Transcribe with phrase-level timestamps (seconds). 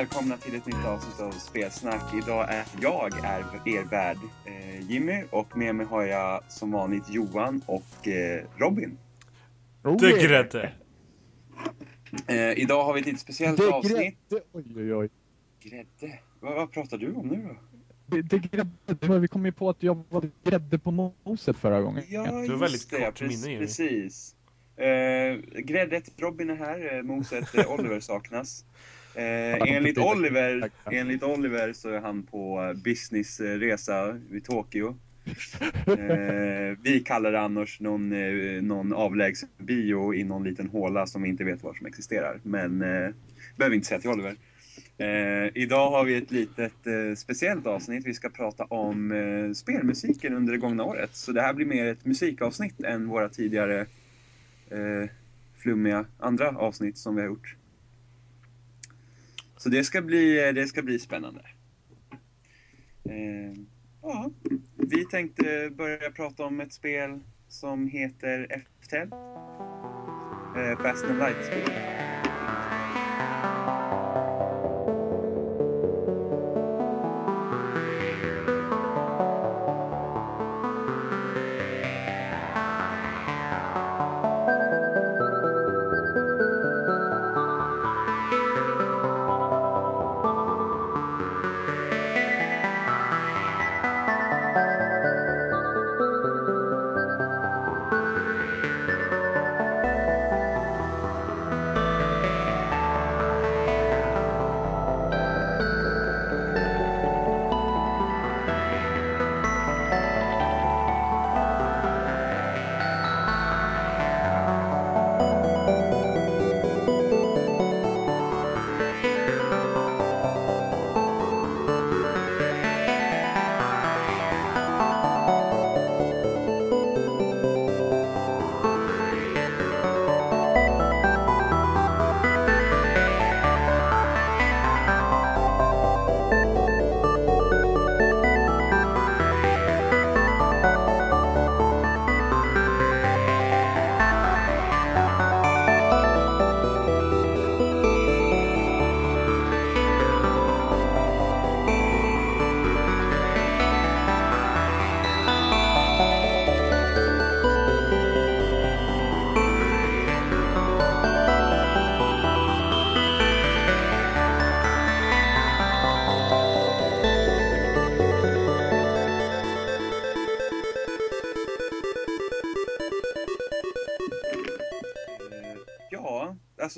[0.00, 2.14] Välkomna till ett nytt avsnitt av Spelsnack.
[2.14, 7.10] Idag är jag är er värd eh, Jimmy och med mig har jag som vanligt
[7.10, 8.98] Johan och eh, Robin.
[9.82, 10.72] Det är grädde.
[12.26, 13.96] Eh, idag har vi ett lite speciellt Det avsnitt.
[14.28, 14.44] grädde.
[14.52, 15.08] Oj, oj, oj.
[15.62, 16.18] Grädde?
[16.40, 17.56] Vad, vad pratar du om nu då?
[18.16, 19.18] Det, det grädde.
[19.18, 22.04] Vi kom ju på att jag var grädde på moset förra gången.
[22.08, 23.04] Ja, Du har just väldigt det.
[23.04, 23.46] kort Precis.
[23.46, 24.34] minne, precis.
[24.76, 28.64] Eh, gräddet Robin är här, eh, moset Oliver saknas.
[29.14, 34.96] Eh, enligt, Oliver, enligt Oliver så är han på businessresa vid Tokyo.
[35.86, 41.22] Eh, vi kallar det annars någon, eh, någon avlägsen bio i någon liten håla som
[41.22, 42.40] vi inte vet var som existerar.
[42.42, 43.10] Men eh,
[43.56, 44.36] behöver inte säga till Oliver.
[44.98, 48.06] Eh, idag har vi ett litet eh, speciellt avsnitt.
[48.06, 51.10] Vi ska prata om eh, spelmusiken under det gångna året.
[51.12, 53.80] Så det här blir mer ett musikavsnitt än våra tidigare
[54.70, 55.10] eh,
[55.58, 57.56] flummiga andra avsnitt som vi har gjort.
[59.60, 61.40] Så det ska bli, det ska bli spännande.
[63.04, 63.62] Eh,
[64.02, 64.30] ja,
[64.76, 69.12] vi tänkte börja prata om ett spel som heter FTL.
[70.56, 72.09] Eh, Fast and Light-spel.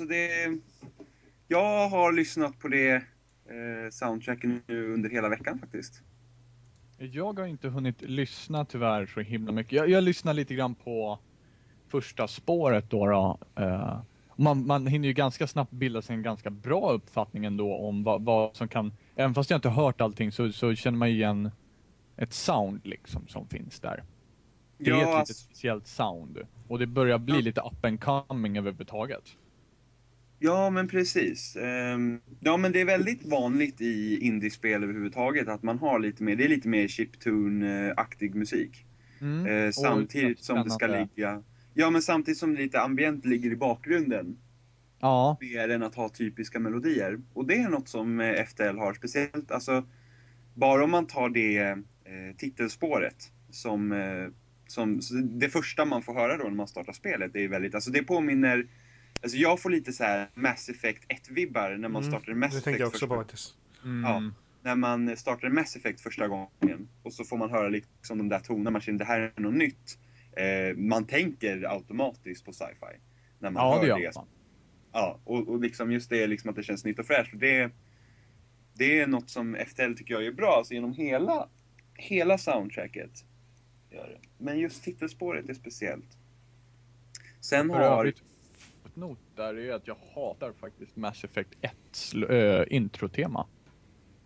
[0.03, 0.59] Alltså det...
[1.47, 6.01] Jag har lyssnat på det eh, soundtracken nu under hela veckan faktiskt.
[6.97, 9.73] Jag har inte hunnit lyssna tyvärr så himla mycket.
[9.73, 11.19] Jag, jag lyssnar lite grann på
[11.87, 13.07] första spåret då.
[13.07, 13.37] då.
[13.55, 14.01] Eh,
[14.35, 18.25] man, man hinner ju ganska snabbt bilda sig en ganska bra uppfattning ändå om vad,
[18.25, 21.51] vad som kan, även fast jag inte hört allting så, så känner man igen
[22.17, 24.03] ett sound liksom som finns där.
[24.77, 26.39] Det är ett alltså, speciellt sound.
[26.67, 29.37] Och det börjar bli lite up and coming överhuvudtaget.
[30.43, 31.55] Ja, men precis.
[31.55, 36.35] Ehm, ja, men det är väldigt vanligt i indiespel överhuvudtaget att man har lite mer,
[36.35, 38.85] det är lite mer chiptune-aktig musik.
[39.21, 39.45] Mm.
[39.45, 41.43] Eh, samtidigt som det ska ligga...
[41.73, 44.37] Ja, men samtidigt som lite ambient ligger i bakgrunden.
[44.99, 47.19] Ja, mer än att ha typiska melodier.
[47.33, 49.83] Och det är något som eh, FTL har speciellt, alltså
[50.53, 54.27] bara om man tar det eh, titelspåret som, eh,
[54.67, 54.99] som
[55.39, 58.03] det första man får höra då när man startar spelet, det är väldigt, alltså det
[58.03, 58.67] påminner
[59.21, 62.47] Alltså jag får lite så här Mass Effect 1-vibbar när man startar Mass Mm, Det
[62.47, 63.55] Effect tänkte jag också första, på faktiskt.
[63.83, 64.03] mm.
[64.11, 64.31] Ja.
[64.61, 68.39] när man startar Mass Effect första gången och så får man höra liksom de där
[68.39, 69.99] tonerna, man känner det här är något nytt.
[70.37, 72.99] Eh, man tänker automatiskt på sci-fi.
[73.39, 74.27] När man ja hör det det gör man.
[74.91, 77.31] Ja, och, och liksom just det liksom att det känns nytt och fräscht.
[77.39, 77.71] Det,
[78.73, 81.47] det är något som FTL tycker jag är bra, alltså genom hela,
[81.93, 83.25] hela soundtracket.
[83.91, 84.27] Gör det.
[84.37, 86.17] Men just titelspåret är speciellt.
[87.39, 87.99] Sen För har...
[87.99, 88.21] övrigt,
[88.93, 91.73] fotnot där är att jag hatar faktiskt Mass Effect 1
[92.29, 93.47] äh, introtema.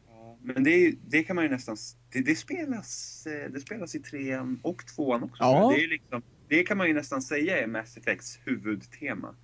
[0.07, 1.77] Ja, Men det, det kan man ju nästan...
[2.11, 5.43] Det, det, spelas, eh, det spelas i trean och tvåan också.
[5.43, 5.73] Ja.
[5.75, 9.35] Det, är liksom, det kan man ju nästan säga är Mass Effects huvudtema.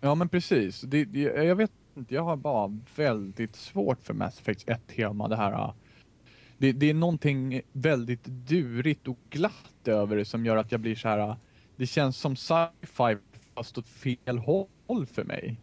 [0.00, 0.80] Ja men precis.
[0.80, 5.28] Det, jag vet inte, jag har bara väldigt svårt för Mass Effect 1-tema.
[5.28, 5.74] Det här äh,
[6.58, 10.94] det, det är någonting väldigt durigt och glatt över det som gör att jag blir
[10.94, 11.36] så här.
[11.76, 13.16] Det känns som sci-fi
[13.62, 14.38] fast åt fel
[14.86, 15.60] håll för mig.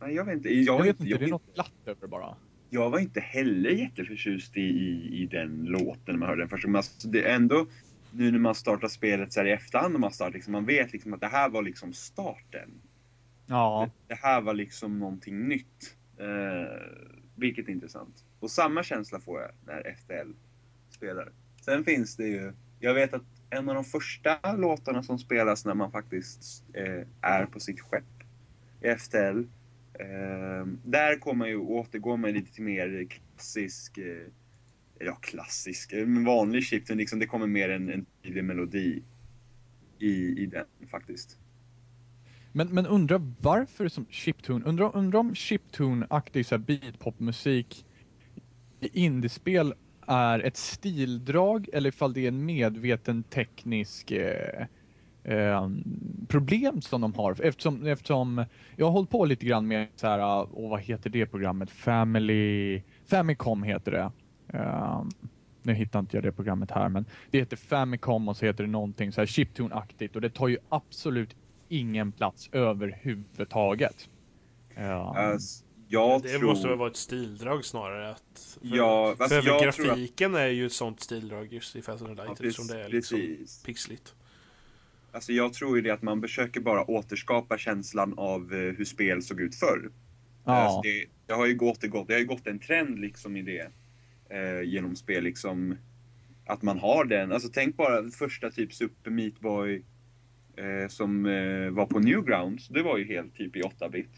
[0.00, 0.48] Nej, jag vet inte.
[0.54, 2.36] Jag, Jag vet inte, jag, det är något glatt över det bara.
[2.70, 6.66] jag var inte heller jätteförtjust i, i, i den låten när man hörde den första
[6.66, 6.76] gången.
[6.76, 7.66] Alltså, det är ändå,
[8.10, 10.92] nu när man startar spelet så här i efterhand, när man, startar, liksom, man vet
[10.92, 12.70] liksom att det här var liksom starten.
[13.46, 13.90] Ja.
[14.08, 15.96] Det, det här var liksom någonting nytt.
[16.18, 16.80] Eh,
[17.36, 18.24] vilket är intressant.
[18.40, 20.32] Och samma känsla får jag när FTL
[20.90, 21.32] spelar.
[21.60, 25.74] Sen finns det ju, jag vet att en av de första låtarna som spelas när
[25.74, 28.04] man faktiskt eh, är på sitt skepp
[28.80, 29.38] i FTL.
[29.98, 34.26] Eh, där kommer ju, återgår man lite till mer klassisk, eh,
[34.98, 37.18] ja klassisk, en vanlig chiptune liksom.
[37.18, 39.02] Det kommer mer en, en tydlig melodi
[39.98, 41.38] i, i den faktiskt.
[42.52, 47.86] Men, men undrar varför som chiptune, undrar, undra om chiptune-aktig beatpopmusik
[48.80, 49.74] i indiespel
[50.06, 54.66] är ett stildrag eller ifall det är en medveten teknisk eh,
[55.24, 55.68] eh,
[56.28, 57.44] problem som de har.
[57.44, 58.44] Eftersom, eftersom
[58.76, 61.70] jag har hållit på lite grann med så här, eh, och vad heter det programmet?
[61.70, 64.12] Family, Famicom heter det.
[64.58, 65.04] Eh,
[65.62, 68.70] nu hittar inte jag det programmet här, men det heter Famicom och så heter det
[68.70, 71.36] någonting så här chiptune-aktigt och det tar ju absolut
[71.68, 74.08] ingen plats överhuvudtaget.
[74.74, 75.16] Ja.
[75.18, 76.48] Alltså, jag det tror...
[76.48, 78.10] måste väl vara ett stildrag snarare.
[78.10, 81.82] Att, för, Ja, alltså för tror att- grafiken är ju ett sånt stildrag just i
[81.82, 83.62] Fast and Light Ja, eftersom det är liksom precis.
[83.62, 84.14] pixligt.
[85.12, 89.22] Alltså jag tror ju det att man försöker bara återskapa känslan av eh, hur spel
[89.22, 89.90] såg ut förr.
[90.44, 90.80] Alltså ja.
[90.84, 93.42] det, det har ju gått, det gått, det har ju gått en trend liksom i
[93.42, 93.68] det.
[94.28, 95.76] Eh, genom spel liksom.
[96.46, 97.32] Att man har den.
[97.32, 99.84] Alltså tänk bara första typ Super Meat Boy.
[100.56, 102.68] Eh, som eh, var på Newgrounds.
[102.68, 104.10] Det var ju helt typ i 8-bit.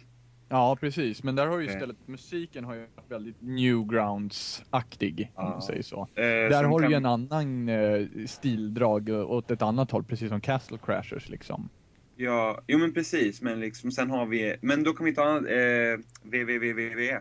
[0.48, 1.22] Ja, precis.
[1.22, 6.00] Men där har ju istället musiken har ju varit väldigt Newgrounds-aktig, om man säger så.
[6.14, 10.04] Eh, Där har du kan- ju en annan eh, stildrag eh, åt ett annat håll,
[10.04, 11.68] precis som Castle Crashers liksom.
[12.16, 13.42] Ja, jo men precis.
[13.42, 17.18] Men liksom sen har vi, men då kan vi ta eh, www.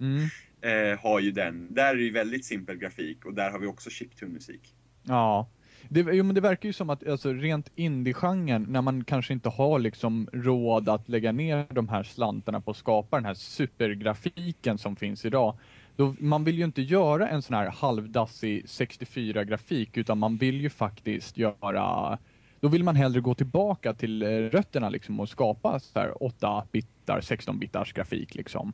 [0.00, 0.22] Mm.
[0.64, 1.74] Eh, har ju den.
[1.74, 4.74] Där är det ju väldigt simpel grafik och där har vi också chiptune-musik.
[5.02, 5.48] Ja.
[5.88, 9.48] Det, jo, men det verkar ju som att alltså, rent indie-genren, när man kanske inte
[9.48, 14.78] har liksom råd att lägga ner de här slantarna på att skapa den här supergrafiken
[14.78, 15.54] som finns idag.
[15.96, 20.70] Då, man vill ju inte göra en sån här halvdassig 64-grafik, utan man vill ju
[20.70, 22.18] faktiskt göra
[22.62, 28.34] då vill man hellre gå tillbaka till eh, rötterna liksom och skapa 8-bitar, 16-bitars grafik
[28.34, 28.72] liksom.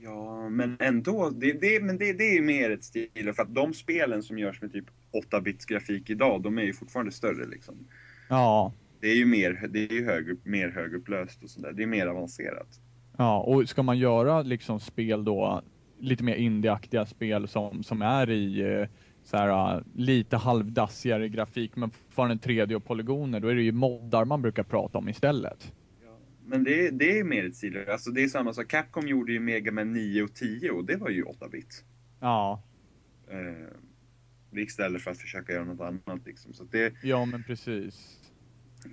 [0.00, 1.30] Ja, men ändå.
[1.30, 3.32] Det, det, men det, det är ju mer ett stil.
[3.36, 4.84] För att de spelen som görs med typ
[5.22, 7.74] 8-bits grafik idag, de är ju fortfarande större liksom.
[8.28, 11.72] Ja, Det är ju mer, det är ju högre, mer högupplöst och sådär.
[11.72, 12.80] Det är mer avancerat.
[13.16, 15.62] Ja, och ska man göra liksom spel då,
[15.98, 18.88] lite mer indieaktiga spel som, som är i eh,
[19.24, 23.72] så här, eh, lite halvdassigare grafik men fortfarande 3D och polygoner, då är det ju
[23.72, 25.72] moddar man brukar prata om istället.
[26.48, 27.84] Men det, det är mer ett stil.
[27.88, 28.68] Alltså det är samma sak.
[28.68, 31.84] Capcom gjorde ju Mega Man 9 och 10 och det var ju 8-bit.
[32.20, 32.62] Ja,
[34.56, 36.52] Eh, istället för att försöka göra något annat liksom.
[36.52, 38.20] Så det, ja men precis.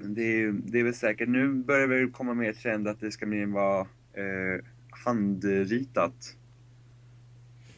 [0.01, 3.25] Det är, det är väl säkert, nu börjar det komma mer trend att det ska
[3.25, 3.81] mer vara
[4.13, 4.65] eh,
[5.05, 6.37] handritat.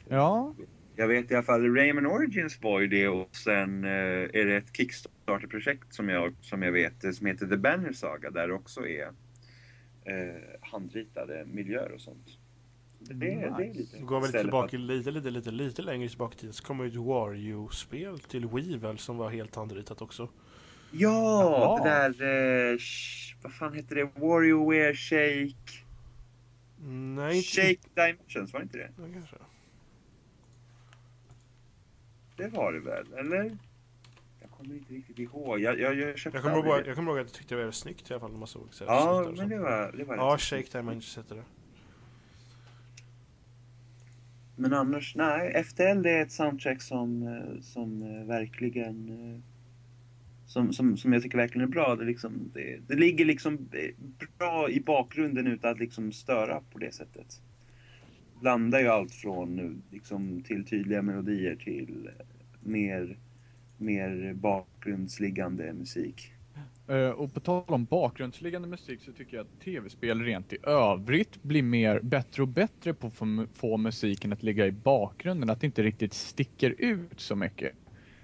[0.07, 0.55] Ja,
[0.95, 4.55] Jag vet i alla fall Rayman Origins var ju det och sen eh, är det
[4.55, 8.53] ett Kickstarter-projekt som jag, som jag vet eh, som heter The Banner Saga där det
[8.53, 9.07] också är
[10.05, 12.27] eh, handritade miljöer och sånt.
[13.07, 13.79] Det, det är Nice.
[13.79, 13.99] lite...
[13.99, 16.95] Går väl tillbaka lite, lite, lite, lite längre tillbaka i tiden så kommer ju ett
[16.95, 20.29] Wario-spel till Wii väl som var helt handritat också.
[20.91, 21.83] Ja, Jaha.
[21.83, 22.71] det där...
[22.73, 22.77] Eh,
[23.43, 24.03] vad fan heter det?
[24.19, 25.55] WarioWare Shake...
[26.87, 28.89] Nej, inte Shake Dimensions, var det inte det?
[28.97, 29.35] Ja, kanske.
[32.37, 33.57] Det var det väl, eller?
[34.41, 35.59] Jag kommer inte riktigt ihåg.
[35.59, 37.65] Jag, jag, jag köpte Jag kommer, ihåg, aldrig jag kommer ihåg att jag tyckte det
[37.65, 40.03] var snyggt i alla fall när man såg så här Ja, men det var, det
[40.03, 40.77] var Ja, Shake.
[40.77, 41.43] Dimensions heter det.
[44.55, 45.63] Men annars, nej.
[45.63, 49.09] FTL det är ett soundtrack som, eh, som eh, verkligen...
[49.09, 49.39] Eh,
[50.47, 51.95] som, som, som jag tycker verkligen är bra.
[51.95, 53.69] Det, liksom, det, det ligger liksom
[54.37, 57.41] bra i bakgrunden utan att liksom störa på det sättet.
[58.41, 62.09] Blandar ju allt från nu, liksom, till tydliga melodier till
[62.63, 63.17] mer,
[63.77, 66.34] mer bakgrundsliggande musik.
[66.87, 71.43] Eh, och på tal om bakgrundsliggande musik så tycker jag att tv-spel rent i övrigt
[71.43, 75.65] blir mer bättre och bättre på att få, musiken att ligga i bakgrunden, att det
[75.65, 77.71] inte riktigt sticker ut så mycket.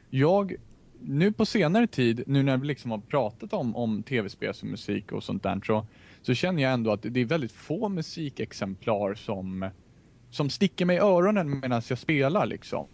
[0.10, 0.56] Jag,
[1.00, 5.12] nu på senare tid, nu när vi liksom har pratat om, om tv-spel som musik
[5.12, 5.88] och sånt där, så,
[6.22, 9.70] så känner jag ändå att det är väldigt få musikexemplar som,
[10.30, 12.88] som sticker mig i öronen medan jag spelar liksom.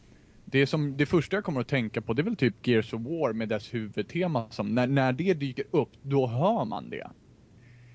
[0.52, 2.94] Det, är som, det första jag kommer att tänka på det är väl typ Gears
[2.94, 7.08] of War med dess huvudtema som när, när det dyker upp, då hör man det.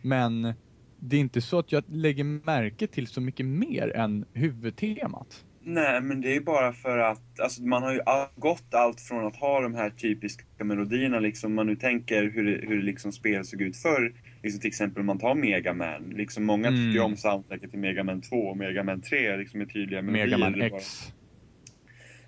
[0.03, 0.55] Men
[0.97, 5.45] det är inte så att jag lägger märke till så mycket mer än huvudtemat.
[5.65, 8.01] Nej, men det är bara för att alltså, man har ju
[8.37, 12.67] gått allt från att ha de här typiska melodierna, liksom man nu tänker hur, det,
[12.67, 14.13] hur liksom spel såg ut förr.
[14.43, 16.03] Liksom till exempel om man tar Mega Man.
[16.17, 16.81] Liksom många mm.
[16.81, 20.39] tycker om soundtracket till Mega Man 2 och Mega Man 3 liksom med tydliga melodier.
[20.39, 21.13] Mega Man X.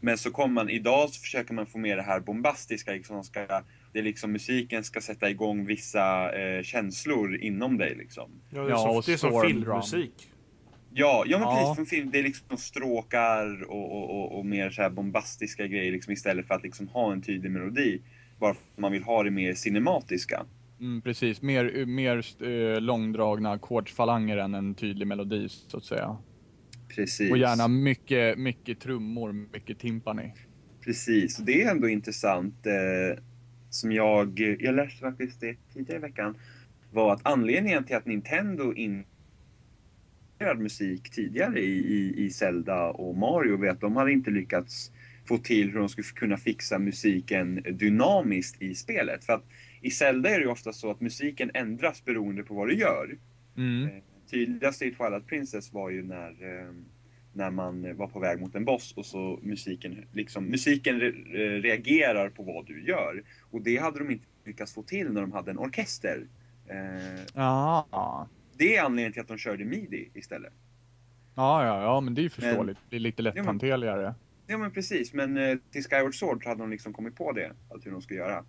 [0.04, 3.40] Men så kommer man, idag så försöker man få med det här bombastiska, liksom ska,
[3.92, 8.30] det är liksom musiken ska sätta igång vissa eh, känslor inom dig liksom.
[8.50, 10.30] Ja, det är, ja, som, det är som filmmusik.
[10.94, 11.54] Ja, ja men ja.
[11.54, 15.66] precis, från film, det är liksom stråkar och, och, och, och, mer så här bombastiska
[15.66, 18.00] grejer liksom istället för att liksom ha en tydlig melodi.
[18.38, 20.46] Bara för att man vill ha det mer cinematiska.
[20.80, 26.16] Mm, precis, mer, mer äh, långdragna ackordsfalanger än en tydlig melodi så att säga.
[26.94, 27.30] Precis.
[27.30, 30.32] Och gärna mycket, mycket trummor, mycket timpani.
[30.84, 32.66] Precis, och det är ändå intressant.
[32.66, 33.22] Eh,
[33.74, 36.36] som jag, jag läste faktiskt det tidigare i veckan.
[36.92, 39.04] Var att anledningen till att Nintendo in
[40.56, 44.92] musik tidigare i, i, i Zelda och Mario vet de hade inte lyckats
[45.28, 49.24] få till hur de skulle kunna fixa musiken dynamiskt i spelet.
[49.24, 49.44] För att
[49.80, 53.18] i Zelda är det ju ofta så att musiken ändras beroende på vad du gör.
[53.56, 53.88] Mm.
[54.34, 56.72] Eh, tydligast i Twilight Princess var ju när, eh,
[57.32, 61.10] när man var på väg mot en boss och så musiken, liksom, musiken re
[61.60, 63.22] reagerar på vad du gör.
[63.50, 66.26] Och det hade de inte lyckats få till när de hade en orkester.
[66.68, 68.28] Eh, ja.
[68.56, 70.52] Det är anledningen till att de körde midi istället.
[71.34, 72.78] Ja, ja, ja, men det är ju förståeligt.
[72.80, 74.02] Men, det är lite lätthanterligare.
[74.02, 74.14] Ja,
[74.46, 75.12] ja, men precis.
[75.12, 78.02] Men eh, till Skyward Sword så hade de liksom kommit på det, att hur de
[78.02, 78.44] ska göra.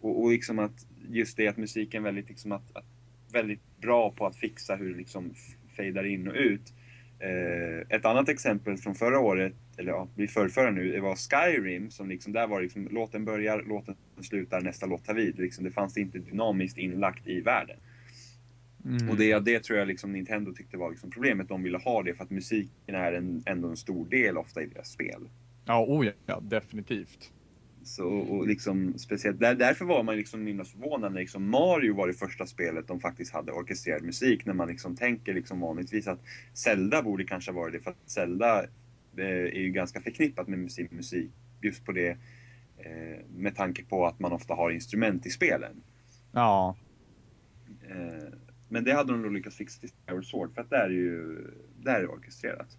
[0.00, 2.84] Och, och liksom att just det att musiken väldigt, liksom att, att,
[3.32, 5.34] väldigt bra på att fixa hur det liksom
[5.76, 6.72] fejdar in och ut.
[7.18, 11.90] Eh, ett annat exempel från förra året, eller ja, vi förrförra nu, det var Skyrim
[11.90, 15.38] som liksom, där var liksom, låten börjar, låten slutar, nästa låt tar vid.
[15.38, 17.76] Liksom, det fanns inte dynamiskt inlagt i världen.
[18.84, 19.10] Mm.
[19.10, 21.48] Och det, det tror jag liksom Nintendo tyckte var liksom problemet.
[21.48, 24.66] De ville ha det för att musiken är en, ändå en stor del ofta i
[24.66, 25.28] deras spel.
[25.64, 27.32] Ja, oh ja, definitivt.
[27.86, 32.06] Så, och liksom, speciellt, där, därför var man liksom himla förvånad när liksom Mario var
[32.06, 34.46] det första spelet de faktiskt hade orkestrerad musik.
[34.46, 36.20] När man liksom tänker liksom vanligtvis att
[36.54, 37.80] Zelda borde kanske vara det.
[37.80, 38.62] För att Zelda
[39.16, 41.30] eh, är ju ganska förknippat med musik, musik
[41.62, 42.08] just på det
[42.78, 45.82] eh, med tanke på att man ofta har instrument i spelen.
[46.32, 46.76] Ja.
[47.88, 48.32] Eh,
[48.68, 51.36] men det hade de nog lyckats fixa till Skyward Sword för att där är ju,
[51.82, 52.78] där är det orkestrerat.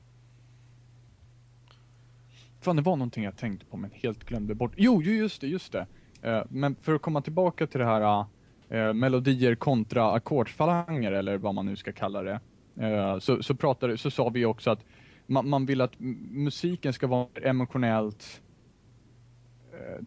[2.67, 4.73] Fan, det var någonting jag tänkte på men helt glömde bort.
[4.77, 5.87] Jo, just det, just det.
[6.25, 8.25] Uh, men för att komma tillbaka till det här
[8.73, 12.39] uh, melodier kontra ackordsfalanger eller vad man nu ska kalla det.
[12.81, 14.85] Uh, så, så, pratade, så sa vi också att
[15.27, 15.99] man, man vill att
[16.31, 18.41] musiken ska vara emotionellt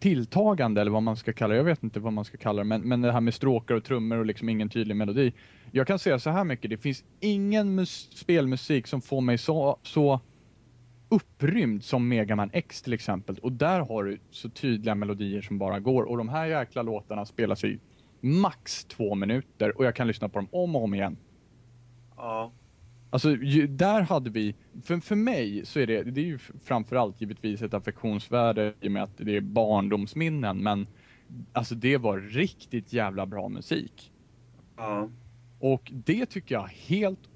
[0.01, 1.57] tilltagande eller vad man ska kalla det.
[1.57, 3.85] Jag vet inte vad man ska kalla det, men, men det här med stråkar och
[3.85, 5.33] trummor och liksom ingen tydlig melodi.
[5.71, 10.21] Jag kan säga så här mycket, det finns ingen spelmusik som får mig så, så
[11.11, 13.39] upprymd som Mega Man X till exempel.
[13.43, 16.03] Och där har du så tydliga melodier som bara går.
[16.03, 17.79] Och de här jäkla låtarna spelas i
[18.21, 21.17] max två minuter och jag kan lyssna på dem om och om igen.
[22.17, 22.53] Ja.
[23.11, 27.21] Alltså ju, där hade vi, för, för mig så är det, det är ju framförallt
[27.21, 30.87] givetvis ett affektionsvärde i och med att det är barndomsminnen men
[31.53, 34.13] alltså det var riktigt jävla bra musik.
[34.77, 35.09] Ja.
[35.59, 37.30] Och det tycker jag helt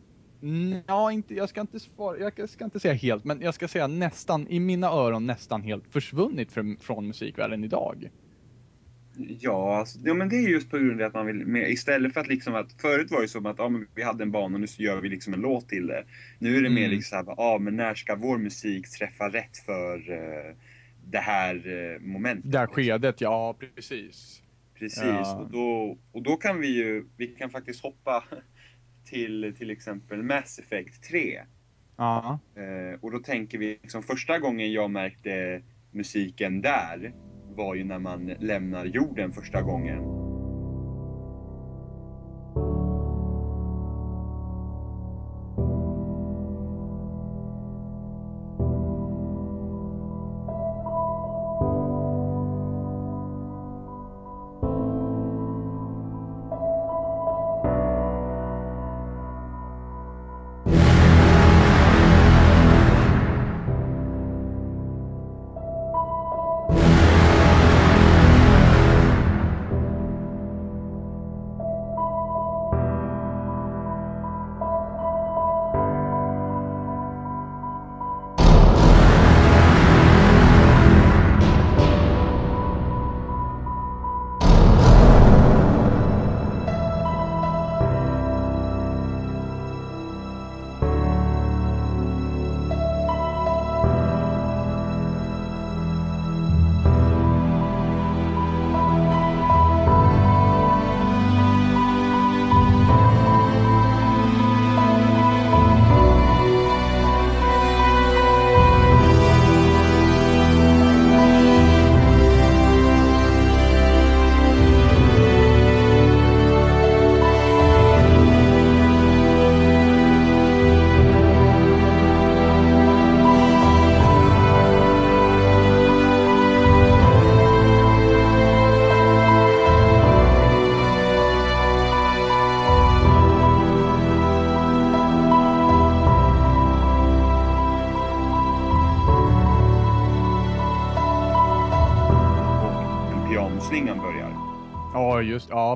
[0.86, 3.86] Ja, inte, jag, ska inte svara, jag ska inte säga helt, men jag ska säga
[3.86, 8.10] nästan, i mina öron nästan helt försvunnit från, från musikvärlden idag.
[9.16, 12.14] Ja, alltså, ja, men det är just på grund av att man vill, med, istället
[12.14, 14.54] för att liksom att, förut var det som att, ja men vi hade en bana
[14.54, 16.04] och nu så gör vi liksom en låt till det.
[16.38, 16.74] Nu är det mm.
[16.74, 20.56] mer liksom såhär, ja men när ska vår musik träffa rätt för uh,
[21.04, 22.52] det här uh, momentet?
[22.52, 24.40] Det här skedet, ja precis.
[24.78, 25.36] Precis, ja.
[25.36, 28.24] Och, då, och då kan vi ju, vi kan faktiskt hoppa
[29.04, 31.40] till till exempel Mass Effect 3.
[31.96, 32.38] Ja.
[32.58, 37.14] Uh, och då tänker vi, liksom, första gången jag märkte musiken där
[37.56, 40.23] var ju när man lämnar jorden första gången.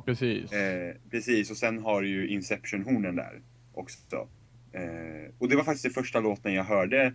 [0.09, 0.53] Precis.
[0.53, 3.41] Eh, precis, och sen har du ju Inception-hornen där
[3.73, 4.29] också.
[4.73, 7.15] Eh, och det var faktiskt den första låten jag hörde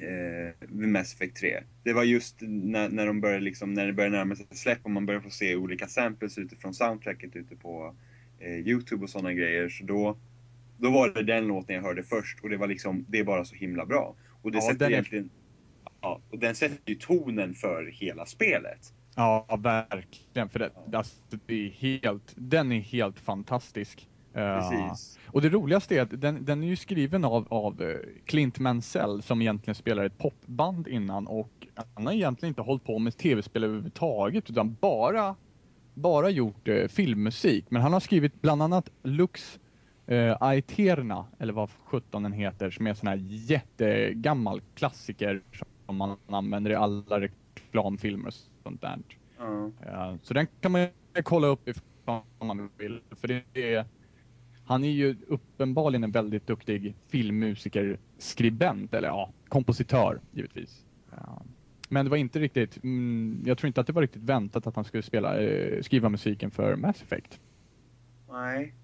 [0.00, 1.62] eh, Mass Effect 3.
[1.84, 4.90] Det var just när, när, de började liksom, när det började närma sig släpp och
[4.90, 7.94] man började få se olika samples utifrån soundtracket ute på
[8.38, 9.68] eh, Youtube och sådana grejer.
[9.68, 10.16] Så då,
[10.78, 13.44] då var det den låten jag hörde först och det var liksom, det är bara
[13.44, 14.16] så himla bra.
[14.42, 15.30] Och det Ja, sätter den egentligen,
[16.00, 18.92] ja, och den sätter ju tonen för hela spelet.
[19.16, 20.48] Ja, verkligen.
[20.48, 24.08] För det, alltså, det är helt, den är helt fantastisk.
[24.34, 25.18] Precis.
[25.26, 29.22] och det roligaste är att den, den är ju skriven av, av eh, Clint Mansell
[29.22, 33.64] som egentligen spelar ett popband innan och han har egentligen inte hållit på med tv-spel
[33.64, 35.34] överhuvudtaget utan bara,
[35.94, 37.64] bara gjort eh, filmmusik.
[37.68, 39.60] Men han har skrivit bland annat Lux
[40.06, 45.42] eh, Aeterna, eller vad sjutton den heter, som är en sån här jättegammal klassiker
[45.86, 48.98] som man använder i alla reklamfilmer sånt där.
[49.38, 49.70] Ja.
[49.86, 50.86] Ja, så den kan man
[51.22, 53.00] kolla upp ifall man vill.
[53.10, 53.84] För det är,
[54.64, 60.84] han är ju uppenbarligen en väldigt duktig filmmusiker, skribent, eller ja, kompositör givetvis.
[61.10, 61.42] Ja.
[61.88, 64.76] Men det var inte riktigt, mm, jag tror inte att det var riktigt väntat att
[64.76, 67.40] han skulle spela, eh, skriva musiken för Mass Effect.
[68.30, 68.74] Nej.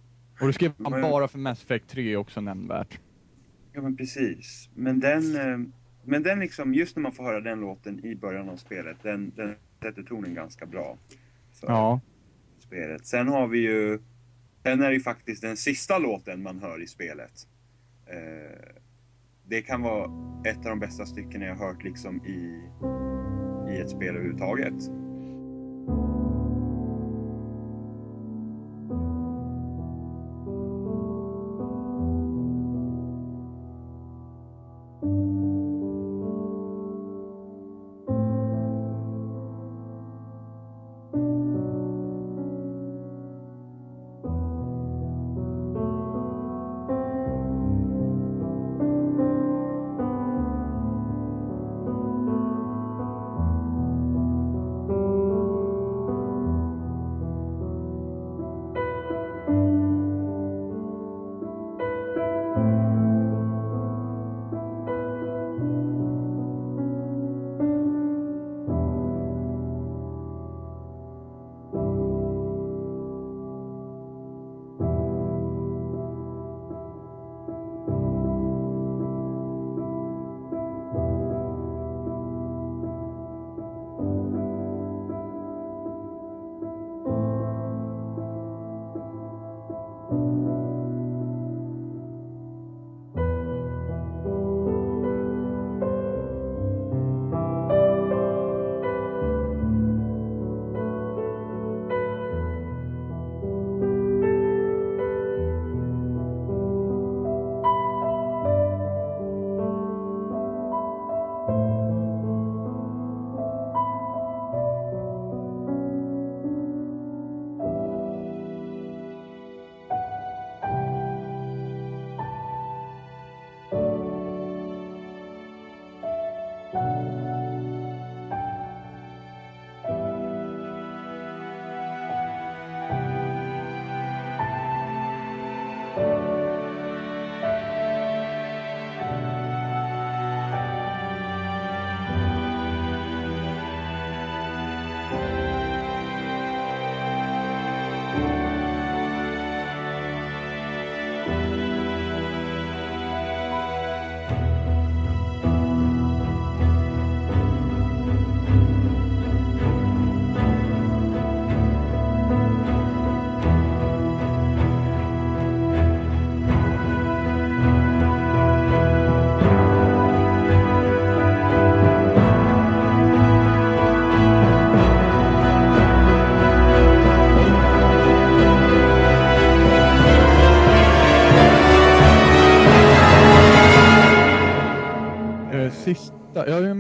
[0.41, 3.01] Och då skrev han Men- bara för Mass Effect 3 också nämnvärt.
[3.73, 4.71] Ja men precis.
[4.75, 5.59] Men den, eh,
[6.05, 9.33] men den liksom, just när man får höra den låten i början av spelet, den,
[9.37, 10.99] den sätter tonen ganska bra.
[11.53, 12.01] För Ja,
[12.59, 13.07] spelet.
[13.07, 13.99] Sen har vi ju,
[14.63, 17.49] sen är det ju faktiskt den sista låten man hör i spelet.
[18.07, 18.75] Eh,
[19.47, 20.11] det kan vara
[20.45, 22.63] ett av de bästa stycken jag har hört liksom i,
[23.73, 25.08] i ett spel överhuvudtaget.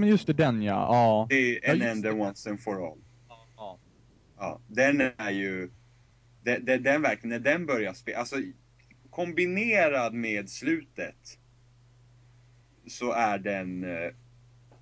[0.09, 0.73] Men just det, den ja.
[0.73, 1.27] ja.
[1.31, 2.21] Det är Ja, En Ender det.
[2.21, 2.99] Once and for All.
[3.57, 3.79] ja.
[4.39, 5.71] Ja, den är ju...
[6.43, 8.37] Den, den, den verkligen, när den börjar spela, alltså
[9.11, 11.39] kombinerad med slutet
[12.87, 13.85] så är den...
[13.85, 14.11] eh,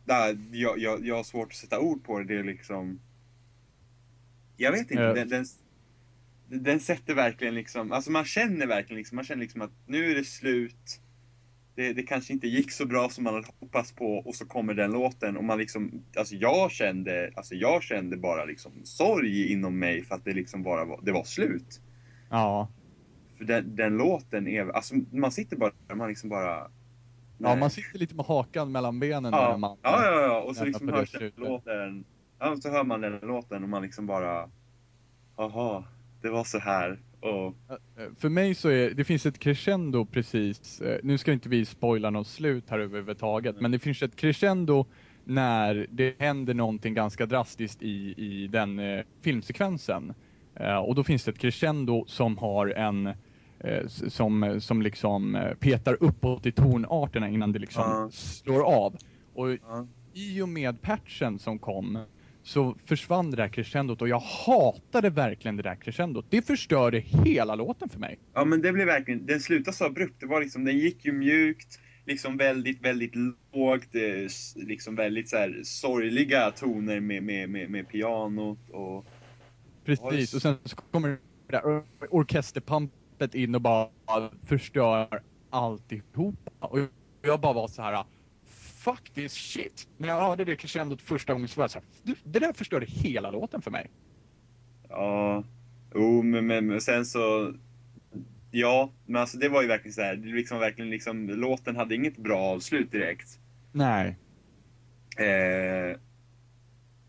[0.04, 3.00] Där, jag, jag, jag har svårt att sätta ord på det, det är liksom...
[4.56, 5.14] Jag vet inte, Eh.
[5.14, 5.44] den, den,
[6.48, 10.14] den sätter verkligen liksom, alltså man känner verkligen liksom, man känner liksom att nu är
[10.14, 11.00] det slut.
[11.76, 14.74] Det, det kanske inte gick så bra som man hade hoppats på och så kommer
[14.74, 19.78] den låten och man liksom, alltså jag kände, alltså jag kände bara liksom sorg inom
[19.78, 21.80] mig för att det liksom bara var, det var slut.
[22.30, 22.68] Ja.
[23.38, 26.70] För den, den låten är, alltså man sitter bara, man liksom bara...
[27.38, 27.58] Ja, nej.
[27.58, 29.78] man sitter lite med hakan mellan benen ja, man...
[29.82, 32.04] ja, ja, ja, och så liksom hörs den låten,
[32.38, 34.50] ja, så hör man den låten och man liksom bara,
[35.36, 35.84] aha,
[36.22, 36.98] det var så här.
[37.20, 37.54] Och,
[37.98, 41.64] Eh, För mig så är det finns ett crescendo precis, eh, nu ska inte vi
[41.64, 44.86] spoila något slut här överhuvudtaget, men det finns ett crescendo
[45.24, 50.14] när det händer någonting ganska drastiskt i, i den eh, filmsekvensen.
[50.54, 53.06] Eh, och då finns det ett crescendo som har en
[53.60, 58.08] eh, som, som liksom eh, petar uppåt i tonarterna innan det liksom Ja.
[58.12, 58.96] slår av.
[59.34, 59.86] Och ja.
[60.12, 61.98] i och med patchen som kom
[62.46, 66.26] så försvann det där crescendot och jag hatade verkligen det där crescendot.
[66.30, 68.18] Det förstörde hela låten för mig.
[68.34, 70.20] Ja men det blev verkligen, den slutade så abrupt.
[70.20, 74.28] Det var liksom, den gick ju mjukt, liksom väldigt, väldigt lågt, eh,
[74.66, 79.06] liksom väldigt så här sorgliga toner med, med, med, med pianot och...
[79.84, 83.88] Precis, och sen så kommer det där or- orkesterpampet in och bara
[84.44, 86.50] förstör alltihopa.
[86.60, 86.78] Och
[87.22, 88.04] jag bara var så här.
[88.86, 89.88] Fuck this shit!
[89.96, 92.52] När jag hörde det crescendot första gången så var jag så här, "Du, det där
[92.52, 93.90] förstörde hela låten för mig.
[94.88, 95.44] Ja,
[95.94, 97.54] jo men, men, men sen så...
[98.50, 101.94] Ja, men alltså det var ju verkligen så här, det liksom verkligen liksom, låten hade
[101.94, 103.38] inget bra avslut direkt.
[103.72, 104.16] Nej.
[105.16, 105.98] Eh,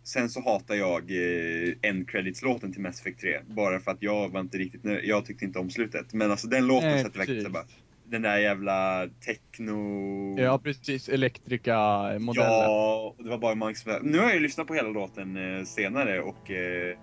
[0.03, 3.39] sen så hatar jag eh, end credits-låten till Mass Effect 3.
[3.47, 5.05] Bara för att jag var inte riktigt nöjd.
[5.05, 6.13] Jag tyckte inte om slutet.
[6.13, 7.65] Men alltså den låten Nej, satt verkligen så bara,
[8.09, 10.39] Den där jävla techno...
[10.39, 11.09] Ja, precis.
[11.09, 12.51] Elektrika-modellen.
[12.51, 15.57] Ja, och det var bara man liksom, Nu har jag ju lyssnat på hela låten
[15.57, 16.97] eh, senare och eh,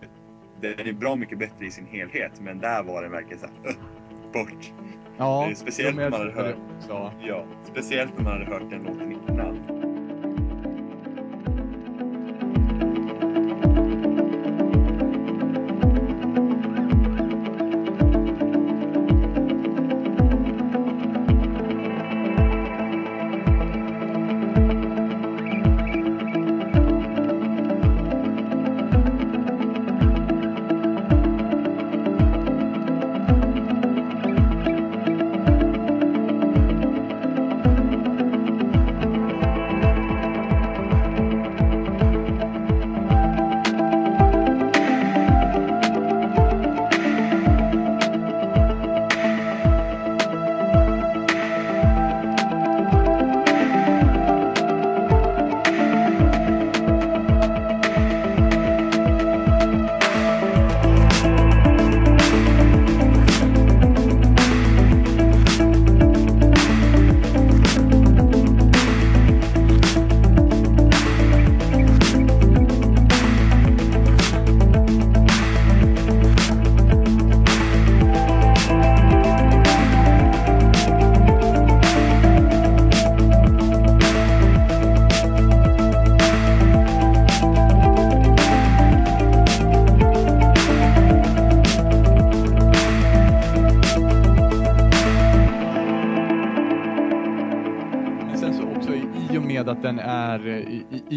[0.61, 2.41] den är bra mycket bättre i sin helhet.
[2.41, 3.55] Men där var den verkligen såhär,
[4.33, 4.73] bort.
[5.19, 6.57] Ja, Eh, speciellt när man hade hört-.
[7.27, 9.94] Ja, speciellt när man hade hört den låten innan.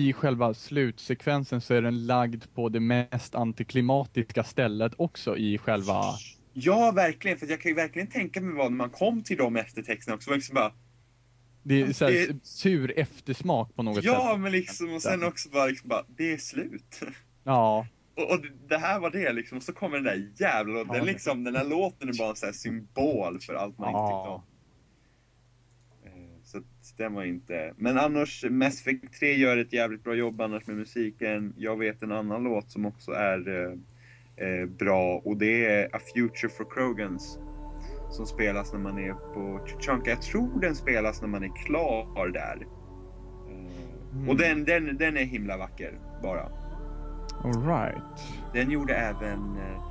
[0.09, 6.03] I, själva slutsekvensen så är den lagd på det mest antiklimatiska stället också i själva...
[6.53, 7.37] Ja, verkligen.
[7.37, 10.33] För jag kan ju verkligen tänka mig vad när man kom till de eftertexterna också.
[10.33, 10.71] Liksom bara,
[11.63, 14.39] Det är så här, Det- sur eftersmak på något ja, sätt.
[14.41, 16.99] men liksom, och sen också bara, liksom bara, det är slut.
[17.43, 20.77] Ja, Och, och det här var det liksom, och så kommer den där jävla.
[20.79, 23.99] Ja, Den, liksom, den här låten är bara en sån symbol för allt man inte
[23.99, 24.41] tyckte om.
[26.03, 26.09] ja.
[26.09, 27.73] Eh, Så att den var inte...
[27.77, 31.53] Men annars, Mass Effect 3 gör ett jävligt bra jobb annars med musiken.
[31.57, 33.71] Jag vet en annan låt som också är eh,
[34.47, 37.39] eh, bra och det är A Future for Krogans.
[38.12, 40.10] Som spelas när man är på Chunka.
[40.10, 42.67] Jag tror den spelas när man är klar där.
[43.49, 44.29] Eh, Mm.
[44.29, 46.49] Och den, den, den är himla vacker, bara.
[47.43, 48.03] alright.
[48.53, 49.83] Den gjorde även, eh,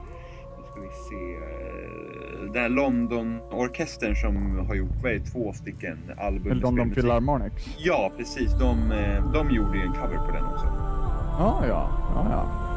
[0.76, 5.98] ska vi se, eh, den här London-orkestern som har gjort, vad är det, två stycken
[6.18, 6.58] album.
[6.58, 6.90] London.
[6.90, 7.76] Philharmonics.
[7.78, 8.52] Ja, precis.
[8.52, 10.66] De, eh, de gjorde ju en cover på den också.
[11.38, 12.75] Ja, ja, ja, ja.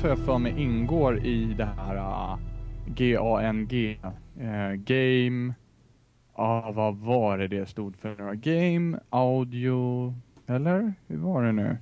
[0.00, 2.38] Philharmonics har jag för mig ingår i det här äh, uh,
[2.94, 3.72] GANG.
[3.72, 5.54] Uh, äh, game...
[6.36, 8.34] Ja, uh, vad var det det stod för?
[8.34, 10.14] Game, audio...
[10.46, 10.94] Eller?
[11.06, 11.76] Hur var det nu?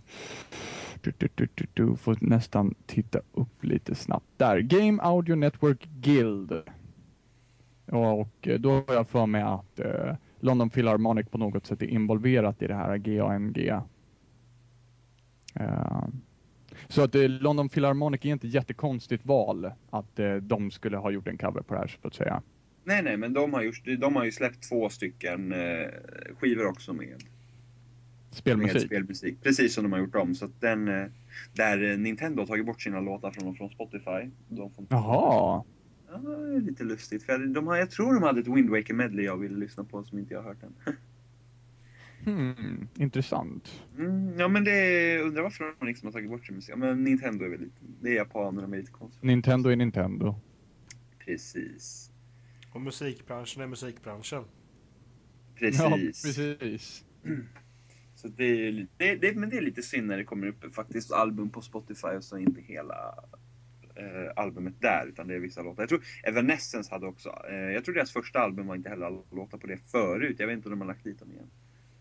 [1.01, 4.27] Du, du, du, du, du, får nästan titta upp lite snabbt.
[4.37, 6.53] Där, Game Audio Network Guild.
[7.87, 11.87] Och eh, då har jag för mig att uh, London Philharmonic på något sätt är
[11.87, 13.83] involverat i det här GANG.
[15.61, 16.09] Uh,
[16.89, 21.29] så att uh, London Philharmonic är inte jättekonstigt val att uh, de skulle ha gjort
[21.29, 22.43] en cover på det här så att säga.
[22.85, 25.55] Nej, nej, men de har, gjort, de har ju släppt två stycken
[26.39, 27.23] skivor också med
[28.31, 28.75] spelmusik.
[28.75, 29.43] Med spelmusik.
[29.43, 30.35] Precis som de har gjort om.
[30.35, 30.85] Så att den,
[31.53, 34.31] där Nintendo har tagit bort sina låtar från, från Spotify.
[34.49, 35.65] De får Jaha.
[36.11, 37.23] Ja, det är lite lustigt.
[37.23, 40.05] För de har, jag tror de hade ett Wind Waker medley jag ville lyssna på
[40.05, 40.75] som inte jag har hört än.
[42.29, 43.83] Hmm, intressant.
[43.99, 46.77] Mm, ja men det är, undrar varför de liksom har tagit bort sin musik.
[46.77, 49.23] Men Nintendo är väl lite, det är japanerna med lite konstigt.
[49.23, 50.35] Nintendo är Nintendo.
[51.19, 52.11] Precis.
[52.73, 54.45] Och musikbranschen är musikbranschen.
[55.55, 55.81] Precis.
[55.81, 57.05] Ja, precis.
[58.15, 61.13] Så det är, det, det, men det är lite synd när det kommer upp faktiskt
[61.13, 63.15] album på Spotify och så inte hela
[63.97, 65.83] eh, albumet där, utan det är vissa låtar.
[65.83, 69.23] Jag tror Evanescence hade också, eh, jag tror deras första album var inte heller alla
[69.31, 70.37] låtar på det förut.
[70.39, 71.51] Jag vet inte om de har lagt dit dem igen.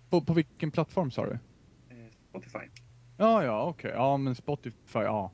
[0.09, 1.31] På, på vilken plattform sa du?
[1.31, 1.97] Eh,
[2.29, 2.59] Spotify.
[3.17, 3.89] Ja, ja, okej.
[3.89, 4.01] Okay.
[4.01, 5.31] Ja, men Spotify, ja.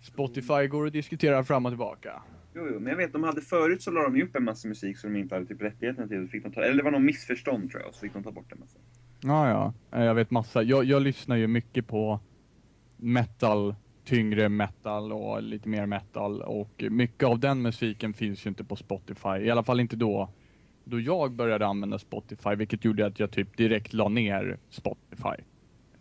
[0.00, 2.22] Spotify går att diskutera fram och tillbaka.
[2.54, 4.98] Jo, jo, men jag vet, de hade förut så la de upp en massa musik
[4.98, 6.28] som de inte hade typ rättigheten till.
[6.28, 8.52] Fick de ta, eller det var någon missförstånd tror jag, så fick de ta bort
[8.52, 8.78] en massa.
[9.20, 10.04] Ja, ja.
[10.04, 10.62] Jag vet massa.
[10.62, 12.20] Jag, jag lyssnar ju mycket på
[12.96, 16.42] metal, tyngre metal och lite mer metal.
[16.42, 19.28] Och mycket av den musiken finns ju inte på Spotify.
[19.28, 20.30] I alla fall inte då
[20.84, 25.42] då jag började använda Spotify, vilket gjorde att jag typ direkt la ner Spotify.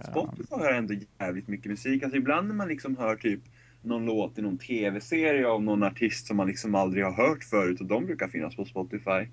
[0.03, 2.03] Spotify har ändå jävligt mycket musik.
[2.03, 3.41] Alltså ibland när man liksom hör typ
[3.81, 7.81] någon låt i någon tv-serie av någon artist som man liksom aldrig har hört förut
[7.81, 9.27] och de brukar finnas på Spotify.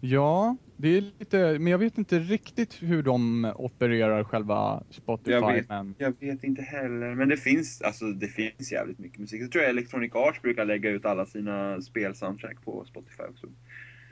[0.00, 5.32] Ja, det är lite, men jag vet inte riktigt hur de opererar själva Spotify.
[5.32, 5.94] Jag vet, men...
[5.98, 9.42] jag vet inte heller, men det finns, alltså det finns jävligt mycket musik.
[9.42, 13.46] Jag tror jag Electronic Arts brukar lägga ut alla sina spelsoundtrack på Spotify också.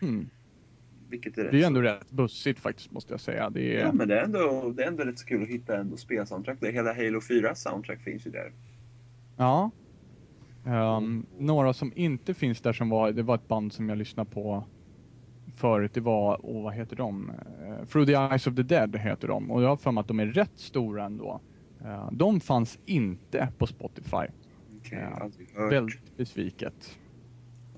[0.00, 0.30] Hmm.
[1.08, 1.82] Vilket är det är ändå så...
[1.82, 3.50] rätt bussigt faktiskt måste jag säga.
[3.50, 3.80] Det är...
[3.80, 6.58] Ja men det är, ändå, det är ändå rätt så kul att hitta ändå spelsoundtrack.
[6.60, 8.52] Det hela Halo 4 soundtrack finns ju där.
[9.36, 9.70] Ja.
[10.66, 14.30] Um, några som inte finns där som var, det var ett band som jag lyssnade
[14.30, 14.64] på
[15.56, 15.94] förut.
[15.94, 17.30] Det var, oh, vad heter de?
[17.30, 19.50] Uh, Through the Eyes of the Dead heter de.
[19.50, 21.40] Och jag har för mig att de är rätt stora ändå.
[21.84, 24.26] Uh, de fanns inte på Spotify.
[24.80, 25.02] Okay,
[25.58, 26.98] uh, väldigt besviket.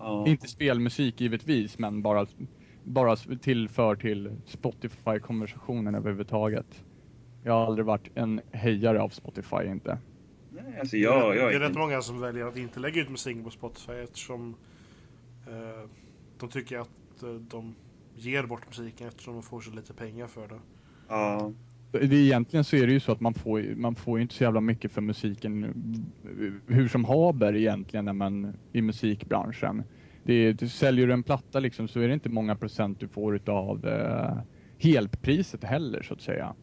[0.01, 0.31] Oh.
[0.31, 2.27] Inte spelmusik givetvis, men bara,
[2.85, 6.85] bara tillför till Spotify-konversationen överhuvudtaget.
[7.45, 9.99] Jag har aldrig varit en hejare av Spotify, inte.
[10.51, 13.45] Nej, alltså jag, jag det är rätt många som väljer att inte lägga ut musik
[13.45, 14.55] på Spotify eftersom
[15.47, 15.91] eh,
[16.41, 17.75] de tycker att eh, de
[18.17, 20.61] ger bort musiken eftersom de får så lite pengar för det.
[21.09, 21.53] Ja.
[21.91, 24.61] Det, egentligen så är det ju så att man får, man får inte så jävla
[24.61, 25.75] mycket för musiken
[26.67, 29.83] hur som haber egentligen när man i musikbranschen.
[30.25, 33.09] Det är, du säljer du en platta liksom så är det inte många procent du
[33.09, 34.39] får utav eh,
[34.79, 36.55] helpriset heller så att säga.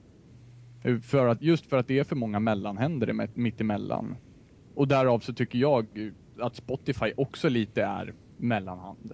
[1.02, 4.16] För att, just för att det är för många mellanhänder mitt emellan.
[4.76, 9.14] Och därav så tycker jag att Spotify också lite är mellanhand.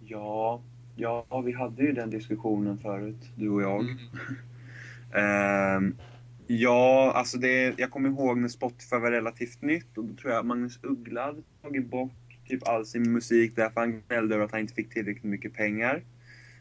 [0.00, 0.62] Ja,
[0.96, 3.80] ja vi hade ju den diskussionen förut, du och jag.
[3.80, 3.98] Mm.
[5.16, 5.96] um,
[6.46, 10.46] ja, alltså det, jag kommer ihåg när Spotify var relativt nytt och då tror jag
[10.46, 12.12] Magnus Uggla hade tagit bort
[12.48, 16.02] typ all sin musik därför han gnällde över att han inte fick tillräckligt mycket pengar.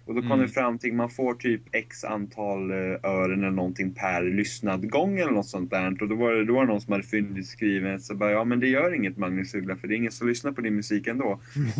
[0.05, 0.39] Och då kom mm.
[0.39, 4.89] det fram till att man får typ x antal eh, ören eller någonting per lyssnad
[4.89, 6.01] gång eller något sånt där.
[6.01, 8.43] Och då var det, då var det någon som hade fyndigt skrivit så bara, ja
[8.43, 11.07] men det gör inget Magnus Uggla för det är ingen som lyssnar på din musik
[11.07, 11.39] ändå.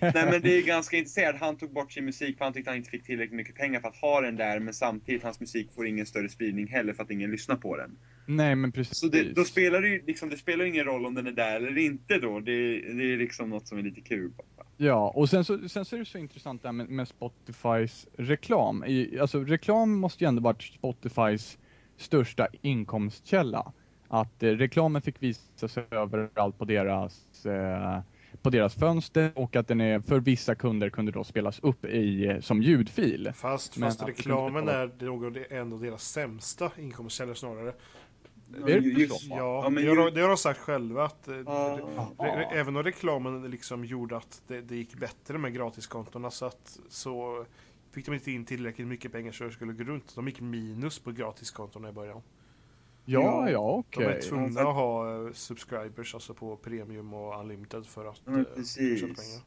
[0.00, 1.36] Nej men det är ganska intressant.
[1.40, 3.88] Han tog bort sin musik för han tyckte han inte fick tillräckligt mycket pengar för
[3.88, 7.10] att ha den där men samtidigt hans musik får ingen större spridning heller för att
[7.10, 7.90] ingen lyssnar på den.
[8.26, 8.98] Nej men precis.
[8.98, 11.56] Så det, då spelar det ju liksom, det spelar ingen roll om den är där
[11.56, 12.40] eller inte då.
[12.40, 14.32] Det, det är liksom något som är lite kul.
[14.76, 18.84] Ja, och sen så, sen så är det så intressant där med, med Spotifys reklam.
[18.84, 21.58] I, alltså reklam måste ju ändå varit Spotifys
[21.96, 23.72] största inkomstkälla.
[24.08, 28.00] Att eh, reklamen fick visa sig överallt på deras, eh,
[28.42, 32.26] på deras fönster och att den är, för vissa kunder kunde då spelas upp i,
[32.26, 33.32] eh, som ljudfil.
[33.34, 37.72] Fast, fast reklamen är en av deras sämsta inkomstkällor snarare.
[38.48, 39.08] Det är?
[39.08, 41.04] Ja, ja det, har, det har de sagt själva.
[41.04, 41.76] Att, ah,
[42.18, 46.46] re, re, även om reklamen liksom gjorde att det, det gick bättre med gratiskontona så,
[46.46, 47.44] att, så
[47.90, 50.14] fick de inte in tillräckligt mycket pengar så det skulle gå runt.
[50.14, 52.22] De gick minus på gratiskontona i början.
[53.04, 54.04] Ja, ja, okej.
[54.04, 58.42] De är tvungna att ha eh, subscribers, alltså på premium och unlimited för att eh,
[58.56, 59.00] precis.
[59.00, 59.42] tjäna pengar.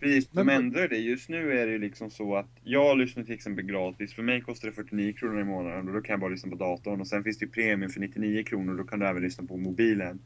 [0.00, 0.96] Precis, de Men- ändrar det.
[0.96, 4.14] Just nu är det ju liksom så att jag lyssnar till exempel gratis.
[4.14, 6.56] För mig kostar det 49 kronor i månaden och då kan jag bara lyssna på
[6.56, 7.00] datorn.
[7.00, 9.46] Och sen finns det ju premium för 99 kronor och då kan du även lyssna
[9.46, 10.20] på mobilen.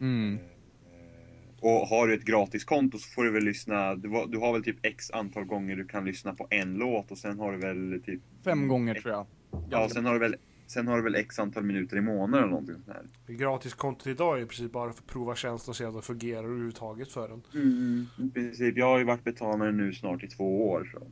[0.00, 0.34] Mm.
[0.34, 0.40] Eh,
[1.60, 4.08] Och har du ett gratiskonto så får du väl lyssna, du
[4.38, 7.52] har, väl typ x antal gånger du kan lyssna på en låt och sen har
[7.52, 8.20] du väl typ...
[8.44, 9.26] Fem gånger tror jag.
[9.70, 10.36] Ja, sen har du väl,
[10.74, 12.96] sen har du väl x antal minuter i månaden eller någonting sånt
[13.26, 13.34] här.
[13.34, 16.44] Gratiskontot idag är i princip bara för att prova tjänsten och se att den fungerar
[16.44, 17.42] överhuvudtaget för en.
[17.54, 18.76] Mm, i princip.
[18.76, 21.06] Jag har ju varit betalare nu snart i två år så.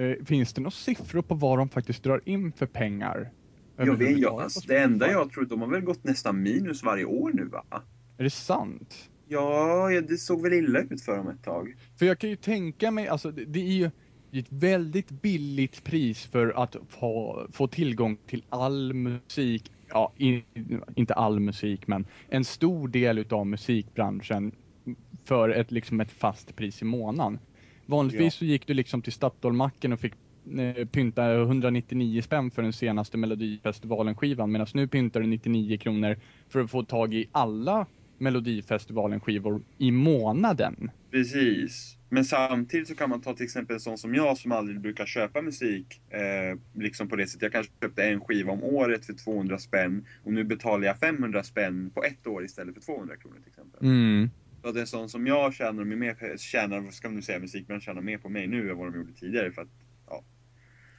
[0.00, 3.30] Eh, finns det några siffror på vad de faktiskt drar in för pengar?
[3.76, 7.04] Jag vet, jag, alltså, det enda jag tror, de har väl gått nästan minus varje
[7.04, 7.64] år nu va?
[8.18, 9.10] Är det sant?
[9.28, 11.76] Ja, ja, det såg väl illa ut för dem ett tag.
[11.98, 13.90] För jag kan ju tänka mig, alltså det, det är ju
[14.38, 20.42] ett väldigt billigt pris för att få, få tillgång till all musik, ja, i,
[20.94, 24.52] inte all musik, men en stor del utav musikbranschen
[25.24, 27.38] för ett, liksom ett fast pris i månaden.
[27.86, 28.38] Vanligtvis Ja.
[28.38, 30.12] så gick du liksom till Statoilmacken och fick
[30.58, 36.16] eh, pynta 199 spänn för den senaste Melodifestivalen-skivan, medan nu pyntar du 99 kronor
[36.48, 37.86] för att få tag i alla
[38.18, 40.90] Melodifestivalen-skivor i månaden.
[41.10, 41.96] Precis.
[42.12, 45.06] Men samtidigt så kan man ta till exempel en sån som jag som aldrig brukar
[45.06, 46.00] köpa musik.
[46.10, 47.42] Eh, liksom på det sättet.
[47.42, 50.06] Jag kanske köpte en skiva om året för 200 spänn.
[50.24, 53.80] Och nu betalar jag 500 spänn på ett år istället för 200 kronor till exempel.
[53.82, 54.30] Mm.
[54.62, 57.80] Så att en sån som jag tjänar, mer, tjänar, vad ska man nu säga, musikbranschen
[57.80, 59.52] tjänar mer på mig nu än vad de gjorde tidigare.
[59.52, 59.68] För att,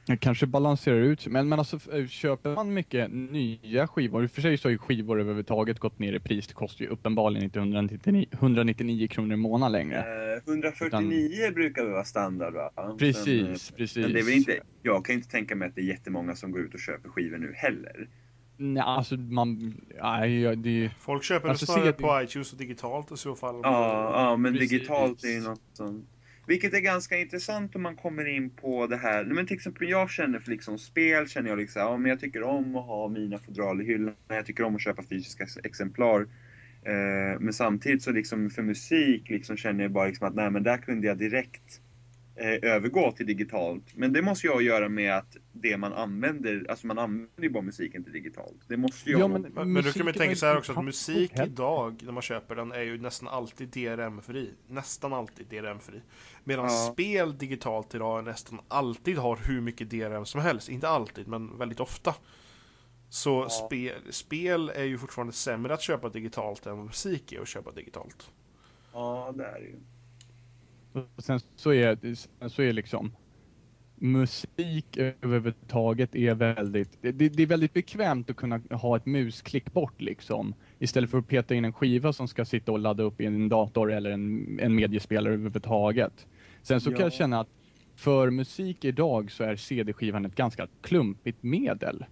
[0.06, 4.30] Jag kanske balanserar ut men, men alltså f- köper man mycket nya skivor, i och
[4.30, 7.44] för sig så har ju skivor överhuvudtaget gått ner i pris, det kostar ju uppenbarligen
[7.44, 9.98] inte 199, 199 kronor i månaden längre.
[9.98, 12.96] eh, 149 brukar väl vara standard va?
[12.98, 13.96] Precis, Sen, eh, precis.
[13.96, 16.52] Men det är väl inte, jag kan inte tänka mig att det är jättemånga som
[16.52, 18.08] går ut och köper skivor nu heller.
[18.56, 23.16] Nej, alltså man, nej, det Folk köper Alltså, det snarare på iTunes och digitalt i
[23.16, 23.60] så fall.
[23.62, 24.70] Ja, ja men Precis.
[24.70, 26.06] digitalt är ju något som...
[26.46, 29.24] Vilket är ganska intressant om man kommer in på det här.
[29.24, 32.42] Men till exempel jag känner för liksom spel, känner jag liksom, ja men jag tycker
[32.42, 34.14] om att ha mina fodral i hyllan.
[34.28, 36.20] Jag tycker om att köpa fysiska ex- exemplar.
[36.82, 40.62] Eh, men samtidigt så liksom för musik liksom känner jag bara liksom att nej men
[40.62, 41.80] där kunde jag direkt
[42.36, 43.84] eh, övergå till digitalt.
[43.96, 47.62] Men det måste att göra med att det man använder, alltså man använder ju bara
[47.62, 48.60] musiken till digitalt.
[48.68, 50.72] Det måste ju Ja, men- någon- Men, men då kan man tänka så här också
[50.72, 54.50] att musik idag när man köper den är ju nästan alltid DRM-fri.
[54.68, 56.00] Nästan alltid DRM-fri.
[56.44, 56.90] Medan Ja.
[56.92, 60.68] spel digitalt idag nästan alltid har hur mycket DRM som helst.
[60.68, 62.14] Inte alltid, men väldigt ofta.
[63.08, 67.48] Så spel, spel är ju fortfarande sämre att köpa digitalt än vad musik är att
[67.48, 68.30] köpa digitalt.
[68.92, 69.76] Ja, det är det ju.
[71.16, 73.12] Och sen så är, sen så är liksom
[74.02, 79.72] musik överhuvudtaget är väldigt, det, det det är väldigt bekvämt att kunna ha ett musklick
[79.72, 80.54] bort liksom.
[80.78, 83.48] Istället för att peta in en skiva som ska sitta och ladda upp i en
[83.48, 86.26] dator eller en, en mediespelare överhuvudtaget.
[86.62, 87.06] Sen så kan Ja.
[87.06, 87.48] jag känna att
[87.96, 92.04] för musik idag så är CD-skivan ett ganska klumpigt medel.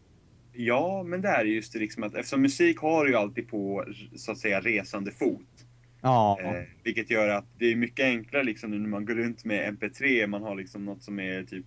[0.52, 3.84] Ja, men det är just det liksom att eftersom musik har ju alltid på
[4.16, 5.66] så att säga resande fot.
[6.02, 9.44] Ja, Eh, vilket gör att det är mycket enklare liksom nu när man går runt
[9.44, 10.26] med MP3.
[10.26, 11.66] Man har liksom något som är typ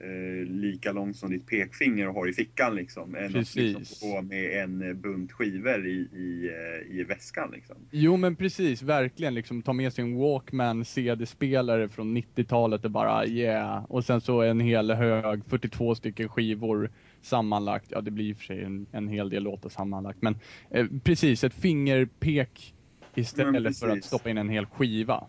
[0.00, 3.14] eh, lika långt som ditt pekfinger och har i fickan liksom.
[3.14, 4.00] Än att liksom Precis.
[4.00, 7.76] gå med en eh, bunt skivor i, i, eh, i väskan liksom.
[7.90, 13.84] Jo men precis, verkligen liksom ta med sin Walkman CD-spelare från 90-talet och bara yeah.
[13.84, 16.90] Och sen så en hel hög, 42 stycken skivor
[17.22, 17.86] sammanlagt.
[17.90, 20.22] Ja det blir i och för sig en, en hel del låtar sammanlagt.
[20.22, 20.36] Men
[20.70, 22.74] eh, precis, ett fingerpek
[23.14, 24.08] istället för att precis.
[24.08, 25.26] stoppa in en hel skiva.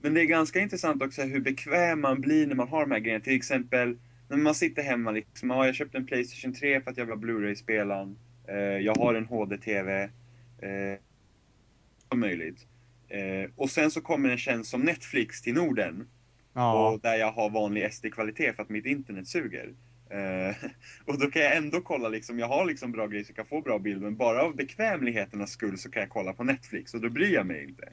[0.00, 2.98] Men det är ganska intressant också hur bekväm man blir när man har de här
[2.98, 3.24] grejerna.
[3.24, 5.50] Till exempel när man sitter hemma liksom.
[5.50, 8.18] Ja, jag köpte en Playstation 3 för att jag var Blu-ray-spelaren.
[8.48, 10.02] Eh, jag har en HD-TV.
[10.62, 10.98] Eh,
[12.08, 12.66] som möjligt.
[13.08, 16.08] Eh, och sen så kommer en tjänst som Netflix till Norden.
[16.54, 19.74] Ja, Och där jag har vanlig SD-kvalitet för att mitt internet suger.
[20.10, 20.56] Eh,
[21.06, 23.46] och då kan jag ändå kolla liksom, jag har liksom bra grejer så jag kan
[23.46, 24.02] få bra bild.
[24.02, 27.46] Men bara av bekvämligheternas skull så kan jag kolla på Netflix och då bryr jag
[27.46, 27.92] mig inte.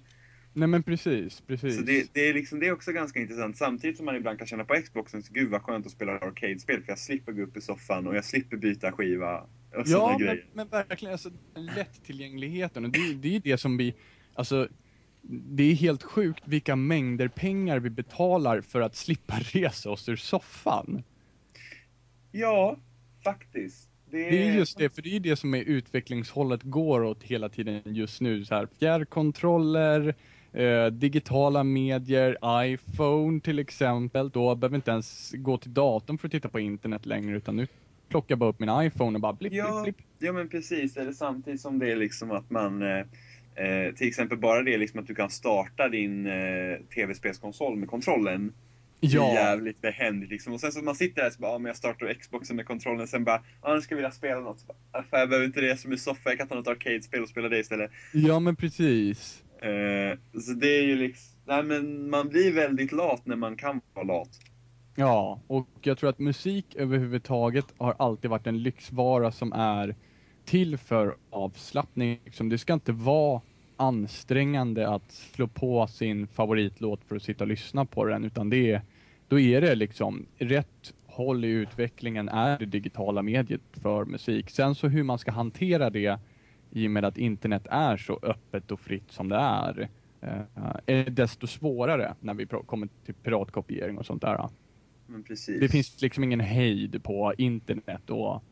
[0.55, 1.75] Nej men precis, precis.
[1.75, 3.57] Så det, det, är liksom, det är också ganska intressant.
[3.57, 6.81] Samtidigt som man ibland kan känna på Xboxen, så gud vad skönt att spela arcade-spel.
[6.81, 9.37] För jag slipper gå upp i soffan och jag slipper byta skiva.
[9.75, 13.95] Och Ja, men, men verkligen, alltså lättillgängligheten och det, det är ju det som vi,
[14.33, 14.67] alltså
[15.27, 20.15] det är helt sjukt vilka mängder pengar vi betalar för att slippa resa oss ur
[20.15, 21.03] soffan.
[22.31, 22.77] Ja,
[23.23, 23.89] faktiskt.
[24.11, 27.23] Det är, Det är just det, för det är det som är utvecklingshållet går åt
[27.23, 28.45] hela tiden just nu.
[28.45, 30.15] Så här, fjärrkontroller,
[30.55, 34.29] eh, digitala medier, iPhone till exempel.
[34.29, 37.67] Då behöver inte ens gå till datorn för att titta på internet längre, utan nu
[38.09, 40.07] plockar bara upp min iPhone och bara blipp, Ja, blipp, blipp.
[40.19, 40.97] ja men precis.
[40.97, 42.81] Eller samtidigt som det är liksom att man...
[42.81, 42.97] Eh,
[43.65, 48.53] eh, till exempel bara det liksom att du kan starta din eh, tv-spelskonsol med kontrollen.
[48.99, 50.53] Det är Ja, jävligt behändigt liksom.
[50.53, 52.65] Och sen så man sitter där och så bara, ja, men jag startar Xboxen med
[52.65, 53.07] kontrollen.
[53.07, 54.59] Sen bara, ja nu ska jag vilja spela något.
[54.59, 56.29] Så bara, "Ah, fan, jag behöver inte det som i soffa.
[56.29, 57.91] Jag kan ta något arcade-spel och spela det istället.
[58.13, 59.43] ja men precis.
[59.65, 63.81] Eh, så det är ju liksom, nej men man blir väldigt lat när man kan
[63.93, 64.29] vara lat.
[64.95, 69.95] Ja, och jag tror att musik överhuvudtaget har alltid varit en lyxvara som är
[70.45, 72.19] till för avslappning.
[72.25, 72.49] Liksom.
[72.49, 73.41] Det ska inte vara
[73.77, 78.71] ansträngande att slå på sin favoritlåt för att sitta och lyssna på den, utan det
[78.71, 78.81] är,
[79.27, 84.49] då är det liksom rätt håll i utvecklingen är det digitala mediet för musik.
[84.49, 86.19] Sen så hur man ska hantera det
[86.75, 89.89] i och med att internet är så öppet och fritt som det är,
[90.21, 90.41] eh,
[90.85, 94.49] är desto svårare när vi kommer till piratkopiering och sånt där.
[95.59, 98.43] Det finns liksom ingen hejd på internet och,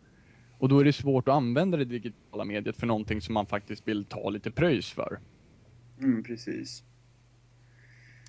[0.58, 3.88] och då är det svårt att använda det digitala mediet för någonting som man faktiskt
[3.88, 5.20] vill ta lite pröjs för.
[6.00, 6.84] Mm, precis.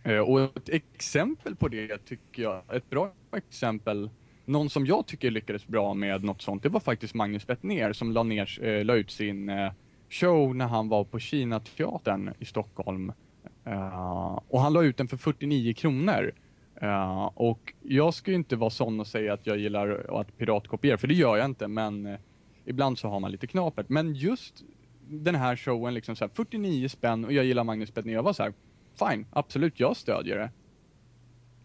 [0.05, 4.11] Eh, Och ett exempel på det tycker jag, ett bra exempel,
[4.45, 8.13] någon som jag tycker lyckades bra med något sånt, det var faktiskt Magnus Bettner som
[8.13, 9.49] la, ner, eh, la ut sin
[10.11, 13.13] show när han var på Kina-teatern i Stockholm.
[13.65, 16.33] Eh, och han la ut den för 49 kronor.
[16.81, 20.99] Eh, och jag ska ju inte vara sån och säga att jag gillar att piratkopiera,
[20.99, 22.19] för det gör jag inte, men eh,
[22.65, 23.89] ibland så har man lite knapert.
[23.89, 24.65] Men just
[25.09, 28.33] den här showen, liksom så här, 49 spänn och jag gillar Magnus Bettner, jag var
[28.33, 28.53] så här,
[28.99, 30.51] fine, absolut, jag stödjer det.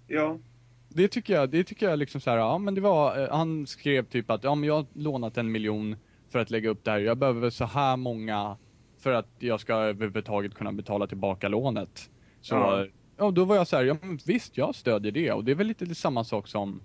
[0.08, 0.38] Ja,
[0.90, 4.06] Det tycker jag, det tycker jag liksom så här, ja men det var, han skrev
[4.06, 5.96] typ att, ja men jag har lånat en miljon
[6.30, 8.58] för att lägga upp det här, jag behöver så här många
[9.00, 12.10] för att jag ska överhuvudtaget kunna betala tillbaka lånet.
[12.42, 12.86] Så, Ja.
[13.18, 15.68] ja, då var jag så här, ja visst, jag stödjer det och det är väl
[15.68, 16.82] lite samma sak som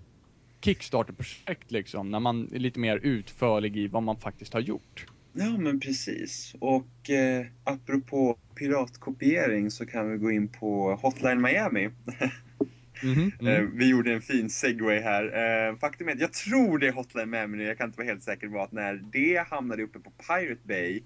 [0.60, 5.06] Kickstarter-projekt liksom, när man är lite mer utförlig i vad man faktiskt har gjort.
[5.32, 6.54] ja men precis.
[6.60, 11.90] Och eh, apropå piratkopiering så kan vi gå in på Hotline Miami.
[13.02, 13.78] Eh, mm.
[13.78, 15.24] vi gjorde en fin segway här.
[15.24, 18.22] Eh, faktum är att jag tror det är Hotline nu, jag kan inte vara helt
[18.22, 21.02] säker på att när det hamnade uppe på Pirate Bay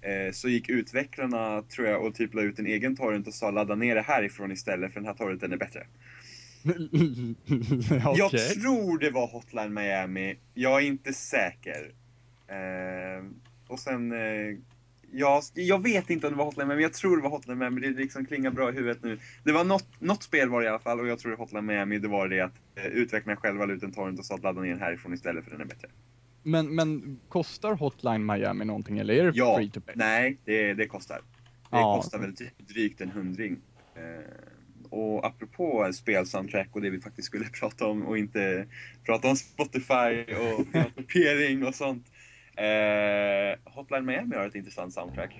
[0.00, 3.50] eh, så gick utvecklarna, tror jag, och typ la ut en egen torrent och sa
[3.50, 5.86] ladda ner det härifrån istället för den här torrenten är bättre.
[8.16, 8.54] Jag Okej.
[8.54, 11.92] tror det var Hotline Miami, jag är inte säker.
[13.68, 14.12] Och sen,
[15.12, 17.80] ja, jag vet inte om det var Hotline Miami, jag tror det var Hotline Miami,
[17.80, 19.18] det liksom klingar bra i huvudet nu.
[19.44, 21.44] Det var något, något spel var det i alla fall, och jag tror det var
[21.44, 24.34] Hotline Miami, det var det att eh, utvecklarna själva la ut en torrent och sa
[24.34, 25.88] att ladda ner den härifrån istället för den är bättre.
[26.42, 29.94] Men, men kostar Hotline Miami någonting eller är det Ja, free to pay?
[29.96, 31.16] nej, det, det kostar.
[31.16, 31.96] Det Ja.
[32.02, 33.56] kostar väl typ drygt en hundring.
[33.94, 34.02] Eh,
[34.90, 38.66] och apropå spelsoundtrack och det vi faktiskt skulle prata om och inte
[39.04, 42.06] prata om Spotify och kopiering och sånt.
[42.56, 45.38] Eh, Hotline Miami har ett intressant soundtrack.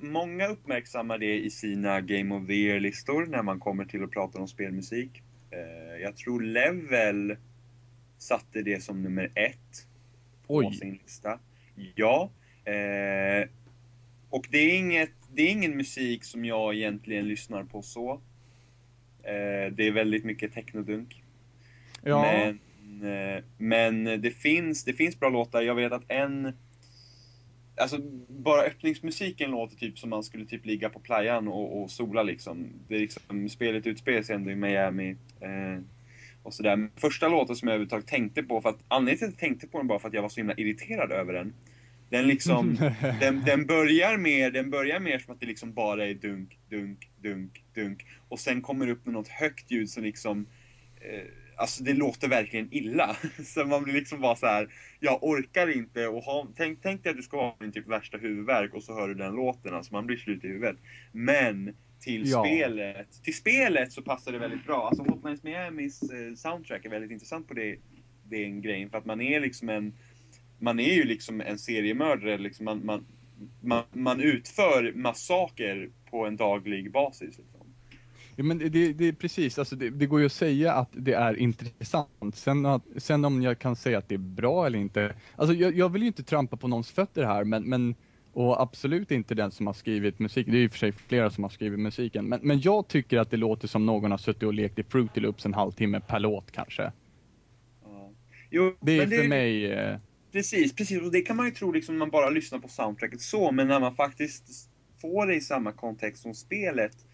[0.00, 4.38] Många uppmärksammar det i sina Game of the Year-listor när man kommer till att prata
[4.38, 5.22] om spelmusik.
[5.50, 7.36] Eh, jag tror Level
[8.18, 9.86] satte det som nummer ett
[10.46, 10.74] på Oj.
[10.74, 11.38] sin lista.
[11.94, 12.30] Ja.
[12.64, 13.48] Eh,
[14.30, 18.12] och det är, inget, det är ingen musik som jag egentligen lyssnar på så.
[19.22, 21.22] Eh, det är väldigt mycket technodunk.
[22.02, 25.62] Ja, Men, eh, men det, finns, det finns bra låtar.
[25.62, 26.52] Jag vet att en...
[27.80, 27.98] Alltså,
[28.28, 32.66] bara öppningsmusiken låter typ som man skulle typ ligga på playan och, och sola liksom.
[32.88, 33.48] Det är liksom.
[33.48, 35.16] Spelet utspelar sig ändå i Miami.
[35.40, 35.82] Eh,
[36.42, 36.88] och sådär.
[36.96, 39.78] Första låten som jag överhuvudtaget tänkte på, för att anledningen till att jag tänkte på
[39.78, 41.54] den bara för att jag var så himla irriterad över den.
[42.10, 42.76] Den liksom,
[43.20, 47.10] den, den börjar mer, den börjar mer som att det liksom bara är dunk, dunk,
[47.22, 48.06] dunk, dunk.
[48.28, 50.46] Och sen kommer det upp med något högt ljud som liksom,
[51.00, 51.26] eh,
[51.58, 53.16] alltså det låter verkligen illa.
[53.44, 54.68] Så man blir liksom bara så här,
[55.00, 58.18] jag orkar inte och ha, tänk, tänk dig att du ska ha din typ värsta
[58.18, 60.76] huvudvärk och så hör du den låten, alltså man blir slut i huvudet.
[61.12, 62.44] Men till Ja.
[62.44, 64.88] spelet, till spelet så passar det väldigt bra.
[64.88, 67.76] Alltså Hotlines Miamis eh, soundtrack är väldigt intressant på det,
[68.24, 69.92] den grejen, för att man är liksom en
[70.60, 73.06] man är ju liksom en seriemördare, liksom man, man,
[73.60, 77.38] man, man utför massaker på en daglig basis.
[77.38, 77.57] Liksom.
[78.38, 80.88] Ja, men det, det, det är precis, alltså det, det går ju att säga att
[80.92, 82.34] det är intressant.
[82.34, 85.14] Sen, att, sen om jag kan säga att det är bra eller inte.
[85.36, 87.94] Alltså jag, jag vill ju inte trampa på någons fötter här, men, men
[88.32, 90.46] och absolut inte den som har skrivit musik.
[90.46, 92.24] Det är ju i och för sig flera som har skrivit musiken.
[92.24, 95.20] Men, men jag tycker att det låter som någon har suttit och lekt i Fruity
[95.20, 96.92] Loops en halvtimme per låt kanske.
[97.84, 98.10] Ja.
[98.50, 99.96] Jo, Det är för mig, eh,
[100.32, 101.02] Precis, precis.
[101.02, 103.68] Och det kan man ju tro liksom när man bara lyssnar på soundtracket så, men
[103.68, 104.70] när man faktiskt
[105.00, 107.07] får det i samma kontext som spelet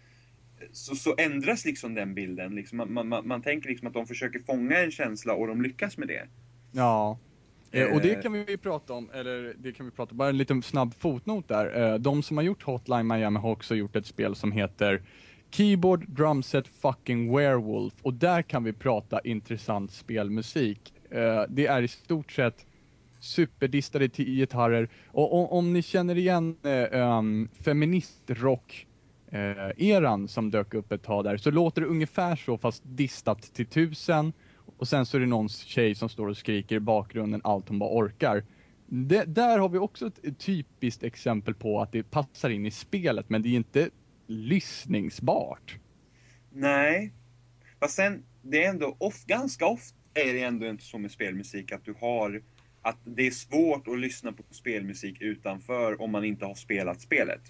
[0.71, 2.55] så, så ändras liksom den bilden.
[2.55, 5.97] Liksom man, man, man, tänker liksom att de försöker fånga en känsla och de lyckas
[5.97, 6.27] med det.
[6.71, 7.19] ja.
[7.71, 8.21] Eh, och det Eh.
[8.21, 11.47] kan vi prata om, eller det kan vi prata om, bara en liten snabb fotnot
[11.47, 11.93] där.
[11.93, 15.01] Eh, de som har gjort Hotline Miami har också gjort ett spel som heter
[15.51, 20.93] Keyboard Drumset Fucking Werewolf och där kan vi prata intressant spelmusik.
[21.09, 22.65] Eh, det är i stort sett
[23.19, 28.87] superdistade gitarrer och, och om ni känner igen eh, um, feministrock
[29.31, 33.41] eh, eran som dök upp ett tag där så låter det ungefär så fast distat
[33.41, 34.33] till tusen
[34.77, 37.79] och sen så är det någon tjej som står och skriker i bakgrunden allt hon
[37.79, 38.43] bara orkar.
[38.87, 43.29] Det, där har vi också ett, typiskt exempel på att det passar in i spelet
[43.29, 43.89] men det är inte
[44.27, 45.77] lyssningsbart.
[46.51, 47.13] Nej.
[47.79, 51.71] Fast sen, det är ändå of, ganska ofta är det ändå inte så med spelmusik
[51.71, 52.41] att du har
[52.81, 57.41] att det är svårt att lyssna på spelmusik utanför om man inte har spelat spelet.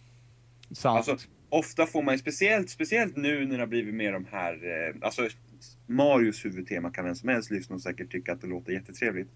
[0.71, 1.09] Sant.
[1.09, 4.53] Alltså, ofta får man ju, speciellt, speciellt nu när det har blivit mer de här,
[4.53, 5.27] eh, alltså
[5.87, 9.29] Marios huvudtema kan vem som helst lyssna och säkert tycka att det låter jättetrevligt.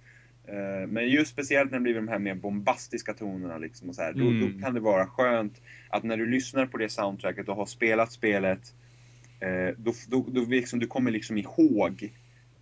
[0.47, 4.01] Eh, men just speciellt när det blir de här mer bombastiska tonerna liksom och så
[4.01, 4.39] här, då, Mm.
[4.57, 8.12] då kan det vara skönt att när du lyssnar på det soundtracket och har spelat
[8.12, 8.74] spelet,
[9.39, 12.14] eh, då, då, då liksom, du kommer liksom ihåg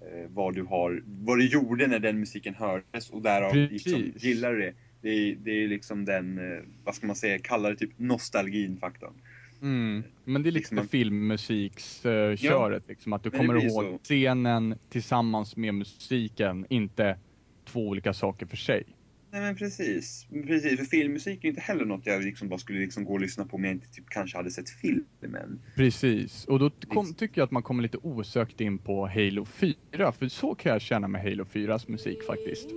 [0.01, 4.53] eh, vad du har, vad du gjorde när den musiken hördes och därav liksom, gillar
[4.53, 4.73] du det.
[5.01, 9.13] Det är, det är liksom den, eh, vad ska man säga, kalla det typ nostalgin-faktorn.
[9.61, 10.03] Mm.
[10.25, 13.99] Men det är Liksom man- filmmusiksköret, köret liksom, att du kommer ihåg så.
[14.03, 17.17] scenen tillsammans med musiken, inte
[17.65, 18.83] två olika saker för sig.
[19.31, 20.27] Nej men precis.
[20.47, 20.79] precis.
[20.79, 23.45] För filmmusik är ju inte heller något jag liksom bara skulle liksom gå och lyssna
[23.45, 25.61] på om jag inte typ kanske hade sett filmen.
[25.75, 27.19] Precis, och då kom, Visst.
[27.19, 30.81] tycker jag att man kommer lite osökt in på Halo 4, för så kan jag
[30.81, 32.69] känna med Halo 4s musik faktiskt.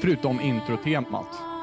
[0.00, 1.57] Förutom introtemat.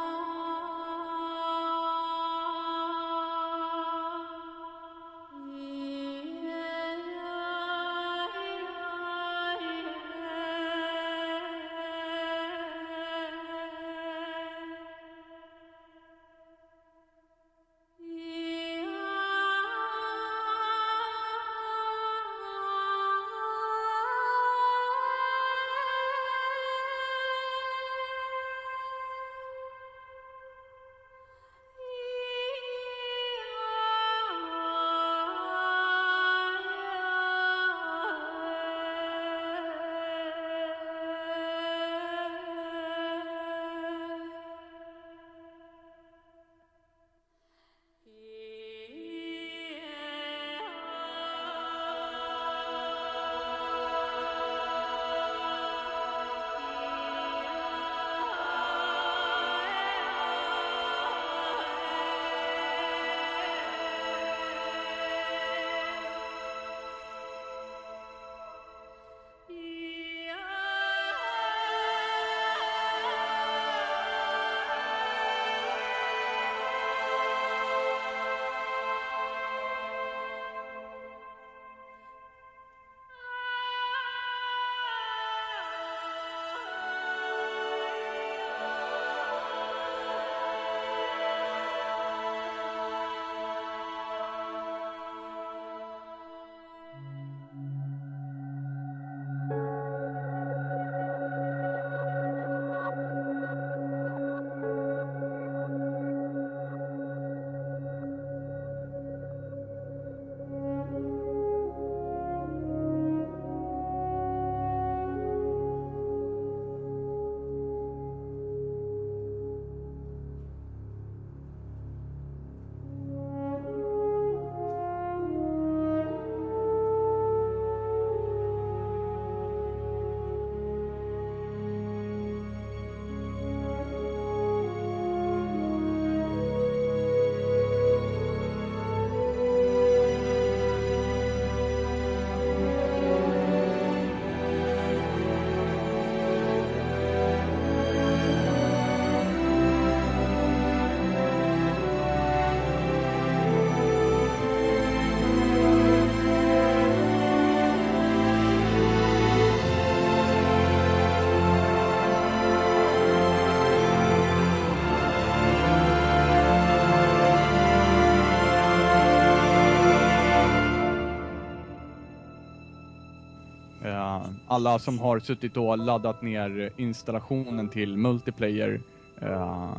[174.55, 178.81] Alla som har suttit och laddat ner installationen till multiplayer.
[179.23, 179.77] Uh,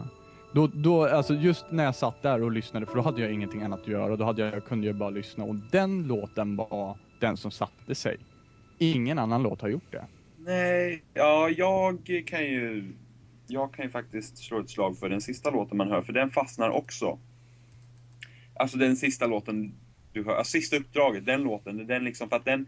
[0.53, 3.63] då, då, alltså just när jag satt där och lyssnade, för då hade jag ingenting
[3.63, 7.37] annat att göra, då hade jag, kunde jag bara lyssna och den låten var den
[7.37, 8.17] som satte sig.
[8.79, 10.05] Ingen annan låt har gjort det.
[10.39, 12.93] Nej, ja, jag kan ju...
[13.49, 16.31] Jag kan ju faktiskt slå ett slag för den sista låten man hör, för den
[16.31, 17.19] fastnar också.
[18.55, 19.75] Alltså den sista låten
[20.13, 22.67] du hör, alltså sista uppdraget, den låten, den liksom, för att den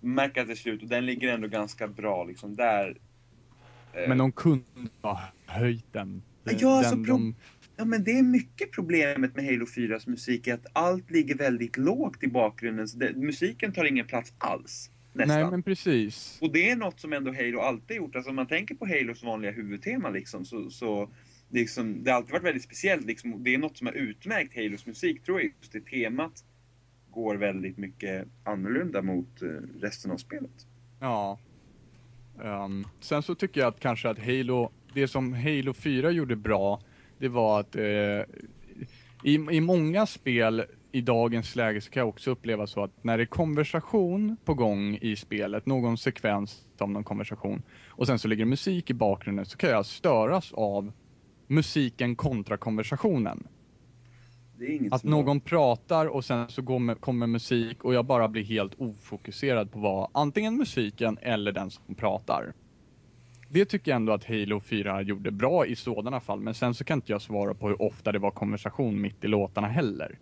[0.00, 2.98] märker att det är slut och den ligger ändå ganska bra liksom där.
[3.92, 4.08] Eh.
[4.08, 4.64] Men de kunde
[5.02, 6.22] ha höjt den.
[6.44, 7.34] Ja, alltså, den, de...
[7.76, 12.22] ja, men det är mycket problemet med Halo 4s musik, att allt ligger väldigt lågt
[12.22, 12.88] i bakgrunden.
[12.88, 14.90] Så det, musiken tar ingen plats alls.
[15.12, 15.40] Nästan.
[15.40, 16.38] Nej, men precis.
[16.40, 18.16] Och det är något som ändå Halo alltid gjort.
[18.16, 21.10] Alltså om man tänker på Halos vanliga huvudtema liksom, så, så
[21.50, 23.06] liksom, det har alltid varit väldigt speciellt.
[23.06, 25.52] Liksom, det är något som har utmärkt Halos musik, tror jag.
[25.60, 26.44] Just det temat
[27.18, 29.48] går väldigt mycket annorlunda mot eh,
[29.80, 30.66] resten av spelet.
[31.00, 31.38] Ja.
[32.42, 36.80] Um, sen så tycker jag att kanske att Halo, det som Halo 4 gjorde bra,
[37.18, 37.82] det var att uh,
[39.24, 43.16] i, i många spel i dagens läge så kan jag också uppleva så att när
[43.16, 48.28] det är konversation på gång i spelet, någon sekvens om någon konversation, och sen så
[48.28, 50.92] ligger det musik i bakgrunden, så kan jag störas av
[51.46, 53.46] musiken kontra konversationen
[54.90, 59.72] att någon pratar och sen så med, kommer musik och jag bara blir helt ofokuserad
[59.72, 62.52] på vad antingen musiken eller den som pratar.
[63.50, 66.84] Det tycker jag ändå att Halo 4 gjorde bra i sådana fall, men sen så
[66.84, 70.18] kan inte jag svara på hur ofta det var konversation mitt i låtarna heller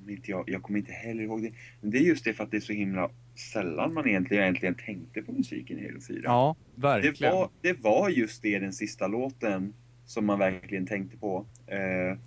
[0.00, 1.52] kommer inte jag, jag kommer inte heller ihåg det.
[1.80, 3.10] Men det är just det för att det är så himla
[3.52, 6.20] sällan man egentligen, egentligen tänkte på musiken i Halo 4.
[6.24, 7.14] Ja, verkligen.
[7.20, 9.74] Det var, det var just det, den sista låten,
[10.06, 11.46] som man verkligen tänkte på.
[11.66, 12.18] Eh,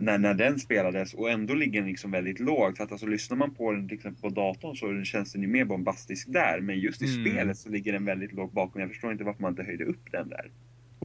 [0.00, 2.80] när, när den spelades och ändå ligger den liksom väldigt lågt.
[2.80, 5.64] Att alltså, lyssnar man på den till exempel på datorn så känns den ju mer
[5.64, 6.60] bombastisk där.
[6.60, 7.26] Men just i mm.
[7.26, 8.80] spelet så ligger den väldigt lågt bakom.
[8.80, 10.50] Jag förstår inte varför man inte höjde upp den där.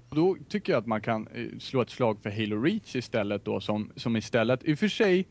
[0.09, 3.59] Då tycker jag att man kan eh, slå ett slag för Halo Reach istället då
[3.61, 5.27] som, som istället, i och för sig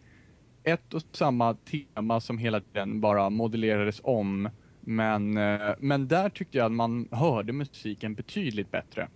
[0.65, 4.49] ett och samma tema som hela tiden bara modellerades om.
[4.81, 9.09] Men, eh, men där tyckte jag att man hörde musiken betydligt bättre.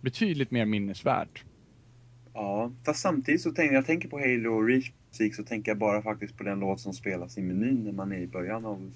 [0.00, 1.44] Betydligt mer minnesvärt.
[2.34, 6.02] Ja, fast samtidigt så tänker jag tänker på Halo Reach musik så tänker jag bara
[6.02, 8.92] faktiskt på den låt som spelas i menyn när man är i början av.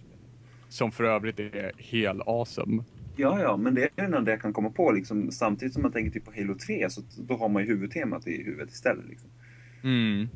[0.69, 2.83] Som för övrigt är helt awesome.
[3.17, 4.93] Ja, ja, men det är den enda jag kan komma på.
[4.93, 8.27] Liksom, samtidigt som man tänker typ på Halo 3, så då har man ju huvudtemat
[8.27, 9.07] i huvudet istället.
[9.09, 9.31] Liksom.
[9.83, 10.29] Mm.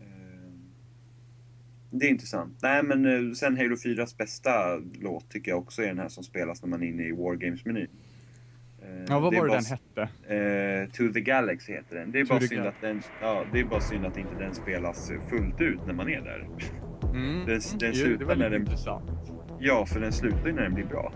[0.00, 0.52] Eh,
[1.90, 2.58] det är intressant.
[2.62, 6.24] Nej, men eh, sen Halo 4s bästa låt tycker jag också är den här som
[6.24, 7.88] spelas när man är inne i Wargames-menyn.
[8.82, 10.00] Eh, ja, vad var det den hette?
[10.34, 12.12] Uh, to the Galaxy heter den.
[12.12, 15.12] Det är, bara synd att den, ja, det är bara synd att inte den spelas
[15.30, 16.48] fullt ut när man är där.
[17.14, 17.46] Mm.
[17.46, 19.10] Den, den jo, var lite den, intressant.
[19.60, 21.12] Ja, för den slutar ju när den blir bra.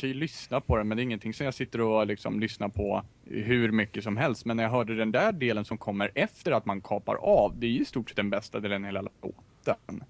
[0.00, 2.68] Kan ju lyssna på den, men det är ingenting som jag sitter och liksom lyssnar
[2.68, 4.44] på hur mycket som helst.
[4.44, 7.66] Men när jag hörde den där delen som kommer efter att man kapar av, det
[7.66, 10.04] är ju i stort sett den bästa delen i hela låten.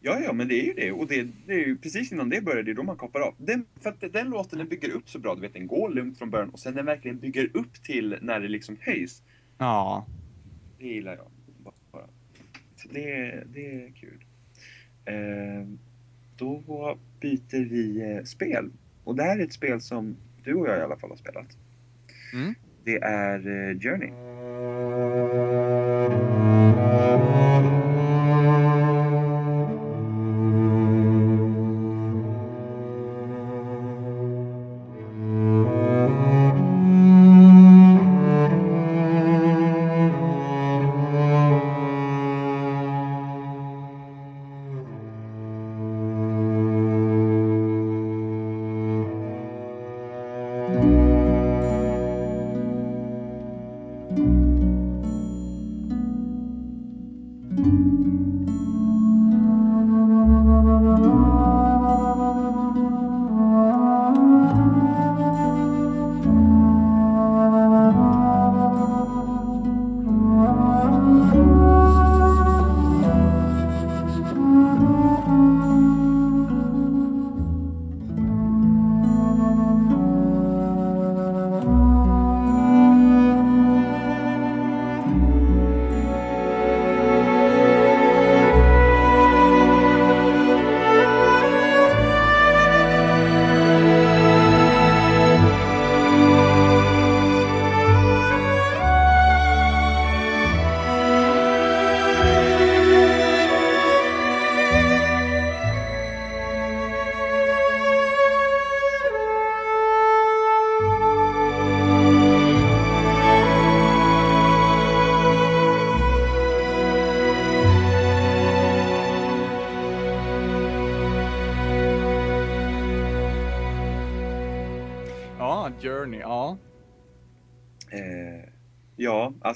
[0.00, 0.92] Ja, ja, men det är ju det.
[0.92, 3.34] Och det, det är ju precis innan det börjar, det är då man kapar av.
[3.38, 6.18] Den, för att den låten den bygger upp så bra, du vet, den går lugnt
[6.18, 9.22] från början och sen den verkligen bygger upp till när det liksom höjs.
[9.58, 10.06] Ja.
[10.78, 11.26] Det gillar jag.
[11.92, 12.06] Bara.
[12.76, 14.24] Så det, det är kul.
[15.04, 15.68] Eh,
[16.36, 18.70] då byter vi eh, spel.
[19.06, 21.56] Och det här är ett spel som du och jag i alla fall har spelat.
[22.32, 22.54] Mm.
[22.84, 24.10] Det är eh, Journey.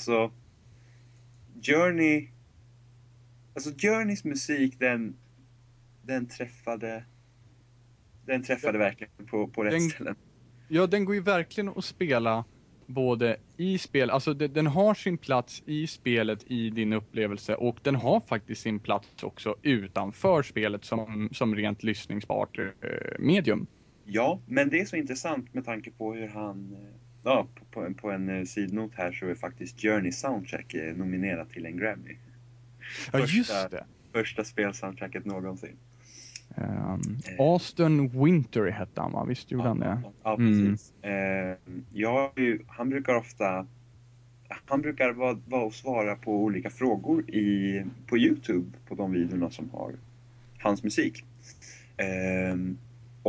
[0.00, 0.30] Alltså...
[1.62, 2.28] Journey...
[3.54, 5.16] Alltså Journeys musik, den...
[6.02, 7.04] Den träffade...
[8.26, 10.16] Den träffade verkligen på, på rätt Den- ställen.
[10.68, 12.44] Ja, den går ju verkligen att spela
[12.86, 17.78] både i spel, alltså de- den har sin plats i spelet i din upplevelse och
[17.82, 22.64] den har faktiskt sin plats också utanför spelet som, som rent lyssningsbart eh,
[23.18, 23.66] medium.
[24.04, 26.76] Ja, men det är så intressant med tanke på hur han...
[27.22, 30.96] Ja, på, på, en- på en eh, sidnot här så är faktiskt Journey Soundtrack eh,
[30.96, 32.16] nominerat till en Grammy.
[33.12, 33.84] Ja, Första- just det.
[34.12, 35.76] Första spelsoundtracket någonsin.
[36.56, 39.24] Um, Austin Winter hette han va?
[39.24, 40.02] Visst gjorde han det?
[40.22, 40.66] Ja, Mm.
[40.70, 40.92] precis.
[41.02, 41.56] Eh,
[41.92, 43.66] jag, har ju- han brukar ofta...
[44.66, 49.50] Han brukar vara, vara och svara på olika frågor i, på Youtube, på de videorna
[49.50, 49.92] som har
[50.58, 51.24] hans musik.
[51.96, 52.56] Eh,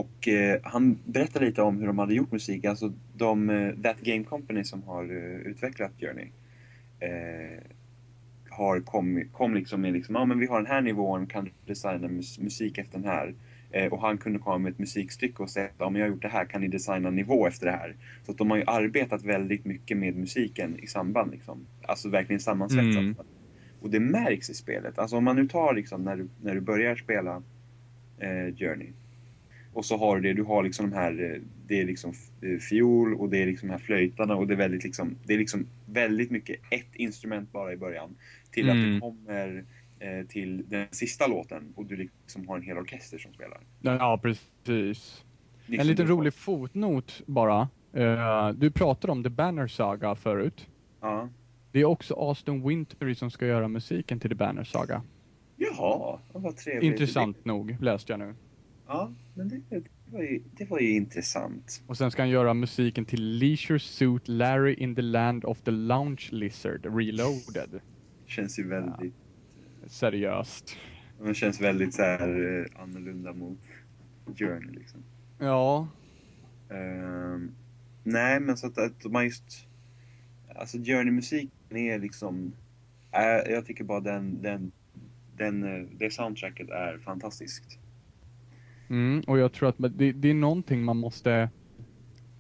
[0.02, 4.02] och eh, han berättade lite om hur de hade gjort musik, alltså de, eh, That
[4.02, 6.28] Game Company som har eh, utvecklat Journey.
[6.99, 7.64] Eh,
[8.49, 11.52] har kom, kom liksom med liksom, ja men vi har den här nivån, kan du
[11.66, 13.36] designa mus, musik efter den här?
[13.72, 16.14] Eh, och han kunde komma med ett musikstycke och säga att ja, men jag har
[16.14, 17.95] gjort det här, kan ni designa nivå efter det här?
[18.26, 21.66] Så att de har ju arbetat väldigt mycket med musiken i samband liksom.
[21.82, 23.04] Alltså verkligen sammansvetsat.
[23.04, 23.16] Mm.
[23.82, 24.99] Och det märks i spelet.
[24.99, 27.43] Alltså om man nu tar liksom när du, när du börjar spela
[28.20, 28.91] eh, Journey.
[29.74, 32.58] Och så har du det, du har liksom de här, eh, det är liksom eh,
[32.60, 35.38] fiol och det är liksom de här flöjtarna och det är väldigt liksom, det är
[35.38, 38.16] liksom väldigt mycket ett instrument bara i början.
[38.52, 38.94] Till att Mm.
[38.94, 39.66] det kommer
[40.00, 43.60] eh, till den sista låten och du liksom har en hel orkester som spelar.
[43.82, 45.26] Ja, precis.
[45.66, 47.70] Liksom En liten rolig fotnot bara.
[47.94, 50.68] Eh, du pratade om The Banner Saga förut.
[51.02, 51.30] Ja.
[51.72, 55.04] Det är också Austin Wintory som ska göra musiken till The Banner Saga.
[55.58, 56.84] Jaha, vad trevligt.
[56.92, 58.36] Intressant nog, läste jag nu.
[58.92, 61.84] Ja, men det, det, var ju, det var ju intressant.
[61.88, 65.72] Och sen ska han göra musiken till Leisure Suit Larry in the Land of the
[65.72, 67.82] Lounge Lizard Reloaded.
[68.26, 69.14] Känns ju väldigt,
[69.86, 70.78] Seriöst.
[71.26, 73.60] det känns väldigt så här eh, annorlunda mot
[74.36, 75.04] Journey liksom.
[75.39, 75.88] Ja.
[76.70, 77.52] Ehm,
[78.04, 79.68] nej, men så att, att man just...
[80.56, 82.54] Alltså Journey-musiken är liksom...
[83.12, 84.72] Äh, jag tycker bara den, den,
[85.38, 87.81] den, eh, det soundtracket är fantastiskt.
[88.92, 91.50] Mm, och jag tror att det, det är någonting man måste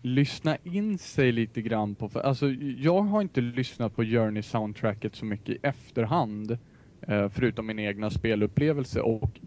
[0.01, 5.15] lyssna in sig lite grann på, för alltså jag har inte lyssnat på Journey soundtracket
[5.15, 6.57] så mycket i efterhand,
[7.01, 9.39] eh, förutom min egna spelupplevelse och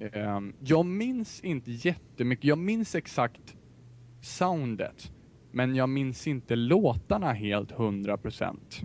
[0.00, 3.56] eh, jag minns inte jättemycket, jag minns exakt
[4.20, 5.12] soundet,
[5.50, 8.80] men jag minns inte låtarna helt hundra procent.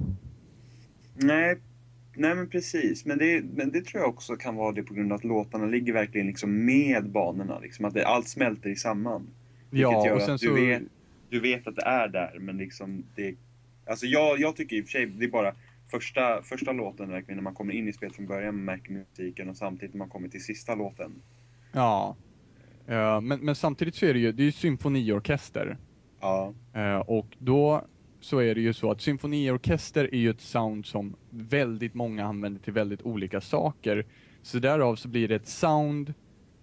[1.13, 1.57] Nej,
[2.17, 3.05] nej men precis.
[3.05, 5.65] Men det, men det tror jag också kan vara det på grund av att låtarna
[5.65, 7.59] ligger verkligen liksom med banorna.
[7.59, 9.27] Liksom att det, allt smälter samman.
[9.69, 10.45] Ja, och sen så...
[10.45, 10.83] du, vet,
[11.29, 13.35] du vet att det är där, men liksom det...
[13.85, 15.55] Alltså jag, jag tycker i och för sig, det är bara
[15.91, 19.49] första, första låten verkligen när man kommer in i spelet från början, man märker musiken
[19.49, 21.11] och samtidigt när man kommer till sista låten.
[21.71, 22.15] Ja.
[22.89, 25.77] Uh, men, men samtidigt så är det ju, det är ju symfoniorkester.
[26.19, 26.53] Ja.
[26.75, 27.85] Uh, och då
[28.27, 32.61] så är det ju så att symfoniorkester är ju ett sound som väldigt många använder
[32.61, 34.05] till väldigt olika saker.
[34.41, 36.13] Så därav så blir det ett sound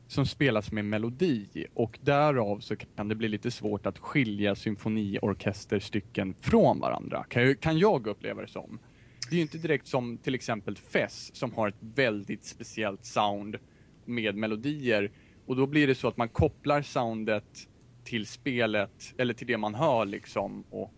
[0.07, 6.35] som spelas med melodi och därav så kan det bli lite svårt att skilja symfoniorkesterstycken
[6.41, 7.25] från varandra.
[7.61, 8.79] Kan, jag uppleva det som.
[9.31, 13.57] Det är ju inte direkt som till exempel Fess som har ett väldigt speciellt sound
[14.05, 15.11] med melodier
[15.47, 17.69] och då blir det så att man kopplar soundet
[18.05, 20.93] till spelet eller till det man hör liksom och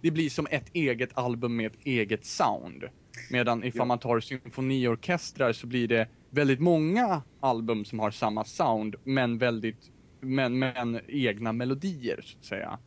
[0.00, 2.84] det blir som ett eget album med ett eget sound.
[3.30, 3.84] Medan ifall Ja.
[3.84, 9.90] man tar symfoniorkestrar så blir det väldigt många album som har samma sound men väldigt
[10.20, 12.78] men, men egna melodier så att säga.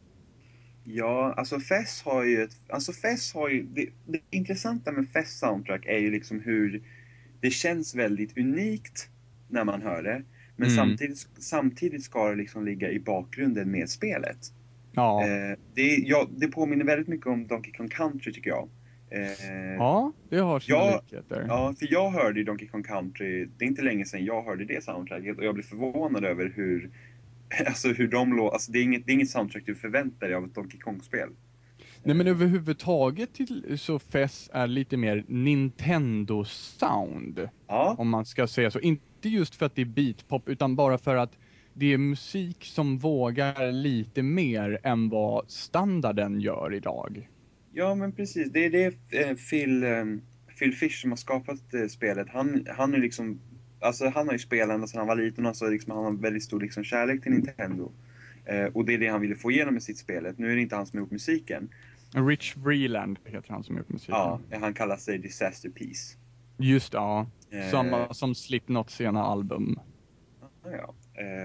[0.83, 2.57] Ja, alltså Fess har ju ett...
[2.69, 3.63] Alltså Fess har ju...
[3.63, 6.83] Det, det intressanta med Fess soundtrack är ju liksom hur
[7.41, 9.09] det känns väldigt unikt
[9.49, 10.23] när man hör det.
[10.55, 10.75] Men Mm.
[10.75, 14.37] samtidigt, samtidigt ska det liksom ligga i bakgrunden med spelet.
[14.95, 15.23] Ja.
[15.23, 18.69] Eh, det, ja, det påminner väldigt mycket om Donkey Kong Country tycker jag.
[19.09, 19.21] Eh,
[19.77, 21.45] ja, det har sina Ja, likheter.
[21.47, 24.65] Ja, för jag hörde ju Donkey Kong Country, det är inte länge sedan jag hörde
[24.65, 26.89] det soundtracket och jag blev förvånad över hur,
[27.65, 30.35] alltså hur de låter, alltså det är, inget, det är inget soundtrack du förväntar dig
[30.35, 31.29] av ett Donkey Kong-spel.
[32.03, 37.49] Nej men överhuvudtaget till, så Fess är lite mer Nintendo-sound.
[37.67, 38.79] Ja, Om man ska säga så.
[38.79, 41.37] Inte just för att det är beatpop utan bara för att
[41.73, 47.29] det är musik som vågar lite mer än vad standarden gör idag.
[47.71, 48.51] ja men precis.
[48.51, 50.05] Det är det eh, Phil, eh,
[50.59, 52.27] Phil Fish som har skapat eh, spelet.
[52.29, 53.39] Han, han är liksom,
[53.79, 56.11] alltså han har ju spelat ända sedan han var liten och så liksom, han har
[56.11, 57.91] väldigt stor liksom, kärlek till Nintendo.
[58.45, 60.37] Eh, och det är det han ville få igenom med sitt spelet.
[60.37, 61.69] Nu är det inte han som har gjort musiken.
[62.27, 64.15] Rich Vreeland heter han som gjort musiken.
[64.15, 66.17] Ja, han kallar sig Disaster Peace.
[66.57, 67.27] Just ja.
[67.51, 69.79] Eh, Samma som Slipknot sena album.
[70.63, 70.93] Ja,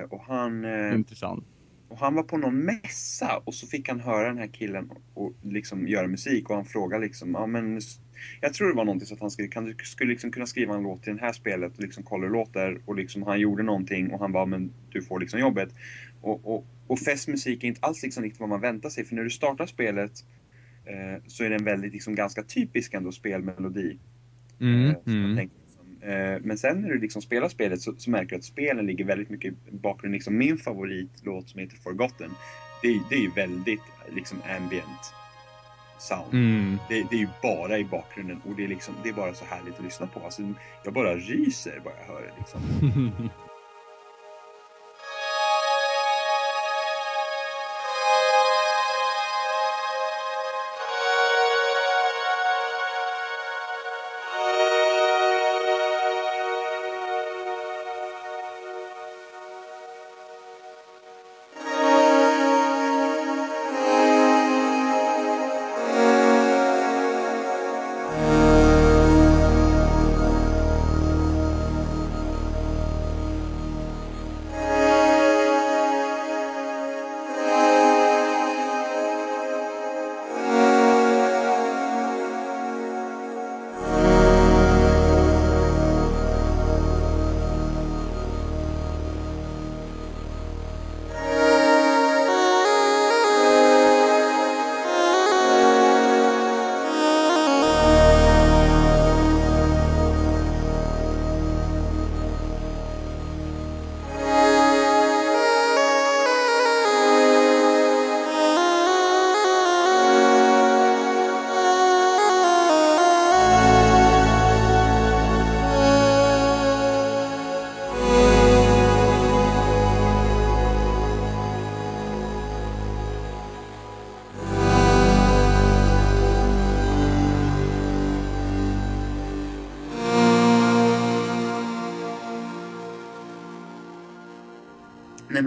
[0.09, 0.64] och han...
[0.64, 1.45] Eh, Intressant.
[1.89, 5.33] Och han var på någon mässa och så fick han höra den här killen och
[5.43, 7.81] liksom göra musik och han frågade liksom, ja men
[8.41, 10.75] jag tror det var någonting så att han skulle, kan, du skulle liksom kunna skriva
[10.75, 13.41] en låt till det här spelet och liksom kolla hur det låter och liksom han
[13.41, 15.75] gjorde någonting och han bara, men du får liksom jobbet.
[16.21, 19.25] Och, och, och festmusik är inte alls liksom riktigt vad man väntar sig för när
[19.25, 20.12] du startar spelet
[20.85, 23.99] eh, så är det en väldigt liksom ganska typisk ändå spelmelodi.
[24.61, 25.51] Mm, Eh, som man mm.
[26.03, 29.05] Eh, Men sen när du liksom spelar spelet så, så märker du att spelen ligger
[29.05, 30.12] väldigt mycket i bakgrunden.
[30.16, 32.30] Liksom min favoritlåt som heter Forgotten,
[32.82, 33.82] det, är- det är ju väldigt
[34.14, 35.14] liksom ambient
[35.99, 36.32] sound.
[36.32, 36.78] Mm.
[36.88, 39.44] Det, det är ju bara i bakgrunden och det är, liksom, det är bara så
[39.44, 40.20] härligt att lyssna på.
[40.20, 40.42] Alltså,
[40.84, 42.32] jag bara ryser bara jag hör det.
[42.38, 42.61] Liksom.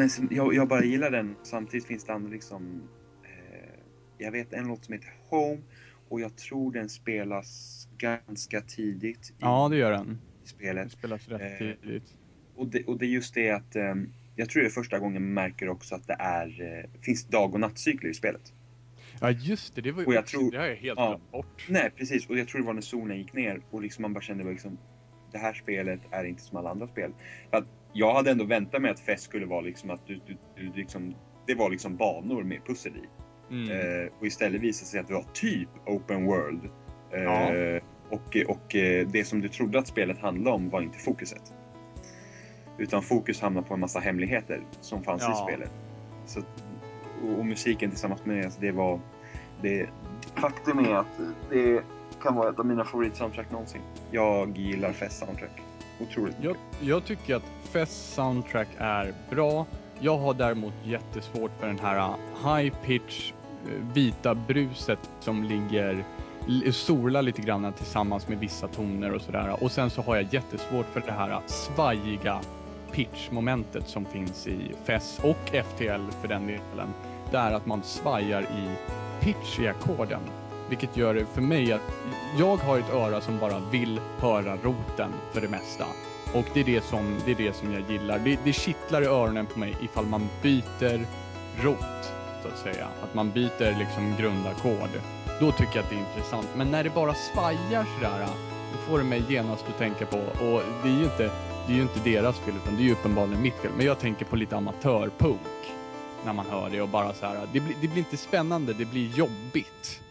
[0.01, 1.35] men jag, jag bara gillar den.
[1.43, 2.81] Samtidigt finns det andra liksom...
[3.23, 3.79] Eh,
[4.17, 5.61] jag vet en låt som heter Home
[6.09, 10.17] och jag tror den spelas ganska tidigt i, Ja, det gör den.
[10.43, 10.91] i spelet.
[10.91, 12.13] spelas rätt Eh, tidigt.
[12.55, 13.95] Och det, och det är just det att eh,
[14.35, 17.53] jag tror det är första gången man märker också att det är, eh, finns dag
[17.53, 18.53] och nattcykler i spelet.
[19.21, 19.81] Ja, just det.
[19.81, 21.07] Det var ju och jag också, tror- det har jag helt ja.
[21.09, 21.65] glömt bort.
[21.69, 24.21] Nej precis, och jag tror det var när solen gick ner och liksom man bara
[24.21, 24.77] kände liksom
[25.31, 27.11] det här spelet är inte som alla andra spel.
[27.49, 30.37] För att jag hade ändå väntat mig att fest skulle vara liksom att du, du,
[30.55, 31.15] du liksom,
[31.47, 33.07] det var liksom banor med pussel i.
[33.53, 33.71] Mm.
[33.71, 36.69] Eh, och istället visade sig att det var typ open world.
[37.11, 37.51] Eh, Ja.
[38.09, 41.53] och, och eh, det som du trodde att spelet handlade om var inte fokuset.
[42.77, 45.33] Utan fokus hamnade på en massa hemligheter som fanns Ja.
[45.33, 45.71] i spelet.
[46.25, 46.39] Så,
[47.23, 48.99] och, och musiken tillsammans med det, alltså det var...
[49.61, 49.89] Det,
[50.35, 51.19] faktum är att
[51.49, 51.83] det
[52.21, 53.81] kan vara ett av mina favoritsoundtrack någonsin.
[54.11, 55.61] Jag gillar Fest soundtrack.
[56.01, 59.65] Otroligt Jag, jag tycker att Fest soundtrack är bra.
[59.99, 66.03] Jag har däremot jättesvårt för den här äh, high pitch äh, vita bruset som ligger
[66.47, 69.63] l- solar lite grann tillsammans med vissa toner och sådär.
[69.63, 72.39] Och sen så har jag jättesvårt för det här äh, svajiga
[72.91, 76.93] pitchmomentet som finns i FES och FTL för den delen.
[77.31, 78.69] Det är att man svajar i
[79.25, 80.19] pitch i ackorden.
[80.71, 81.81] Vilket gör det för mig att
[82.39, 85.85] jag har ett öra som bara vill höra roten för det mesta.
[86.33, 88.19] Och det är det som, det är det som jag gillar.
[88.19, 91.05] Det, det kittlar i öronen på mig ifall man byter
[91.63, 92.87] rot, så att säga.
[93.03, 94.89] Att man byter liksom grundackord.
[95.39, 96.47] Då tycker jag att det är intressant.
[96.55, 98.27] Men när det bara svajar sådär,
[98.73, 101.31] då får det mig genast att tänka på, och det är ju inte,
[101.67, 103.71] det är ju inte deras fel utan det är ju uppenbarligen mitt fel.
[103.77, 105.73] Men jag tänker på lite amatörpunk.
[106.25, 108.85] När man hör det och bara så här, det blir, det blir inte spännande, det
[108.85, 110.01] blir jobbigt.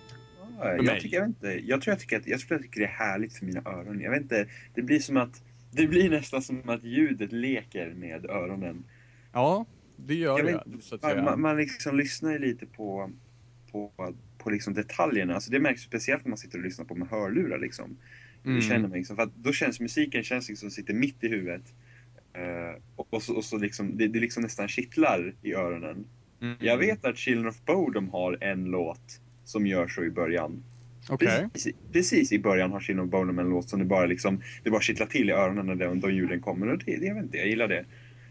[0.67, 1.01] Jag, mig.
[1.01, 3.33] tycker, jag, inte, jag tror jag tycker att jag tror jag tycker det är härligt
[3.39, 4.01] för mina öron.
[4.01, 5.43] Jag vet inte, det blir som att
[5.73, 8.85] det blir nästan som att ljudet leker med öronen.
[9.33, 9.67] Ja,
[9.97, 11.23] det gör Jag det, vet- så att Man, säga.
[11.23, 13.11] man, man liksom lyssnar ju lite på,
[13.73, 13.93] på,
[14.39, 15.35] på liksom detaljerna.
[15.35, 17.59] Alltså det märks speciellt när man sitter och lyssnar på med hörlurar.
[17.59, 17.97] Liksom.
[18.45, 18.57] Mm.
[18.57, 21.75] Det känner man liksom, för att då känns musiken känns liksom sitter mitt i huvudet.
[22.33, 26.07] Eh, och, och så, och så liksom, det, det liksom nästan kittlar i öronen.
[26.41, 26.57] Mm.
[26.61, 29.21] Jag vet att Children of Bodom har en låt
[29.51, 30.63] som gör så i början.
[31.09, 31.49] Okej.
[31.53, 34.81] Precis, precis i början har of Bodom en låt som det bara liksom, det bara
[34.81, 36.69] kittlar till i öronen när de, de ljuden kommer.
[36.69, 37.85] Och det, jag vet inte, jag gillar det.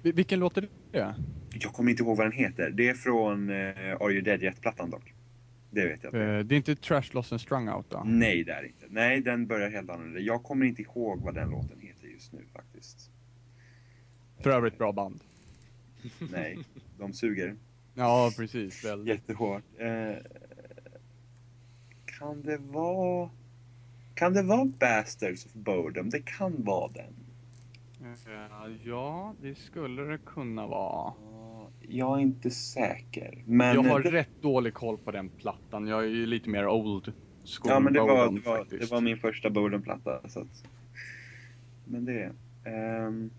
[0.04, 1.16] Vil- Vilken låt är det?
[1.54, 2.70] Jag kommer inte ihåg vad den heter.
[2.70, 3.56] Det är från uh,
[4.02, 5.14] Are You Dead Yet-plattan dock.
[5.72, 6.14] Det vet jag.
[6.14, 8.04] Eh, det är inte Trash Lost and Strung Out då?
[8.06, 8.86] Nej, det är inte.
[8.90, 10.20] Nej, den börjar helt annorlunda.
[10.20, 13.12] Jag kommer inte ihåg vad den låten heter just nu faktiskt.
[14.44, 15.20] För övrigt bra band.
[16.32, 16.58] Nej,
[17.00, 17.56] de suger
[17.96, 18.86] Ja, precis.
[18.86, 19.08] Väldigt.
[19.16, 19.64] jättehårt.
[19.78, 19.88] Eh,
[22.20, 23.30] kan det vara...
[24.14, 26.10] Kan det vara Bastards of Bodom?
[26.10, 27.14] Det kan vara den.
[28.02, 31.14] Eh, ja, det skulle det kunna vara.
[31.32, 33.44] Ja, Jag är inte säker.
[33.46, 35.88] Men jag har det, rätt dålig koll på den plattan.
[35.88, 37.14] Jag är ju lite mer old school
[37.72, 40.16] Ja, men det var, det var, det var min första Bodom-platta.
[40.16, 40.64] Att,
[41.86, 42.32] men det...
[42.66, 43.30] ehm,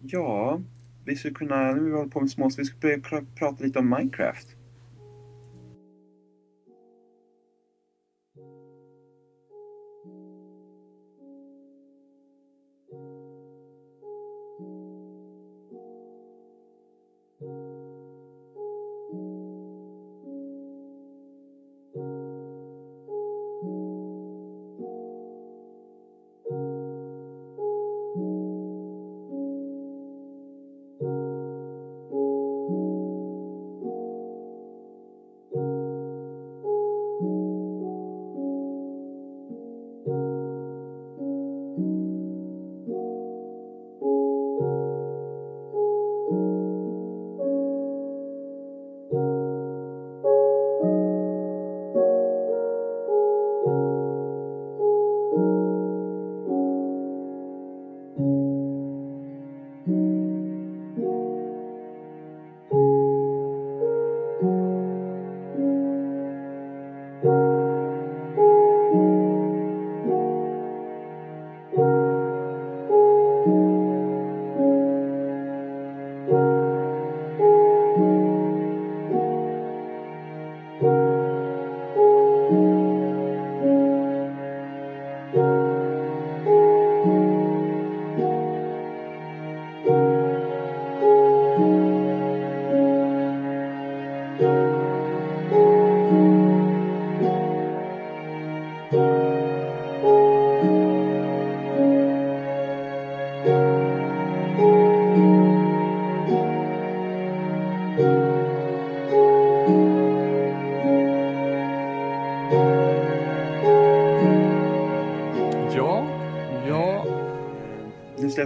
[0.00, 0.60] ja,
[1.04, 1.72] vi skulle kunna...
[1.72, 4.56] Nu har vi hållit på med små, så vi skulle pra- prata lite om Minecraft.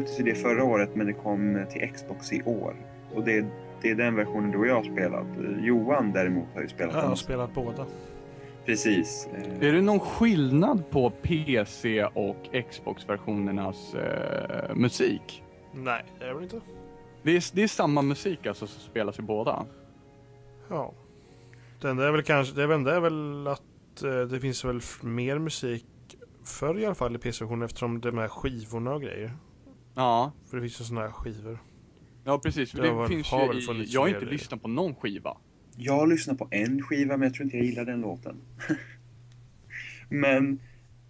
[0.05, 2.76] Släpptes ju det förra året men det kom till Xbox i år.
[3.14, 3.47] Och det,
[3.82, 5.26] det är den versionen du och jag har spelat.
[5.60, 7.16] Johan däremot har ju spelat Jag har den.
[7.16, 7.86] spelat båda.
[8.64, 9.28] Precis.
[9.60, 12.36] Är det någon skillnad på PC och
[12.70, 15.43] Xbox-versionernas eh, musik?
[15.72, 16.60] Nej, det är det väl inte.
[17.22, 19.66] Det är, det är samma musik alltså som spelas i båda?
[20.68, 20.93] Ja.
[21.81, 25.39] Det enda är väl kanske, det enda är väl att eh, det finns väl mer
[25.39, 25.86] musik
[26.44, 29.32] förr i alla fall i PC-versionen eftersom det är med skivorna och grejer.
[29.95, 31.59] Ja, För det finns ju sådana här skivor.
[32.25, 32.71] ja precis.
[32.71, 35.37] För Det det, har finns har ju i, jag har inte lyssnat på någon skiva.
[35.77, 38.37] Jag lyssnar på en skiva men jag tror inte jag gillar den låten.
[40.09, 40.61] men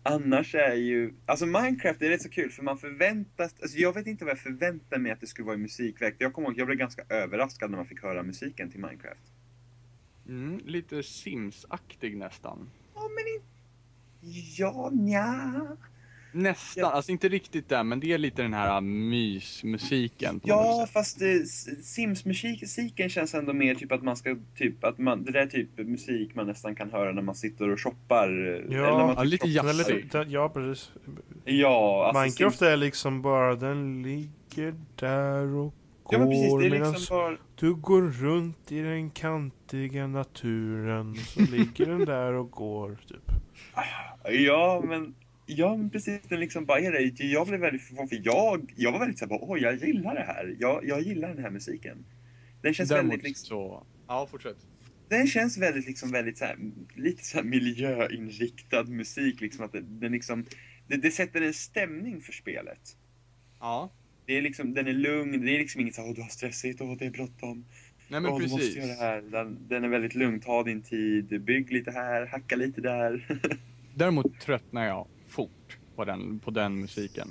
[0.03, 4.07] annars är ju, alltså Minecraft är rätt så kul för man förväntas, alltså jag vet
[4.07, 6.15] inte vad jag förväntar mig att det skulle vara i musikväg.
[6.19, 9.33] Jag kommer ihåg, jag blev ganska överraskad när man fick höra musiken till Minecraft.
[10.29, 12.71] Mm, lite Sims-aktig nästan.
[12.95, 15.77] Ja men inte, ja nja.
[16.37, 16.91] Nästan, Ja.
[16.91, 21.23] alltså inte riktigt där, men det är lite den här mysmusiken på något Ja fast
[21.23, 21.29] eh,
[21.83, 25.79] Sims-musiken känns ändå mer typ att man ska, typ att man, det där är typ
[25.79, 28.29] musik man nästan kan höra när man sitter och shoppar.
[28.29, 30.11] eh, eller när man Ja, typ lite jazzig.
[30.29, 30.91] ja, precis.
[31.45, 35.75] Ja, alltså Minecraft Sims- är liksom bara den ligger där och
[36.11, 37.37] Ja men precis, går det är medan liksom bara...
[37.61, 41.15] du går runt i den kantiga naturen.
[41.17, 43.31] Så ligger den där och går typ.
[44.47, 45.15] Ja, men...
[45.47, 46.23] Ja, men precis.
[46.29, 47.25] Den liksom bara är det.
[47.25, 50.57] Jag blev väldigt förvånad, för jag, jag var väldigt såhär, oj, jag gillar det här.
[50.59, 52.05] Jag, jag gillar den här musiken.
[52.63, 53.87] Den känns Däremot väldigt liksom, så...
[54.09, 54.57] Ja, fortsätt.
[55.09, 56.57] den känns väldigt liksom, väldigt såhär,
[56.95, 59.65] lite såhär miljöinriktad musik liksom.
[59.65, 60.45] Att det, den liksom,
[60.89, 62.97] det, det sätter en stämning för spelet.
[63.61, 63.91] Ja.
[64.27, 66.81] Det är liksom, den är lugn, det är liksom inget såhär, åh du har stressigt,
[66.81, 67.65] åh det är bråttom.
[68.09, 68.77] Nej men åh, du måste precis.
[68.77, 69.23] göra det här.
[69.23, 73.41] Den, den är väldigt lugn, ta din tid, bygg lite här, hacka lite där.
[73.95, 75.07] Däremot tröttnar jag
[75.97, 77.29] på den, på den musiken.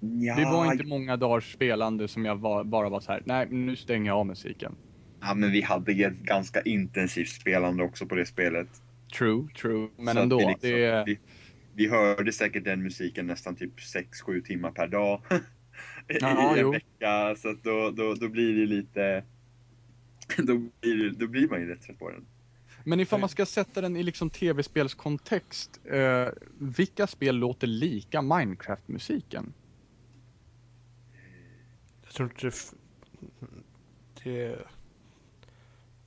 [0.00, 3.22] ja, Det var inte många dagars spelande som jag var, bara var så här.
[3.24, 4.74] nej nu stänger jag av musiken.
[5.20, 8.68] Ja, men vi hade ett ganska intensivt spelande också på det spelet.
[9.18, 9.88] True, true.
[9.98, 10.38] Men Så ändå.
[10.38, 11.18] vi, liksom, det, vi,
[11.74, 13.72] vi hörde säkert den musiken nästan typ
[14.26, 15.20] 6-7 timmar per dag.
[16.08, 16.72] I Ja, en jo.
[16.72, 17.34] vecka.
[17.36, 19.24] Så att då, då, då blir det lite...
[20.36, 22.26] Då blir, då blir man ju rätt trött på den.
[22.84, 25.80] Men ifall man ska sätta den i liksom tv-spelskontext.
[25.84, 26.28] Eh,
[26.58, 29.52] vilka spel låter lika Minecraft-musiken?
[32.04, 32.54] Jag tror inte det...
[34.24, 34.58] Det...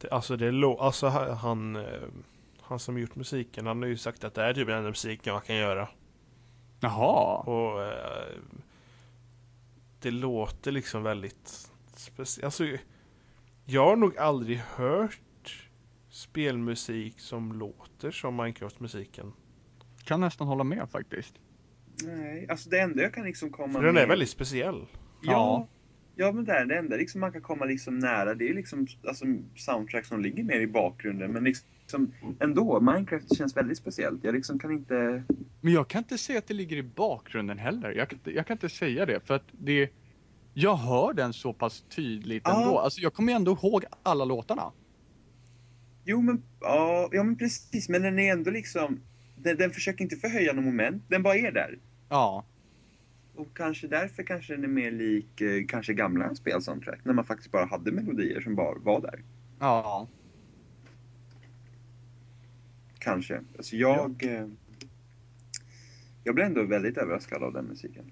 [0.02, 1.76] det alltså det lo, Alltså ha- han...
[1.76, 1.84] eh,
[2.61, 5.34] Han som gjort musiken, han har ju sagt att det är typ den enda musiken
[5.34, 5.89] jag kan göra.
[6.80, 7.38] Jaha.
[7.38, 7.84] Och...
[7.84, 8.34] eh,
[9.99, 12.45] Det låter liksom väldigt speciellt.
[12.45, 12.77] Alltså...
[13.68, 15.19] Jag har nog aldrig hört
[16.15, 19.33] spelmusik som låter som Minecraft-musiken.
[20.03, 21.33] Kan nästan hålla med faktiskt.
[22.03, 24.85] Nej, alltså det enda jag kan liksom komma För den är med- väldigt speciell.
[25.21, 25.67] Ja.
[26.15, 28.87] Ja, men det, är det enda liksom man kan komma liksom nära, det är liksom
[29.07, 29.25] alltså,
[29.55, 31.31] soundtrack som ligger mer i bakgrunden.
[31.31, 34.23] Men liksom, ändå, Minecraft känns väldigt speciellt.
[34.23, 35.23] Jag liksom kan inte...
[35.61, 37.91] Men jag kan inte säga att det ligger i bakgrunden heller.
[37.91, 39.89] Jag kan, inte- jag kan inte säga det för att det...
[40.53, 42.79] Jag hör den så pass tydligt ändå.
[42.79, 44.71] Alltså jag kommer ändå ihåg alla låtarna.
[46.07, 47.90] Jo, men, ja, ja, men precis.
[47.90, 48.99] Men den är ändå liksom...
[49.36, 51.80] Den, den försöker inte förhöja någon moment, den bara är där.
[52.10, 52.45] Ja.
[53.36, 56.99] Och kanske därför kanske den är mer lik eh, kanske gamla spelsoundtrack.
[57.03, 59.23] När man faktiskt bara hade melodier som bara var där.
[59.60, 60.07] Ja.
[62.99, 63.41] Kanske.
[63.57, 64.23] Alltså jag...
[64.23, 64.48] Eh,
[66.23, 68.11] jag blev ändå väldigt överraskad av den musiken.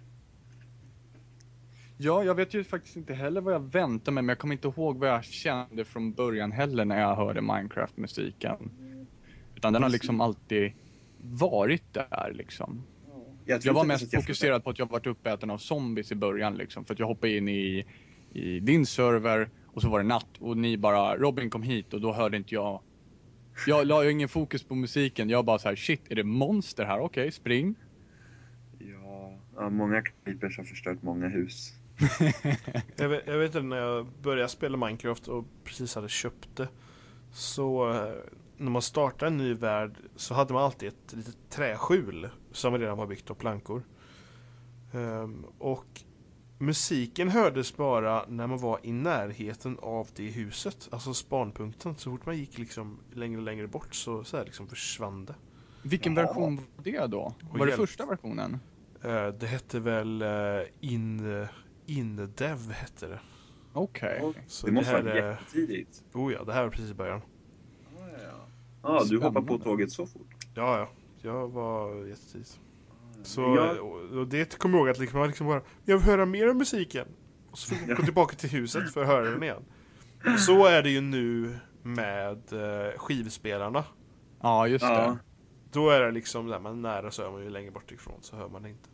[2.03, 4.67] Ja, jag vet ju faktiskt inte heller vad jag väntar mig, men jag kommer inte
[4.67, 8.71] ihåg vad jag kände från början heller när jag hörde Minecraft-musiken.
[9.55, 10.71] Utan den har liksom alltid
[11.21, 12.84] varit där liksom.
[13.45, 16.55] Jag, Jag var mest jag fokuserad på att jag varit uppäten av zombies i början
[16.55, 16.85] liksom.
[16.85, 17.85] För att jag hoppade in i,
[18.31, 22.01] i din server och så var det natt och ni bara, Robin kom hit och
[22.01, 22.81] då hörde inte jag.
[23.67, 26.85] Jag la ju ingen fokus på musiken, jag bara så här: shit, är det monster
[26.85, 26.99] här?
[26.99, 27.75] Okej, spring.
[28.80, 31.73] Ja, ja, många creepers har förstört många hus.
[32.95, 36.68] Jag vet, jag vet inte när jag började spela Minecraft och precis hade köpt det.
[37.32, 38.11] Så eh,
[38.57, 42.98] när man startar en ny värld så hade man alltid ett litet träskjul som redan
[42.98, 43.84] var byggt av plankor.
[44.94, 45.86] Ehm, och
[46.57, 51.95] musiken hördes bara när man var i närheten av det huset, alltså spanpunkten.
[51.98, 55.36] Så fort man gick liksom längre och längre bort så, så här liksom försvann det.
[55.84, 57.34] Vilken version var det då?
[57.52, 57.82] Och Var det hjälp.
[57.82, 58.60] första versionen?
[59.03, 61.20] Eh, det hette väl uh, In...
[61.98, 63.20] Indev hette det.
[63.74, 64.34] Okej.
[64.48, 66.03] Så det måste vara är- jättetidigt.
[66.14, 67.22] Oh ja, det här var precis i början.
[67.98, 68.48] Ja, ja.
[68.84, 70.36] Ja, du hoppar på tåget så fort.
[70.56, 70.90] Ja, ja.
[71.22, 72.60] Jag var jättetidigt.
[73.24, 73.82] Så Ja.
[74.20, 76.56] och, det kommer jag ihåg att liksom, man liksom bara, jag vill höra mer av
[76.56, 77.07] musiken.
[77.52, 79.64] Och så fick man gå tillbaka till huset för att höra den igen.
[80.34, 83.84] Och så är det ju nu med eh, skivspelarna.
[84.41, 84.90] Ja, just Ja.
[85.02, 85.18] det.
[85.72, 88.18] Då är det liksom, där man är nära så är man ju längre bort ifrån
[88.22, 88.90] så hör man det inte.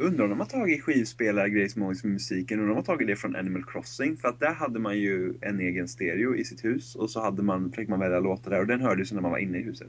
[0.00, 3.16] Undrar om de har tagit skivspelargrejer som med musiken, undrar om de har tagit det
[3.16, 4.16] från Animal Crossing?
[4.16, 7.42] För att där hade man ju en egen stereo i sitt hus och så hade
[7.42, 9.62] man, fick man välja låtar där och den hördes ju när man var inne i
[9.62, 9.88] huset.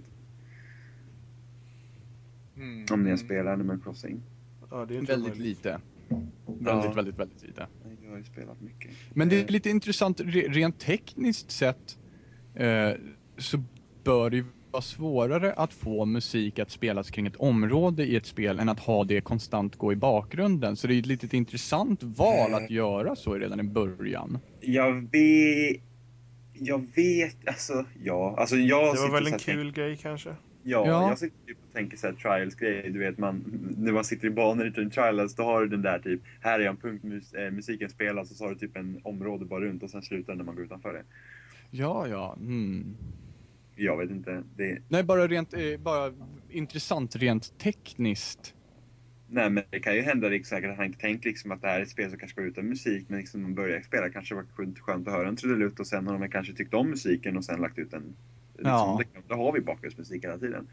[2.58, 2.86] Mm.
[2.92, 4.22] Om ni har spelat Animal Crossing.
[4.72, 5.80] Ja, det är Väldigt lite.
[6.10, 6.94] Väldigt, Ja.
[6.96, 7.68] väldigt, väldigt lite.
[8.04, 8.92] Jag har ju spelat mycket.
[9.14, 11.98] Men det Eh, är lite intressant, re- rent tekniskt sett
[12.56, 12.90] eh,
[13.38, 13.64] så
[14.04, 18.26] bör det ju vara svårare att få musik att spelas kring ett område i ett
[18.26, 20.76] spel än att ha det konstant gå i bakgrunden.
[20.76, 24.40] Så det är ju ett litet intressant val att göra så redan i början.
[24.62, 25.82] Jag vet...
[26.62, 28.36] Jag vet, alltså ja.
[28.38, 30.30] Alltså jag Det var väl en kul grej kanske?
[30.64, 31.10] Ja, Ja.
[31.10, 32.90] jag sitter typ och tänker så här trials grejer.
[32.90, 33.44] Du vet, man,
[33.78, 36.60] när man sitter i banor i en trials, då har du den där typ, här
[36.60, 39.62] är en punkt mus, eh, musiken spelas och så har du typ en område bara
[39.62, 41.04] runt och sen slutar när man går utanför det.
[41.72, 42.36] Ja, ja.
[42.40, 42.96] Mm.
[43.84, 44.44] Jag vet inte.
[44.58, 46.14] Det, Nej, bara rent, eh, bara
[46.50, 48.54] intressant rent tekniskt.
[49.28, 51.84] nej, men det kan ju hända liksom, att han tänkt liksom att det här är
[51.84, 54.80] ett spel som kanske går utan musik, men liksom man börjar spela kanske var skönt,
[54.80, 57.62] skönt att höra en trudelutt och sen har de kanske tyckt om musiken och sen
[57.62, 58.04] lagt ut en...
[58.58, 59.02] Liksom, Ja.
[59.14, 60.68] det, då har vi bakgrundsmusik hela tiden.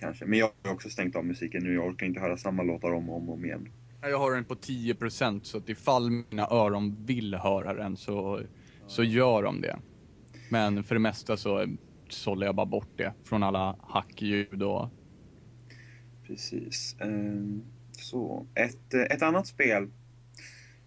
[0.00, 0.24] Kanske.
[0.26, 1.74] Men jag har också stängt av musiken nu.
[1.74, 3.68] Jag orkar inte höra samma låtar om och om, om igen.
[4.02, 8.40] Jag har den på 10% så att ifall mina öron vill höra den så,
[8.86, 9.76] så gör de det.
[10.48, 11.66] Men för det mesta så
[12.08, 14.88] sållar jag bara bort det från alla hackljud och...
[16.26, 16.96] Precis.
[17.00, 17.62] Ehm,
[17.92, 19.90] så, ett, ett annat spel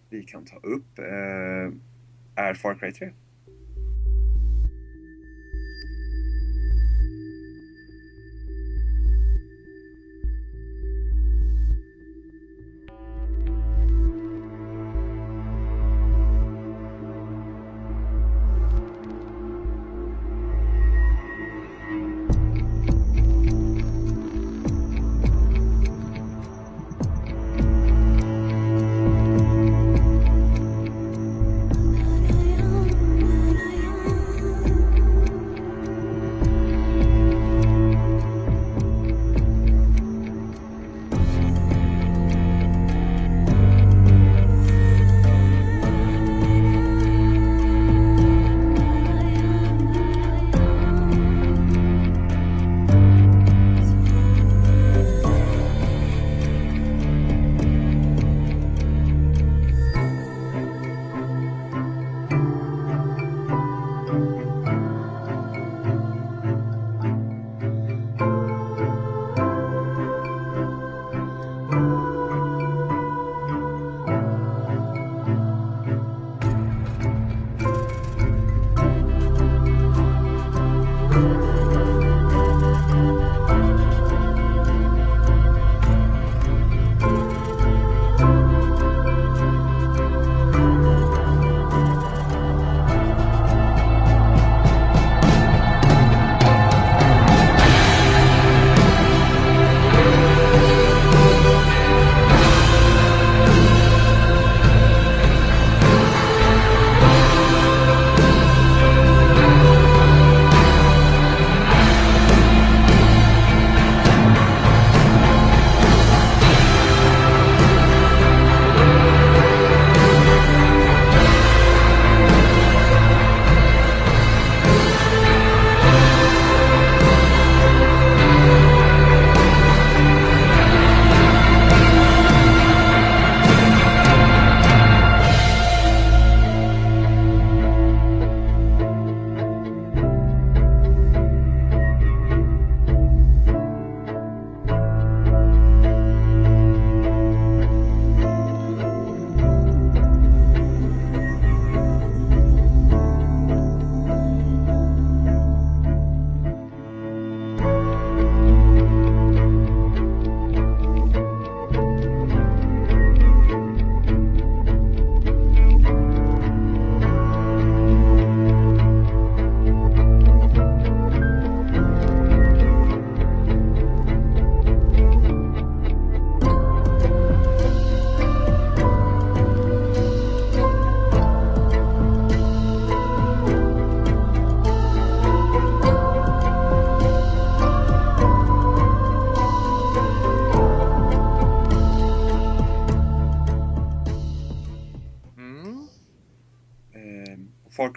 [0.09, 1.73] vi kan ta upp eh,
[2.35, 3.11] är Far Cry 3.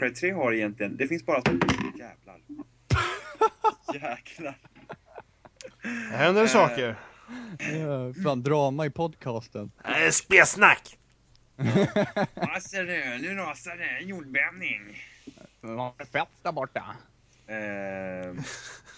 [0.04, 1.42] Cry 3 har egentligen, det finns bara
[1.98, 2.40] jävlar.
[3.94, 4.58] Jäklar.
[6.10, 6.48] Det händer Eh.
[6.48, 6.96] saker.
[7.58, 9.70] Ja, fan, drama i podcasten.
[9.84, 10.98] Äh, Spelsnack!
[12.34, 14.80] Alltså nu, nu rasar det en jordbävning.
[16.12, 16.96] Fett där borta.
[17.46, 18.34] Eh,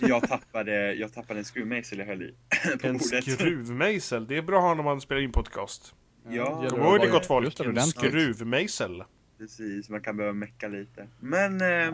[0.08, 2.34] jag, tappade, jag tappade en skruvmejsel jag höll i
[2.80, 3.32] på En bordet.
[3.32, 4.26] skruvmejsel.
[4.26, 5.94] Det är bra att ha när man spelar in podcast.
[6.28, 7.60] Ja, Kom att ihåg det gott folk.
[7.60, 9.04] En skruvmejsel.
[9.38, 9.88] Precis.
[9.88, 11.08] Man kan behöva mecka lite.
[11.20, 11.88] Men eh,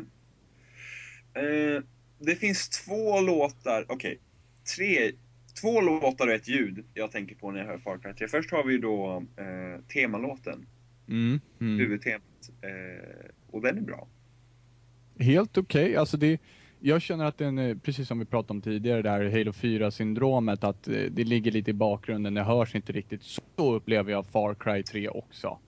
[1.45, 1.83] eh,
[2.19, 4.19] det finns två låtar, okej.
[4.77, 5.13] tre,
[5.61, 8.29] två låtar och ett ljud jag tänker på när jag hör Far Cry 3.
[8.29, 10.67] Först har vi då eh, temalåten,
[11.09, 11.41] Mm.
[11.61, 11.79] Mm.
[11.79, 12.23] huvudtemat.
[12.63, 14.09] Eh, och den är bra.
[15.19, 16.41] Helt okej, alltså det
[16.81, 20.89] jag känner att den, är, precis som vi pratade om tidigare, där Halo 4-syndromet, att
[20.89, 23.23] eh, det ligger lite i bakgrunden, det hörs inte riktigt.
[23.23, 25.59] Så upplever jag Far Cry 3 också.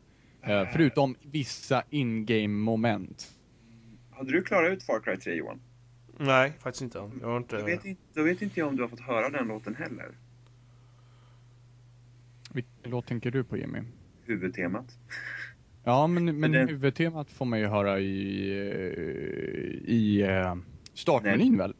[0.46, 3.30] Eh, förutom vissa in-game moment.
[4.10, 5.60] Hade du klarat ut Far Cry 3 Johan?
[6.18, 6.98] Nej, faktiskt inte.
[6.98, 7.56] Jag har Då inte...
[7.62, 10.08] vet, inte, då vet inte jag om du har fått höra den låten heller.
[12.52, 13.78] Vilken låt tänker du på Jimmy?
[14.24, 14.98] Huvudtemat.
[15.84, 20.56] Ja, men, men den- huvudtemat får man ju höra i, eh, i uh,
[20.94, 21.74] startmenyn väl?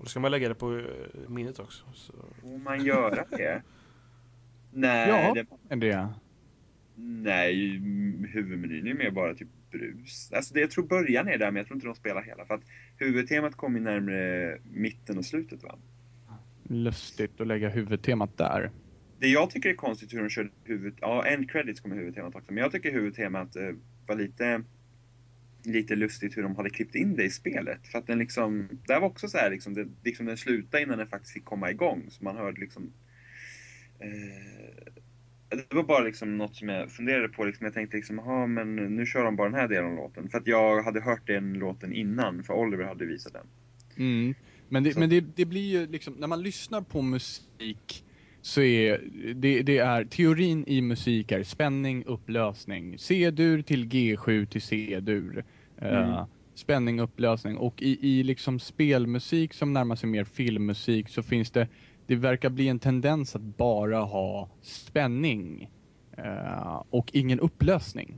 [0.00, 0.84] Då ska man lägga det på eh,
[1.28, 1.84] minnet också.
[1.94, 2.12] Så.
[2.40, 3.62] Får man göra det?
[4.72, 5.34] Nej, Ja.
[5.68, 6.08] det, Är det?
[6.96, 10.32] Nej, mm, huvudmenyn är mer bara typ brus.
[10.32, 12.46] Alltså det, jag tror början är där, men jag tror inte de spelar hela.
[12.46, 12.64] För att
[12.96, 15.78] huvudtemat kommer ju närmare mitten och slutet va?
[16.62, 18.70] Lustigt att lägga huvudtemat där.
[19.18, 20.94] Det jag tycker är konstigt hur de körde huvud...
[21.00, 22.52] Ja, end credits kommer huvudtemat också.
[22.52, 23.70] Men jag tycker huvudtemat eh,
[24.06, 24.62] var lite...
[25.66, 27.86] Lite lustigt hur de hade klippt in det i spelet.
[27.86, 28.68] För att den liksom...
[28.86, 31.70] Det var också så här liksom, det, liksom den slutade innan den faktiskt fick komma
[31.70, 32.06] igång.
[32.10, 32.92] Så man hörde liksom...
[33.98, 34.92] Eh,
[35.56, 37.44] det var bara liksom något som jag funderade på.
[37.44, 40.28] Liksom, jag tänkte liksom, jaha men nu kör de bara den här delen av låten.
[40.28, 43.46] För att jag hade hört den låten innan, för Oliver hade visat den.
[43.96, 44.34] Mm.
[44.68, 48.04] Men, det, men det, det blir ju liksom, när man lyssnar på musik
[48.42, 49.00] så är
[49.34, 52.98] det, det är teorin i musik är spänning, upplösning.
[52.98, 55.44] C-dur till G7 till C-dur.
[55.78, 56.24] Eh, Mm.
[56.54, 57.56] spänning, upplösning.
[57.56, 61.68] Och i, i liksom spelmusik som närmar sig mer filmmusik så finns det,
[62.06, 65.70] det verkar bli en tendens att bara ha spänning.
[66.16, 68.14] eh, och ingen upplösning.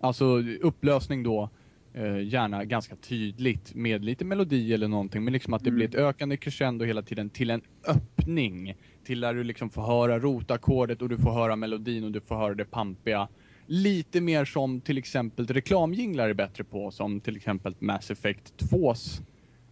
[0.00, 0.24] Alltså
[0.62, 1.50] upplösning då
[1.94, 5.76] eh, gärna ganska tydligt med lite melodi eller någonting, men liksom att det Mm.
[5.76, 8.74] blir ett ökande crescendo hela tiden till en öppning.
[9.04, 12.34] Till där du liksom får höra rotackordet och du får höra melodin och du får
[12.36, 13.28] höra det pampiga.
[13.66, 19.22] Lite mer som till exempel reklamjinglar är bättre på, som till exempel Mass Effect 2s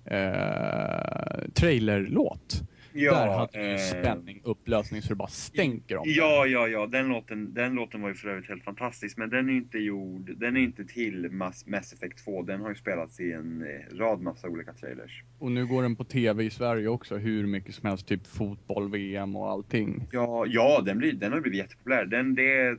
[0.05, 2.63] eh, trailerlåt.
[3.05, 6.05] Där hade du eh, spänning, upplösning så det bara stänker om.
[6.07, 6.87] Ja, ja, ja.
[6.87, 9.17] Den låten, den låten var ju för övrigt helt fantastisk.
[9.17, 12.43] Men den är inte gjord, den är inte till Mass, Mass Effect 2.
[12.43, 15.23] Den har ju spelats i en eh, rad massa olika trailers.
[15.39, 18.91] Och nu går den på tv i Sverige också, hur mycket som helst, typ fotboll,
[18.91, 20.09] VM och allting.
[20.13, 22.05] Ja, ja den, blir, den har blivit jättepopulär.
[22.05, 22.79] Den, det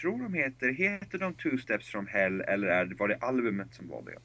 [0.00, 3.74] tror de heter, heter de Two Steps from Hell eller är, det- var det albumet
[3.74, 4.18] som var det?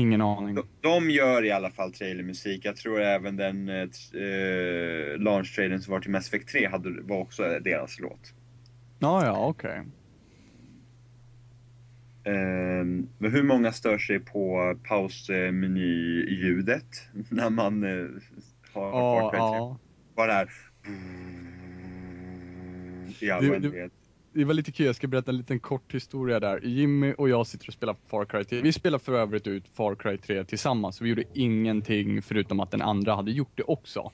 [0.00, 0.54] Ingen aning.
[0.54, 2.64] De, de gör i alla fall trailermusik.
[2.64, 3.88] Jag tror även den eh, eh,
[5.18, 8.34] launch-trailern som var till Mass Effect 3 hade, var också deras låt.
[8.98, 9.82] Ja, ja, okej.
[12.24, 18.06] Ehm, men hur många stör sig på pausmeny-ljudet när man eh,
[18.72, 19.40] har Ja, Far Cry 3?
[19.46, 19.78] ja.
[20.16, 20.48] Bara det här...
[23.20, 23.90] I all Du-.
[24.40, 26.60] Det var lite kul, jag ska berätta en liten kort historia där.
[26.64, 28.60] Jimmy och jag sitter och spelar Far Cry 3.
[28.60, 31.00] Vi spelar för övrigt ut Far Cry 3 tillsammans.
[31.00, 34.12] Vi gjorde ingenting förutom att den andra hade gjort det också.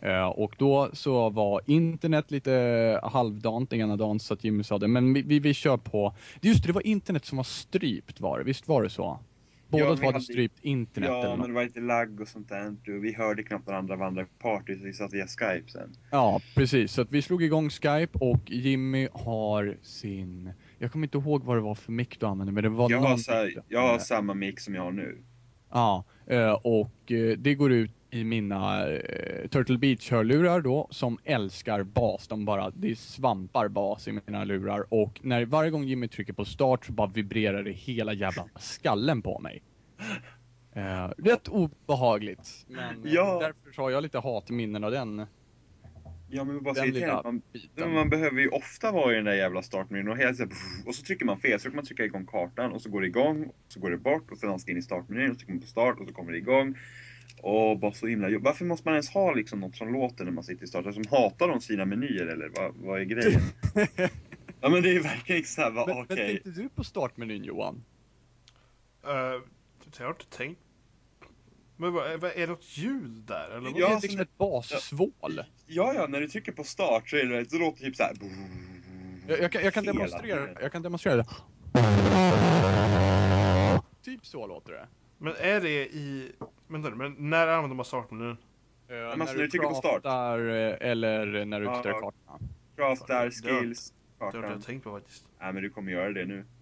[0.00, 4.88] Eh, och då så var internet lite halvdant ena dagen så att Jimmy sa det,
[4.88, 6.14] men vi, vi, vi kör på.
[6.40, 9.18] Just det, det var internet som var strypt var det, visst var det så?
[9.78, 12.48] Båda Ja, två hade strypt internet Ja, eller men det var lite lagg och sånt
[12.48, 12.98] där.
[13.00, 15.96] Vi hörde knappt varandra vandra på party, så vi satt via Skype sen.
[16.10, 16.92] Ja, precis.
[16.92, 21.56] Så att vi slog igång Skype och Jimmy har sin, jag kommer inte ihåg vad
[21.56, 23.98] det var för mick du använde, men det var Jag har, någon du jag har
[23.98, 25.18] samma mick som jag har nu.
[25.72, 31.82] Ja, eh, och eh, det går ut i mina eh, Turtle Beach-hörlurar då, som älskar
[31.82, 32.28] bas.
[32.28, 36.44] De bara, det svampar bas i mina lurar och när varje gång Jimmy trycker på
[36.44, 39.62] start så bara vibrerar det hela jävla skallen på mig.
[40.72, 43.38] Eh, rätt obehagligt, men eh, Ja.
[43.42, 45.26] därför har jag lite hatminnen av den,
[46.30, 47.22] Ja, men bara den lilla.
[47.22, 47.92] Man, biten.
[47.92, 50.50] man behöver ju ofta vara i den där jävla startmenyn och hela tiden
[50.86, 51.60] och så trycker man fel.
[51.60, 53.96] Så kan man trycka igång kartan och så går det igång, och så går det
[53.96, 56.14] bort och sen ska in i startmenyn och så trycker man på start och så
[56.14, 56.74] kommer det igång.
[57.42, 58.38] Och bara så himla.
[58.38, 60.94] Varför måste man ens ha liksom något som låter när man sitter i start?
[60.94, 63.40] Som hatar de sina menyer eller vad, vad är grejen?
[64.60, 66.16] ja men det är verkligen inte såhär, bara Men, men okej.
[66.42, 67.84] tänkte du på startmenyn Johan?
[69.06, 69.12] Uh,
[69.98, 70.60] jag har inte tänkt.
[71.76, 73.48] Men vad, vad, är det något ljud där?
[73.50, 73.74] Eller vad?
[73.74, 75.42] Det är Ja, liksom som- ett bassvål.
[75.66, 78.02] Ja, ja, när du trycker på start så, är det, så låter det typ så
[78.02, 78.14] här.
[79.28, 80.48] Jag, jag, kan, jag kan demonstrera.
[80.62, 81.26] Jag kan demonstrera det.
[84.02, 84.86] Typ så låter det.
[85.18, 86.32] Men är det i...
[86.68, 88.26] Vänta nu, men när använder man startmenyn?
[88.30, 88.36] Uh,
[88.88, 90.04] men alltså när du trycker på start.
[90.04, 92.00] eh, eller när du Ja, uppdaterar ja.
[92.26, 92.48] kartan.
[92.76, 94.50] Craftar, skills, Det har kartan.
[94.50, 95.24] jag tänkt på faktiskt.
[95.40, 96.44] Nej, men du kommer göra det nu.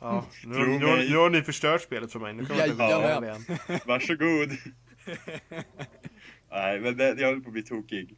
[0.00, 2.32] Ja, nu, nu, nu, har- nu har ni förstört spelet för mig.
[2.34, 3.80] Nu kan jag inte göra det igen.
[3.86, 4.48] Varsågod.
[6.50, 8.16] Nej, men det, jag håller på att bli tokig.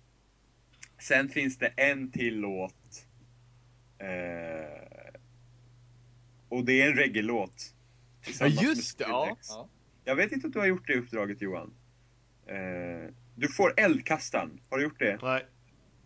[0.99, 3.07] Sen finns det en till låt.
[3.99, 5.15] Eh,
[6.49, 7.75] och det är en reggae-låt.
[8.41, 9.37] Ja just det, ja.
[10.05, 11.75] Jag vet inte om du har gjort det uppdraget Johan.
[12.47, 14.61] Eh, du får eldkastaren.
[14.71, 15.19] Har du gjort det?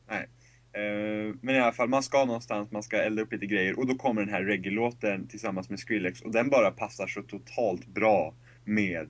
[0.09, 0.29] Nej.
[0.73, 3.87] Eh, men i alla fall, man ska någonstans, man ska elda upp lite grejer och
[3.87, 8.35] då kommer den här reggae-låten tillsammans med Skrillex och den bara passar så totalt bra
[8.65, 9.09] med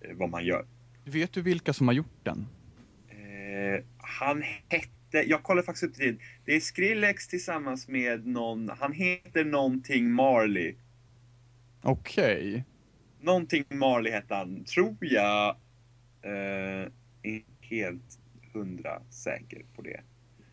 [0.00, 0.66] eh, vad man gör.
[1.04, 2.46] Vet du vilka som har gjort den?
[3.08, 6.16] Eh, han hette, jag kollar faktiskt upp det.
[6.44, 10.74] Det är Skrillex tillsammans med någon, han heter någonting Marley.
[11.86, 12.64] Okej.
[13.20, 15.56] Någonting Marley hette han, tror jag.
[16.22, 16.88] Eh,
[17.22, 18.18] inte helt
[18.52, 20.00] hundra säker på det.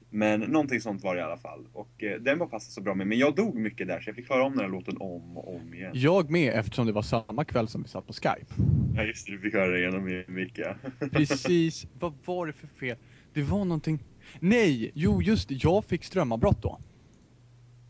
[0.10, 1.68] Men någonting sånt var det i alla fall.
[1.74, 3.08] Och eh, den var passade så bra med.
[3.08, 5.56] Men jag dog mycket där så jag fick höra om den här låten om och
[5.56, 5.92] om igen.
[5.94, 8.54] Jag med eftersom det var samma kväll som vi satt på Skype.
[8.96, 10.24] Ja just det, du fick höra det genom
[10.56, 10.76] ja.
[11.12, 12.98] Precis, vad var det för fel?
[13.34, 14.00] Det var någonting...
[14.40, 16.80] Nej, jo just det, jag fick strömavbrott då.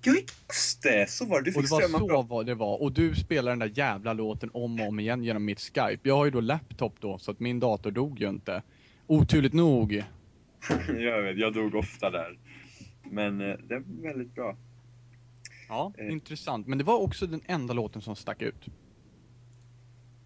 [0.06, 0.14] Ja
[0.50, 1.52] just det, så var det.
[1.52, 2.82] Du Och fick det var så vad det var.
[2.82, 6.00] Och du spelar den där jävla låten om och om igen genom mitt Skype.
[6.04, 8.62] Jag har ju då laptop då, så att min dator dog ju inte.
[9.08, 9.94] Oturligt nog.
[10.88, 12.40] jag vet, jag dog ofta där.
[13.12, 14.58] Men eh, det var väldigt bra.
[15.70, 16.12] Ja, Eh.
[16.12, 16.68] intressant.
[16.68, 18.66] Men det var också den enda låten som stack ut.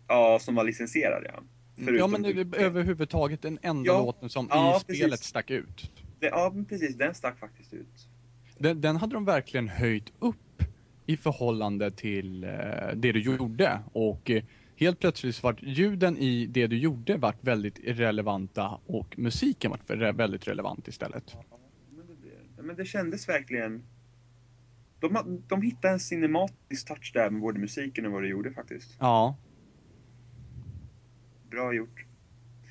[0.08, 1.44] Ja, som var licensierad ja.
[1.82, 1.96] Mm.
[1.96, 5.28] ja, men det, överhuvudtaget den enda Ja, låten som ja, i spelet precis.
[5.28, 5.92] stack ut.
[6.20, 6.96] det, ja, precis.
[6.96, 8.08] Den stack faktiskt ut.
[8.60, 10.64] Den, den hade de verkligen höjt upp
[11.06, 12.50] i förhållande till eh,
[12.96, 13.80] det du gjorde.
[13.94, 14.44] Och eh,
[14.76, 19.90] helt plötsligt så vart ljuden i det du gjorde vart väldigt relevanta och musiken vart
[20.16, 21.36] väldigt relevant istället.
[21.96, 23.84] Men det, men det kändes verkligen...
[25.00, 28.96] De, de hittade en cinematisk touch där med både musiken och vad det gjorde faktiskt.
[29.00, 29.36] Ja,
[31.50, 32.06] Bra gjort.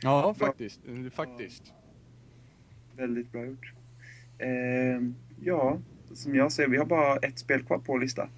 [0.03, 0.81] ja faktiskt.
[0.89, 1.73] eh, Faktiskt.
[2.97, 3.73] Väldigt bra gjort.
[4.39, 5.01] Eh,
[5.45, 5.79] ja,
[6.15, 8.29] som jag ser, vi har bara ett spel kvar på lista.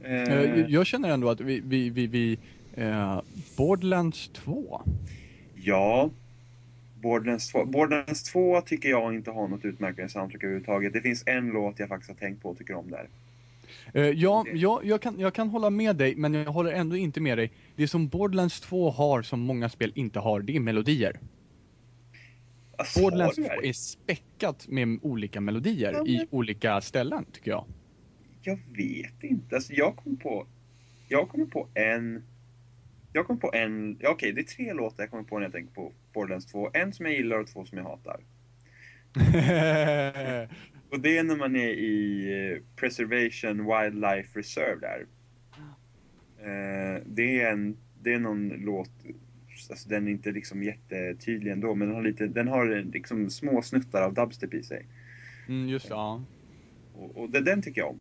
[0.00, 2.38] Eh, Eh, Jag känner ändå att vi, vi, vi, vi
[2.74, 3.20] eh,
[3.56, 4.82] Borderlands 2.
[5.54, 6.10] Ja.
[7.00, 7.64] Borderlands 2.
[7.64, 10.92] Borderlands 2 tycker jag inte har något utmärkande soundtrack överhuvudtaget.
[10.92, 13.08] Det finns en låt jag faktiskt har tänkt på och tycker om där.
[13.94, 17.20] Eh, ja, ja jag, kan, jag kan hålla med dig, men jag håller ändå inte
[17.20, 17.50] med dig.
[17.76, 21.18] Det som Borderlands 2 har som många spel inte har, det är melodier.
[22.78, 23.68] Alltså, Borderlands har 2 du det?
[23.68, 27.64] är späckat med olika melodier Ja, i men- olika ställen, tycker jag.
[28.42, 29.54] Jag vet inte.
[29.56, 30.46] Alltså, jag kom på...
[31.08, 32.22] Jag kommer på en...
[33.12, 33.98] Jag kommer på en...
[34.00, 36.70] Ja, okej, det är tre låtar jag kommer på när jag tänker på Borderlands 2.
[36.72, 38.20] En som jag gillar och två som jag hatar.
[40.90, 45.06] Och det är när man är i eh, Preservation Wildlife Reserve där.
[46.40, 48.90] Eh, det, är en, det är någon låt,
[49.70, 53.62] alltså den är inte liksom jättetydlig ändå, men den har, lite, den har liksom små
[53.62, 54.86] snuttar av dubstep i sig.
[55.48, 56.22] mm, just ja.
[56.94, 57.98] Och, och det, den tycker jag om.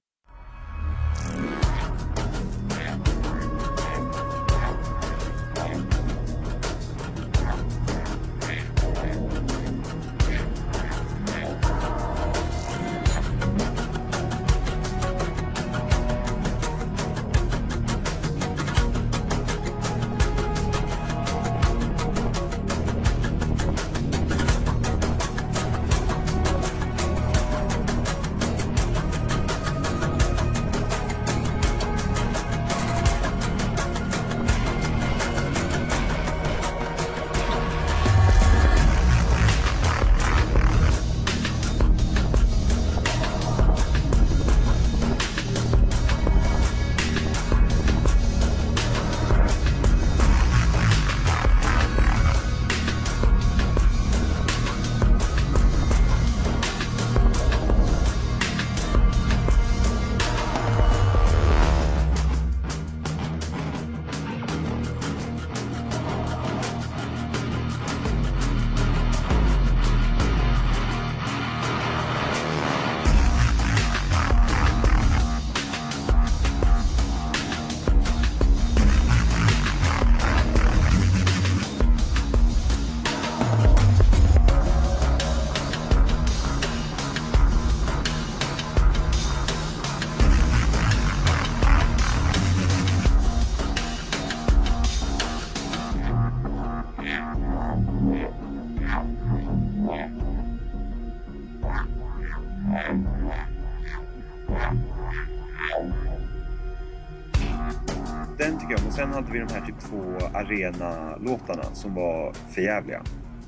[109.27, 113.03] Hade vi de här typ två arena-låtarna som var förjävliga.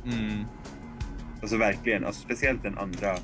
[0.06, 0.44] Mm.
[1.42, 3.16] Alltså verkligen, alltså speciellt den andra.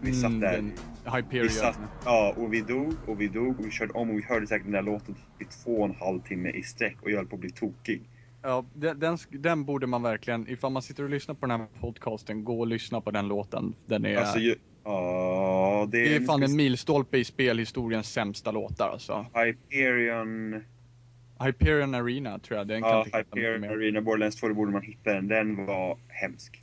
[0.00, 0.52] Vi satt Mm, där.
[0.52, 0.72] den
[1.14, 1.42] Hyperion.
[1.42, 4.22] Vi satt, ja, och vi dog och vi dog och vi körde om och vi
[4.22, 7.16] hörde säkert den där låten i två och en halv timme i sträck och jag
[7.16, 8.02] höll på att bli tokig.
[8.42, 11.66] Ja, den, den, den borde man verkligen, ifall man sitter och lyssnar på den här
[11.80, 13.74] podcasten, gå och lyssna på den låten.
[13.86, 14.54] Den är, Alltså, ju,
[14.84, 19.26] ja, det, det är fan en milstolpe i spelhistoriens sämsta låtar alltså.
[19.34, 20.64] Hyperion,
[21.40, 23.64] Hyperion Arena tror jag, den kan ja, mycket Hyperion.
[23.64, 25.28] Arena Borderlands 2, då borde man hitta den.
[25.28, 26.62] Den var hemsk.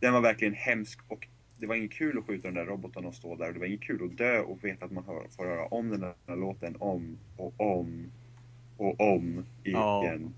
[0.00, 1.28] Den var verkligen hemsk och
[1.60, 3.46] det var inget kul att skjuta de där robotarna och stå där.
[3.46, 5.90] Och det var inget kul att dö och veta att man hör, får höra om
[5.90, 8.12] den där låten om och om
[8.76, 10.04] och om Ja.
[10.04, 10.34] igen.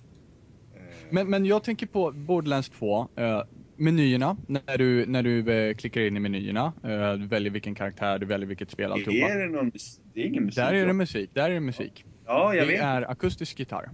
[0.75, 0.81] Eh,
[1.11, 3.43] Men, men jag tänker på Borderlands 2, eh,
[3.77, 6.73] menyerna, när du, när du eh, klickar in i menyerna,
[7.19, 9.33] du väljer vilken karaktär, du väljer vilket spel, alltihopa.
[9.33, 9.73] är det någon
[10.15, 10.57] Det är ingen musik.
[10.57, 12.05] Där är det musik, där är det musik.
[12.31, 12.82] Ja, jag det vet.
[12.82, 13.90] är akustisk gitarr.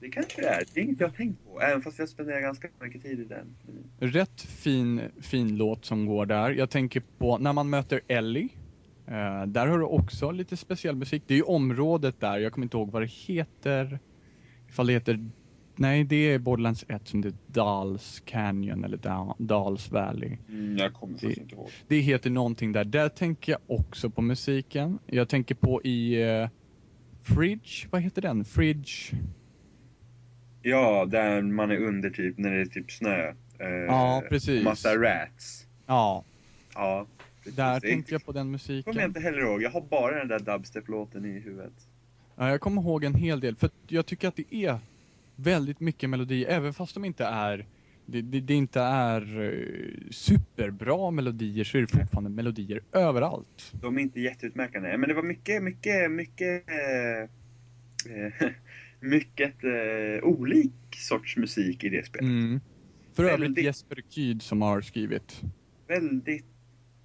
[0.00, 0.62] Det kanske det är.
[0.74, 1.60] Det är inget jag har tänkt på.
[1.60, 3.56] Även fast jag spenderar ganska mycket tid i den.
[3.98, 6.50] Rätt fin, fin låt som går där.
[6.50, 8.48] Jag tänker på när man möter Ellie.
[9.06, 11.22] Eh, där har du också lite speciell musik.
[11.26, 13.98] Det är ju området där, jag kommer inte ihåg vad det heter.
[14.68, 15.30] Ifall det heter...
[15.76, 20.36] Nej, det är Borderlands 1 som det är Dals Canyon eller Da- Dals Valley.
[20.48, 21.68] Mm, jag kommer faktiskt inte ihåg.
[21.88, 22.84] Det heter någonting där.
[22.84, 24.98] Där tänker jag också på musiken.
[25.06, 26.48] Jag tänker på i eh,
[27.24, 28.44] Fridge, vad heter den?
[28.44, 28.92] Fridge?
[30.62, 33.28] Ja, där man är under typ, när det är typ snö.
[33.58, 34.64] Eh, Ja, precis.
[34.64, 35.66] Massa rats.
[35.86, 36.24] Ja,
[36.74, 37.06] Ja.
[37.42, 37.56] precis.
[37.56, 39.00] där tänkte jag på den kommer jag musiken.
[39.04, 39.62] inte heller ihåg.
[39.62, 41.72] Jag har bara den där dubstep-låten i huvudet.
[42.36, 44.78] Ja, jag kommer ihåg en hel del, för jag tycker att det är
[45.36, 47.66] väldigt mycket melodi, även fast de inte är
[48.06, 53.72] det, det, det inte är eh, superbra melodier så är det fortfarande melodier överallt.
[53.80, 54.96] De är inte jätteutmärkande.
[54.96, 56.64] Men det var mycket, mycket, mycket...
[56.68, 57.28] Eh,
[59.00, 62.28] mycket eh, olik sorts musik i det spelet.
[62.28, 62.60] Mm.
[63.12, 65.42] För övrigt Väldigt- Jesper Kyd som har skrivit.
[65.88, 66.46] Väldigt,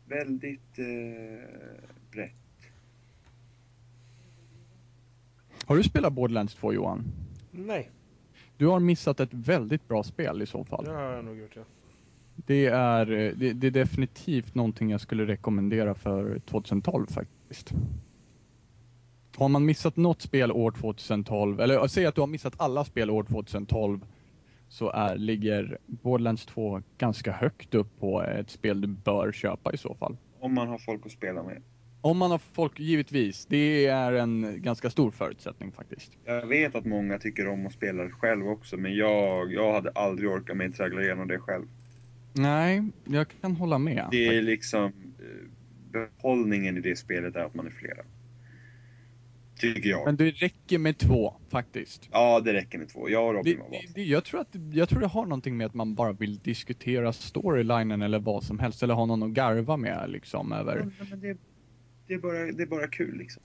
[0.07, 2.31] väldigt eh, brett.
[5.65, 7.03] Har du spelat Borderlands 2 Johan?
[7.51, 7.89] Nej,
[8.59, 10.85] Du har missat ett väldigt bra spel i så fall.
[10.85, 11.61] det har jag nog gjort ja.
[12.35, 17.71] Det är, eh, det, det är definitivt någonting jag skulle rekommendera för 2012 faktiskt.
[19.35, 23.09] Har man missat något spel år 2012, eller säg att du har missat alla spel
[23.09, 24.05] år 2012,
[24.69, 29.77] så är, ligger Borderlands 2 ganska högt upp på ett spel du bör köpa i
[29.77, 30.17] så fall.
[30.39, 31.61] Om man har folk att spela med.
[32.01, 33.45] Om man har folk, givetvis.
[33.45, 36.11] Det är en ganska stor förutsättning faktiskt.
[36.25, 39.91] Jag vet att många tycker om att spela det själv också, men jag, jag hade
[39.91, 41.65] aldrig orkat att traggla igenom det själv.
[42.33, 44.07] Nej, jag kan hålla med.
[44.11, 44.85] Det är liksom...
[44.85, 45.49] eh,
[45.91, 48.03] Behållningen i det spelet är att man är flera.
[49.59, 50.05] Tycker jag.
[50.05, 52.09] Men det räcker med två, faktiskt.
[52.11, 53.09] Ja, det räcker med två.
[53.09, 55.73] Jag och Robin det, det, jag, tror att, jag tror det har någonting med att
[55.73, 60.09] man bara vill diskutera storylinen eller vad som helst, eller ha någon att garva med
[60.09, 60.91] liksom över.
[60.99, 61.37] Ja, men det,
[62.09, 63.43] det, är bara, det är bara kul liksom.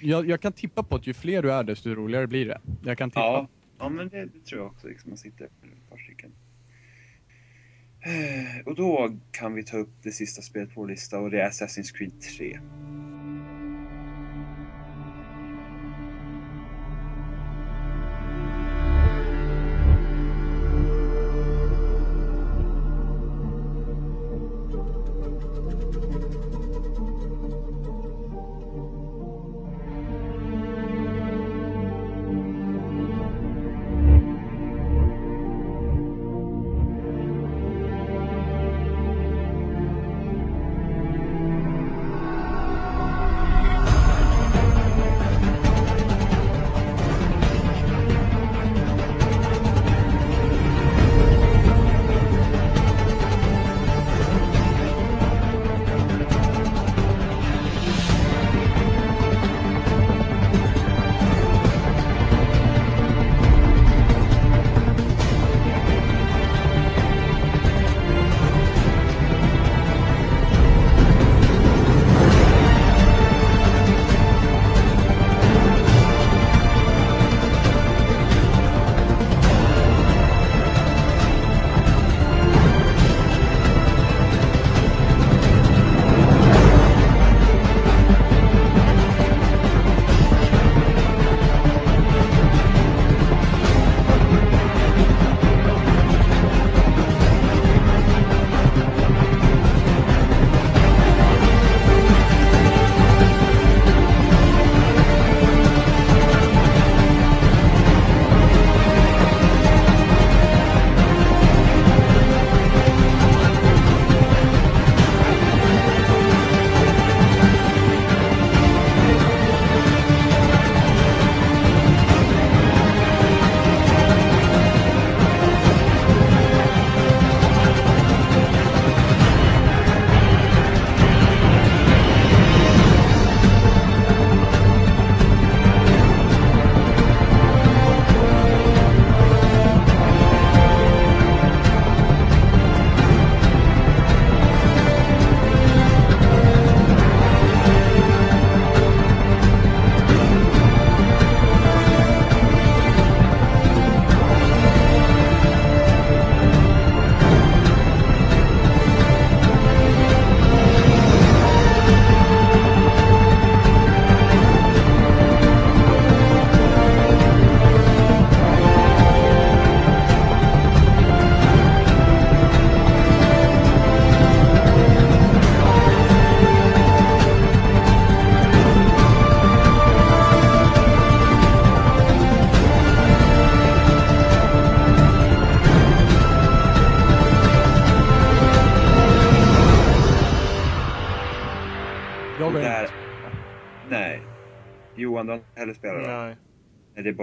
[0.00, 2.60] Jag, jag kan tippa på att ju fler du är desto roligare blir det.
[2.84, 3.20] Jag kan tippa.
[3.20, 3.48] Ja,
[3.78, 4.88] ja men det, det tror jag också.
[4.88, 5.50] Liksom, man sitter ett
[5.90, 6.30] par stycken.
[8.00, 11.40] Eh, Och då kan vi ta upp det sista spelet på vår lista och det
[11.40, 12.58] är Assassin's Creed 3.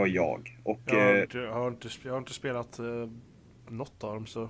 [0.04, 0.60] Bara jag.
[0.64, 0.80] Och...
[0.86, 3.10] Jag har, eh, inte, jag har, inte, jag har inte spelat uh,
[3.70, 4.50] något av dem så...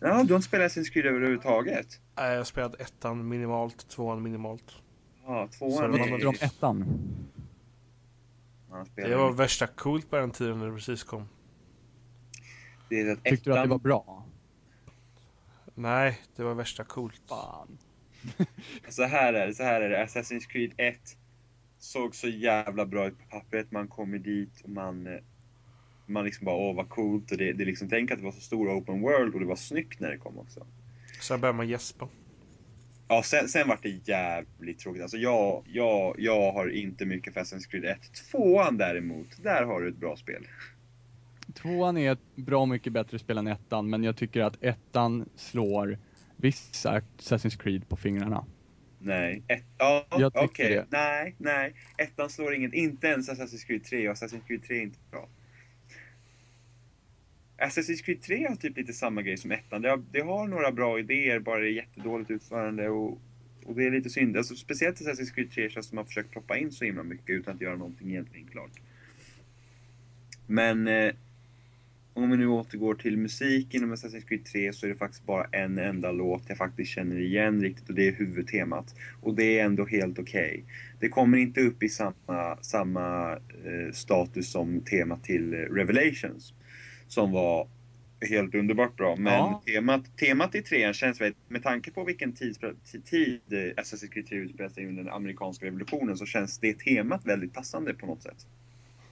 [0.00, 2.00] ja, du har inte spelat Assassin's Creed överhuvudtaget?
[2.16, 4.74] Nej, jag har spelat ettan minimalt, tvåan minimalt.
[5.26, 6.84] Ja, Så tvåan det Vad var tycker du ettan?
[8.94, 11.28] Det var värsta coolt på den tiden när det precis kom.
[12.88, 14.24] det är att Tyckte du att det var bra?
[15.74, 17.22] Nej, det var värsta coolt.
[17.28, 17.78] Fan.
[18.88, 20.04] Så här är det, så här är det.
[20.04, 21.16] Assassin's Creed 1
[21.86, 23.72] såg så jävla bra ut på pappret.
[23.72, 25.18] Man kommer dit och man...
[26.08, 28.40] Man liksom bara åh vad coolt och det, det liksom, tänk att det var så
[28.40, 30.66] stor open world och det var snyggt när det kom också.
[31.20, 32.08] Sen började man gäspa.
[33.08, 35.02] Ja, sen, sen var det jävligt tråkigt.
[35.02, 37.98] Alltså jag, jag, jag har inte mycket för Assassin's Creed 1.
[38.30, 40.46] Tvåan däremot, där har du ett bra spel.
[41.54, 45.98] Tvåan är ett bra mycket bättre spel än ettan, men jag tycker att ettan slår
[46.36, 48.44] vissa Assassin's Creed på fingrarna.
[49.06, 49.42] Nej.
[49.48, 50.48] Ett, ja, Jag okej.
[50.48, 50.86] tycker det.
[50.90, 51.74] Nej, nej.
[51.98, 52.72] Ettan slår inget.
[52.74, 55.28] Inte ens Assassin's Creed 3 och Assassin's Creed 3 är inte bra.
[57.58, 59.82] Assassin's Creed 3 har typ lite samma grej som ettan.
[59.82, 63.18] Det har, det har några bra idéer, bara det är jättedåligt utförande och,
[63.64, 64.36] och det är lite synd.
[64.36, 67.30] Alltså, speciellt Assassin's Creed 3 känns som att man försökt ploppa in så himla mycket
[67.30, 68.80] utan att göra någonting egentligen klart.
[70.46, 71.14] Men eh,
[72.16, 75.44] om vi nu återgår till musik inom Assassin's Creed 3 så är det faktiskt bara
[75.52, 78.94] en enda låt jag faktiskt känner igen riktigt och det är huvudtemat.
[79.22, 80.64] Och det är ändå helt okej.
[81.00, 86.54] Det kommer inte upp i samma, samma eh, status som temat till eh, Revelations.
[87.08, 87.68] Som var
[88.30, 89.16] helt underbart bra.
[89.16, 89.62] Men Ja.
[89.66, 92.56] temat, temat i trean känns väldigt, med tanke på vilken tid,
[93.04, 93.40] tid
[93.76, 97.94] Assassin's Creed 3 utspelar sig under den amerikanska revolutionen så känns det temat väldigt passande
[97.94, 98.46] på något sätt.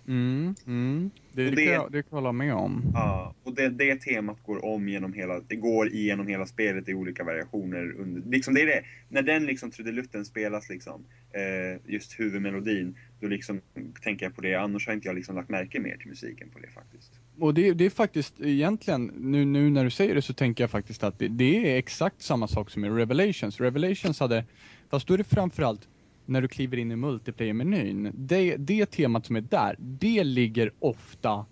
[0.08, 1.10] Mm, mm.
[1.32, 2.82] Det, det- kan jag, det kan jag hålla med om.
[2.94, 6.94] Ja, och det, det temat går om genom hela, det går igenom hela spelet i
[6.94, 7.92] olika variationer.
[8.00, 13.26] Under, liksom det är det, när den liksom trudelutten spelas liksom, eh, just huvudmelodin, då
[13.26, 13.60] liksom
[14.02, 14.54] tänker jag på det.
[14.54, 17.12] Annars har inte jag liksom lagt märke mer till musiken på det faktiskt.
[17.38, 20.70] Och det, det är faktiskt egentligen, nu, nu när du säger det så tänker jag
[20.70, 23.60] faktiskt att det, det är exakt samma sak som i Revelations.
[23.60, 24.44] Revelations hade,
[24.90, 25.88] fast då är det framförallt
[26.26, 28.10] när du kliver in i multiplayer-menyn.
[28.14, 31.46] Det, det temat som är där, det ligger ofta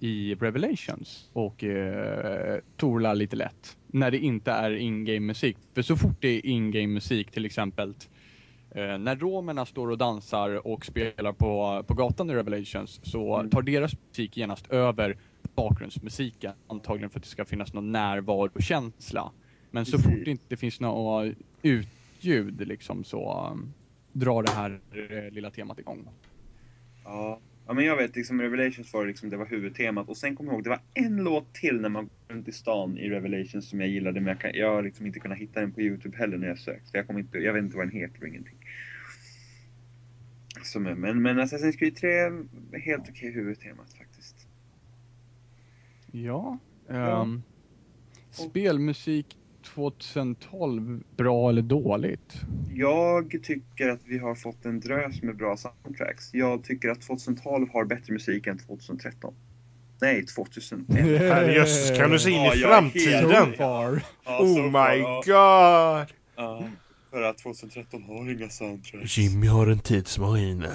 [0.00, 3.76] i Revelations och eh, torlar lite lätt.
[3.86, 5.56] När det inte är in-game musik.
[5.74, 7.94] För så fort det är in-game musik till exempel
[8.74, 13.50] Eh, när romerna står och dansar och spelar på, på gatan i Revelations så Mm.
[13.50, 15.16] tar deras musik genast över
[15.54, 16.52] bakgrundsmusiken.
[16.66, 19.32] Antagligen för att det ska finnas någon närvaro och känsla.
[19.70, 23.52] Men så fort det inte finns något utljud liksom så
[24.12, 26.08] drar det här eh, lilla temat igång.
[27.04, 27.40] Ja.
[27.66, 30.54] Ja men jag vet, liksom Revelations var liksom, det var huvudtemat och sen kommer jag
[30.54, 33.80] ihåg, det var en låt till när man går runt i stan i Revelations som
[33.80, 36.38] jag gillade men jag, kan, jag har liksom inte kunnat hitta den på Youtube heller
[36.38, 36.90] när jag sökt.
[36.90, 38.58] För jag, kommer inte, jag vet inte vad den heter och ingenting.
[40.74, 44.46] Är, men, men Assassin's Creed 3 är helt okej huvudtemat faktiskt.
[46.10, 46.58] Ja.
[46.88, 47.22] Ja.
[47.22, 47.42] ehm,
[48.30, 52.40] spelmusik 2012, bra eller dåligt?
[52.74, 56.34] Jag tycker att vi har fått en drös med bra soundtracks.
[56.34, 59.34] Jag tycker att 2012 har bättre musik än 2013.
[60.00, 60.86] Nej, 2001.
[61.20, 63.54] Herrejösses, kan du se in Ja, i framtiden?
[63.58, 65.24] Ja, Oh så my god!
[66.36, 66.64] Ja,
[67.10, 69.18] för att 2013 har inga soundtracks.
[69.18, 70.64] Jimmy har en tidsmaskin.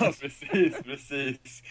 [0.00, 1.62] Ja, precis, precis.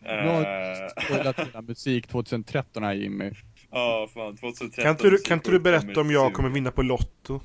[0.00, 3.30] Nu har Eh, spoilat hela musik 2013 här Jimmy.
[3.74, 4.82] Ja, fan 2013.
[4.82, 7.40] Kan inte du, kan inte du berätta om jag kommer vinna på Lotto?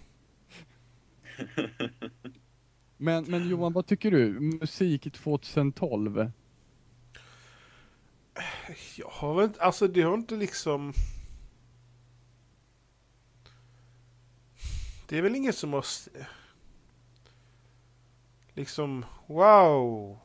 [2.99, 4.40] Men, men Johan, vad tycker du?
[4.40, 6.32] Musik 2012?
[8.98, 10.94] Jag har väl inte, alltså det har inte liksom...
[15.08, 15.86] Det är väl ingen som har...
[18.54, 20.18] Liksom, wow!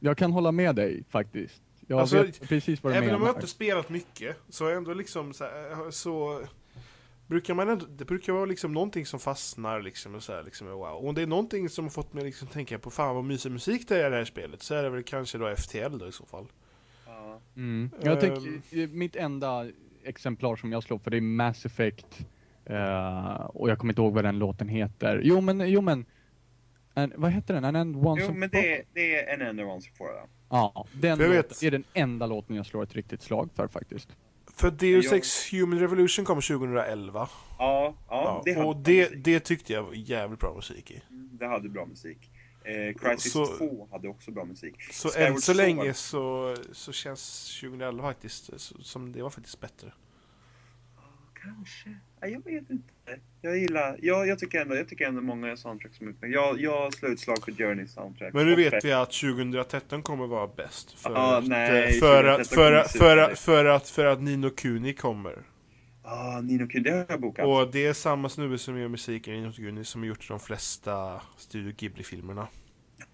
[0.00, 1.62] Jag kan hålla med dig faktiskt.
[1.90, 3.34] Jag Alltså, vet precis vad du Även om jag menar.
[3.34, 6.42] inte spelat mycket, så är ändå liksom så, här, så
[7.26, 10.66] brukar man ändå, det brukar vara liksom någonting som fastnar liksom och så här, liksom,
[10.70, 10.82] wow.
[10.82, 13.52] Och om det är någonting som har fått mig liksom tänka på fan vad mysig
[13.52, 16.08] musik det är i det här spelet, så är det väl kanske då FTL då
[16.08, 16.46] i så fall.
[17.06, 17.40] Ja.
[17.56, 17.90] Mm.
[18.02, 18.20] Jag Ehm.
[18.20, 19.66] tänker, eh, mitt enda
[20.04, 22.18] exemplar som jag slår för det är Mass Effect.
[22.64, 25.20] eh, och jag kommer inte ihåg vad den låten heter.
[25.24, 26.06] Jo men, jo men.
[26.94, 27.64] En, vad heter den?
[27.64, 30.26] An End Once Jo, men det, det är en ender once before då.
[30.50, 31.62] Ja, den Jag vet.
[31.62, 34.08] är den enda låten jag slår ett riktigt slag för faktiskt.
[34.56, 37.28] För Deus Jag- Ex Human Revolution kom 2011.
[37.58, 41.02] Ja, ja, det och det, det tyckte jag var jävligt bra musik i.
[41.10, 42.18] Det hade bra musik.
[42.64, 44.82] Eh, Crisis Så- 2 hade också bra musik.
[44.92, 49.60] Så Skyward än så länge så, så känns 2011 faktiskt så- som det var faktiskt
[49.60, 49.92] bättre.
[51.42, 51.88] Kanske.
[52.20, 52.92] Ja, jag vet inte.
[53.42, 56.34] Jag gillar, jag, jag tycker ändå, jag tycker ändå många soundtrack som utmärker.
[56.34, 58.34] Jag, jag slår ett slag för Journey soundtrack.
[58.34, 60.98] Men nu vet vi att 2013 kommer vara bäst.
[60.98, 64.22] För, att, nej, eh, för, 2013 att, för, att, för, att, för, att, för att
[64.22, 65.42] Nino Kuni kommer.
[66.02, 67.46] Ah, Nino Kuni, det har jag bokat.
[67.46, 70.40] Och det är samma snubbe som gör musiken i Nino Kuni som har gjort de
[70.40, 72.48] flesta Studio Ghibli-filmerna.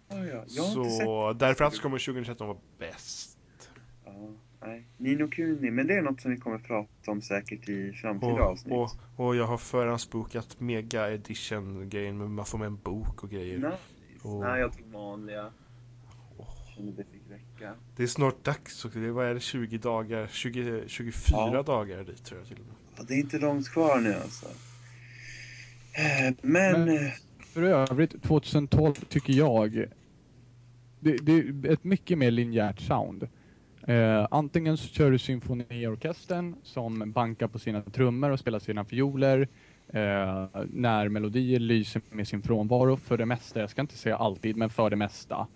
[0.09, 0.45] Ah, ja.
[0.47, 3.39] Så därför att så kommer 2013 vara bäst.
[4.05, 4.13] Ja,
[4.67, 4.87] nej.
[4.97, 8.41] Nino Kuni, men det är något som vi kommer prata om säkert i framtida Och,
[8.41, 8.73] avsnitt.
[8.75, 13.59] och, och jag har förhandsbokat Mega Edition-grejen, men man får med en bok och grejer.
[13.59, 14.29] Nice.
[14.29, 15.53] Och- Nej, jag tog vanliga.
[16.97, 17.75] Det fick räcka.
[17.97, 20.27] Det är snart dags, och det är, vad är det, 20 dagar?
[20.27, 21.23] 20, 24
[21.53, 21.63] Ja.
[21.63, 22.75] dagar dit tror jag till och med.
[22.97, 24.47] Ja, det är inte långt kvar nu alltså.
[25.97, 26.37] Men...
[26.43, 27.11] Men- eh,
[27.41, 29.73] För övrigt, 2012 tycker jag,
[31.01, 33.29] det, det är ett mycket mer linjärt sound.
[33.87, 39.49] Eh, antingen så kör du symfoniorkestern som bankar på sina trummor och spelar sina fioler
[39.89, 44.57] eh, när melodier lyser med sin frånvaro för det mesta, jag ska inte säga alltid,
[44.57, 45.47] men för det mesta.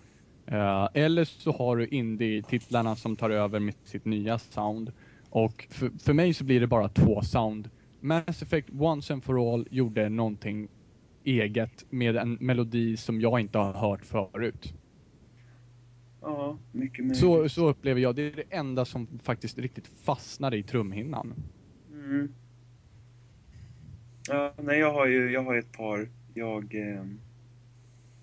[0.47, 4.93] Eh, eller så har du indie-titlarna som tar över med sitt nya sound.
[5.31, 7.71] Och för, för mig så blir det bara två sound.
[8.01, 10.69] Mass Effect Once and for All gjorde någonting
[11.25, 14.75] eget med en melodi som jag inte har hört förut.
[16.29, 17.21] Ja, mycket möjligt.
[17.21, 18.15] Så, så upplever jag.
[18.15, 21.35] Det är det enda som faktiskt riktigt fastnade i trumhinnan.
[21.93, 22.33] Mm.
[24.29, 26.09] Ja, nej, jag har ju jag har ett par.
[26.35, 26.75] Jag...
[26.75, 27.05] Eh...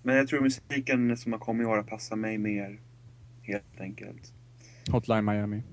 [0.04, 2.80] Men jag tror musiken som har kommit i år passar mig mer.
[3.42, 4.34] Helt enkelt.
[4.92, 5.64] Hotline Miami.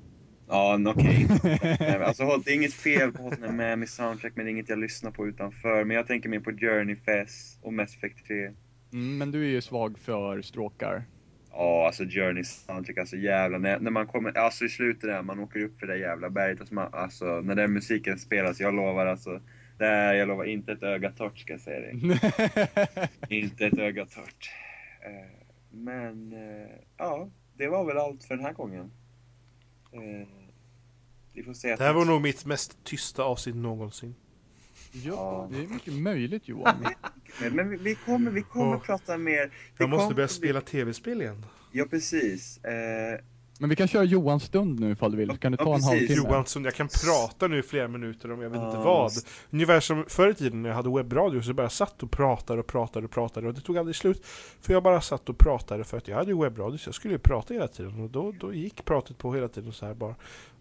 [0.48, 1.26] Ja, okej.
[1.80, 4.78] Men alltså, det är inget fel på Hotline Miami soundtrack, men det är inget jag
[4.78, 5.84] lyssnar på utanför.
[5.84, 8.44] Men jag tänker mer på Journey Fest och Mass Effect 3.
[8.92, 11.04] Mm, men du är ju svag för stråkar.
[11.52, 13.58] Ja, alltså Journey soundtrack, alltså jävlar.
[13.58, 16.60] När, när man kommer, alltså i slutet där, man åker upp för det jävla berget.
[16.60, 19.40] Alltså, man, alltså när den musiken spelas, jag lovar alltså.
[19.78, 22.20] Det är, jag lovar inte ett öga torrt ska jag säga dig.
[23.28, 24.50] Inte ett öga torrt.
[25.00, 25.30] Eh,
[25.70, 28.90] Men, eh, ja, det var väl allt för den här gången.
[29.92, 30.28] Eh,
[31.32, 31.76] Vi får se.
[31.76, 34.14] Det här var nog mitt mest tysta avsnitt någonsin.
[34.92, 36.86] Ja, det är mycket möjligt Johan.
[37.52, 38.80] Men vi, vi kommer, vi kommer Åh.
[38.82, 39.46] prata mer.
[39.46, 41.46] Vi Jag måste börja spela tv-spel igen.
[41.72, 42.64] Ja, precis.
[42.64, 43.20] Eh,
[43.58, 45.36] Men vi kan köra Johans stund nu ifall du vill.
[45.38, 45.88] Kan du Ja, ta en precis.
[45.90, 46.28] halvtimme.
[46.28, 49.10] Johansson, jag kan prata nu i flera minuter om jag vet inte Ja, vad.
[49.10, 52.60] s- Ungefär som förr i tiden när jag hade webbradio så bara satt och pratade
[52.60, 54.26] och pratade och pratade och det tog aldrig slut.
[54.60, 57.14] För jag bara satt och pratade för att jag hade ju webbradio så jag skulle
[57.14, 60.14] ju prata hela tiden och då, då gick pratet på hela tiden så här bara.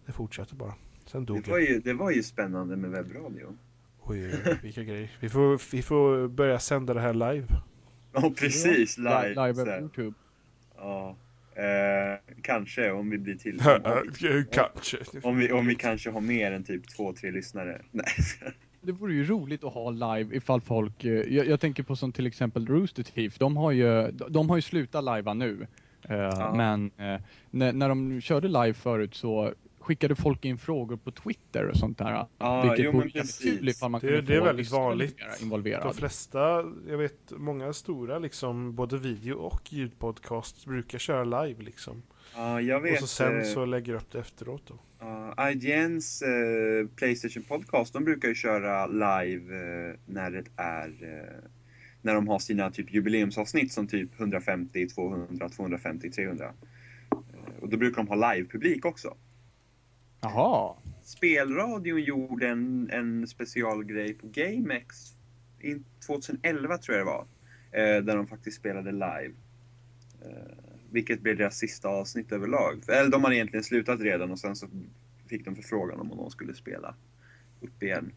[0.05, 0.73] Det fortsatte bara.
[1.05, 1.69] Sen dog det, var jag.
[1.69, 3.57] ju, det var ju spännande med webbradio.
[4.03, 5.09] Oj, oj, vilka grejer.
[5.19, 7.47] Vi får, vi får börja sända det här live.
[8.13, 8.97] Ja, precis.
[8.97, 9.29] Live.
[9.29, 9.71] Live, på.
[9.71, 10.13] Youtube.
[10.77, 11.15] Ja.
[11.55, 13.61] Eh, kanske om vi blir till.
[14.51, 14.97] Kanske.
[15.23, 17.81] Om vi, om vi kanske har mer än typ två, tre lyssnare.
[17.91, 18.05] Nej.
[18.81, 22.11] Det vore ju roligt att ha live ifall folk, eh, jag, jag tänker på som
[22.11, 25.67] till exempel Rooster Teeth, de har ju, de, har ju slutat livea nu.
[26.09, 31.11] Eh, Men eh, när, när de körde live förut så skickade folk in frågor på
[31.11, 32.25] Twitter och sånt där.
[32.37, 33.09] Ja, vilket jo, men
[33.41, 35.17] kul ifall man Det- det är väldigt vanligt.
[35.19, 35.95] mera De involverad.
[35.95, 36.39] flesta,
[36.89, 42.01] jag vet många stora liksom, både video och ljudpodcast brukar köra live liksom.
[42.35, 42.93] Ja, jag vet.
[43.01, 44.73] och så sen eh, så lägger upp det efteråt då.
[44.99, 51.49] Ja, IGNs eh, Playstation Podcast, de brukar ju köra live eh, när det är eh,
[52.01, 56.45] när de har sina typ jubileumsavsnitt som typ 150, 200, 250, 300.
[57.11, 59.15] Eh, och då brukar de ha live-publik också.
[60.21, 60.75] Jaha.
[61.03, 65.15] Spelradion gjorde en, en specialgrej på GameX
[66.05, 67.25] 2011 tror jag det var.
[67.71, 69.33] Eh, där de faktiskt spelade live.
[70.21, 70.57] Eh,
[70.91, 72.83] vilket blev deras sista avsnitt överlag.
[72.87, 74.67] Eller de hade egentligen slutat redan och sen så
[75.27, 76.95] fick de förfrågan om de skulle spela
[77.61, 78.11] upp igen.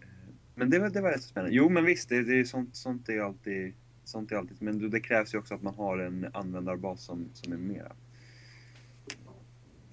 [0.00, 1.56] Eh, men det var, det var rätt så spännande.
[1.56, 3.74] Jo men visst, det, det är sånt, sånt är alltid
[4.04, 7.52] Sånt är alltid, men det krävs ju också att man har en användarbas som, som
[7.52, 7.92] är mera.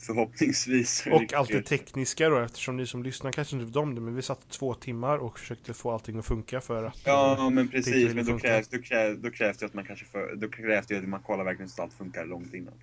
[0.08, 1.08] Förhoppningsvis.
[1.12, 4.16] Och allt det tekniska då eftersom ni som lyssnar kanske inte vet om det men
[4.16, 8.14] vi satt två timmar och försökte få allting att funka för att Ja, men precis.
[8.14, 10.98] Men då krävs, då, krävs, då krävs det att man kanske för, då krävs det
[10.98, 12.74] att man kollar verkligen så att allt funkar långt innan.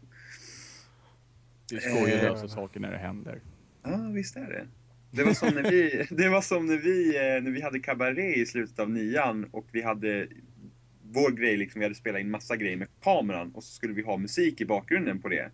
[1.69, 3.41] Det är skoj att lösa saker när det händer.
[3.83, 4.67] Ja, visst är det.
[5.11, 8.35] Det var som när vi, det var som när vi, eh, när vi hade kabaré
[8.35, 10.29] i slutet av nian och vi hade
[11.03, 14.03] vår grej, liksom, vi hade spelat in massa grejer med kameran och så skulle vi
[14.03, 15.51] ha musik i bakgrunden på det.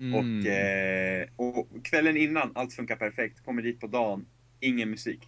[0.00, 0.14] Mm.
[0.14, 4.26] Och, eh, och kvällen innan, allt funkar perfekt, kommer dit på dagen,
[4.60, 5.20] ingen musik.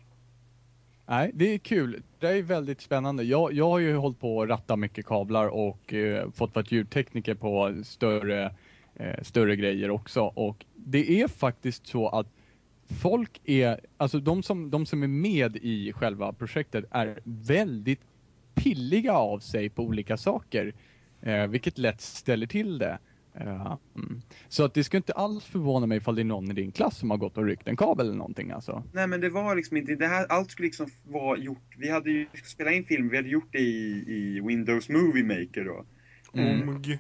[1.09, 2.03] Nej, det är kul.
[2.19, 3.25] Det är väldigt spännande.
[3.25, 7.35] Jag, jag har ju hållit på att ratta mycket kablar och eh, fått vara ljudtekniker
[7.35, 8.55] på större,
[8.95, 10.21] eh, större grejer också.
[10.23, 12.27] Och det är faktiskt så att
[12.89, 18.01] folk är, alltså de som, de som är med i själva projektet är väldigt
[18.55, 20.73] pilliga av sig på olika saker.
[21.23, 22.99] Eh, vilket lätt ställer till det.
[23.41, 24.21] Mm.
[24.49, 26.99] Så att det skulle inte alls förvåna mig ifall det är någon i din klass
[26.99, 28.83] som har gått och ryckt en kabel eller någonting alltså.
[28.93, 32.11] Nej men det var liksom inte, det här, allt skulle liksom vara gjort, vi hade
[32.11, 35.85] ju spelat in film, vi hade gjort det i, i Windows Movie Maker då.
[36.41, 36.69] Mm.
[36.69, 36.99] OMG.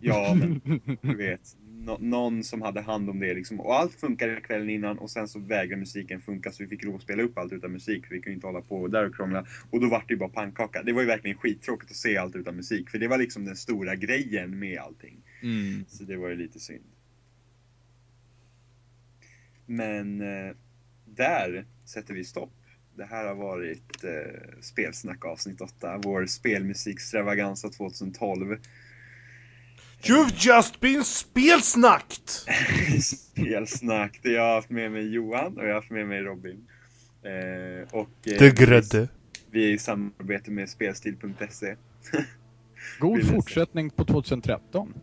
[0.00, 0.60] Ja, men
[1.02, 1.56] du vet.
[1.84, 3.60] Nå någon som hade hand om det liksom.
[3.60, 6.94] Och allt funkade kvällen innan och sen så vägrade musiken funka så vi fick lov
[6.94, 9.46] att spela upp allt utan musik för vi kunde inte hålla på där och krångla.
[9.70, 10.82] Och då var det ju bara pannkaka.
[10.82, 13.56] Det var ju verkligen skittråkigt att se allt utan musik för det var liksom den
[13.56, 15.22] stora grejen med allting.
[15.42, 15.84] Mm.
[15.88, 16.84] Så det var ju lite synd.
[19.66, 20.54] Men eh,
[21.04, 22.52] där sätter vi stopp.
[22.96, 28.58] Det här har varit eh, Spelsnack avsnitt 8, vår spelmusikstravagans 2012.
[30.02, 32.30] You've just been spelsnackt!
[33.02, 34.20] Spelsnack.
[34.22, 36.66] Det jag har haft med mig Johan och jag har haft med mig Robin.
[37.22, 39.08] Eh, och eh, Det grädde.
[39.50, 41.76] vi är i samarbete med spelstil.se.
[42.98, 44.94] God fortsättning på 2013.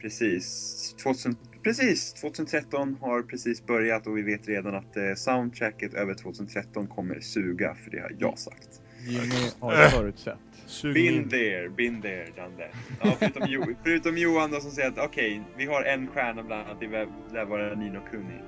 [0.00, 0.94] Precis.
[1.02, 2.12] 2000, precis.
[2.14, 7.74] 2013 har precis börjat och vi vet redan att eh, soundtracket över 2013 kommer suga,
[7.74, 8.68] för det har jag sagt.
[9.06, 10.38] Jimmy har förutsett.
[10.72, 11.28] Sug Been in.
[11.28, 12.74] there, been there, done that.
[13.02, 16.66] Ja, förutom, jo, förutom Johan då som säger att okej, vi har en stjärna bland
[16.66, 16.88] annat, det
[17.32, 18.38] lär vara Nino Kuni.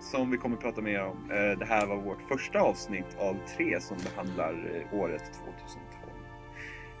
[0.00, 1.30] Som vi kommer att prata mer om.
[1.30, 5.44] Eh, Det här var vårt första avsnitt av tre som behandlar eh, året 2012.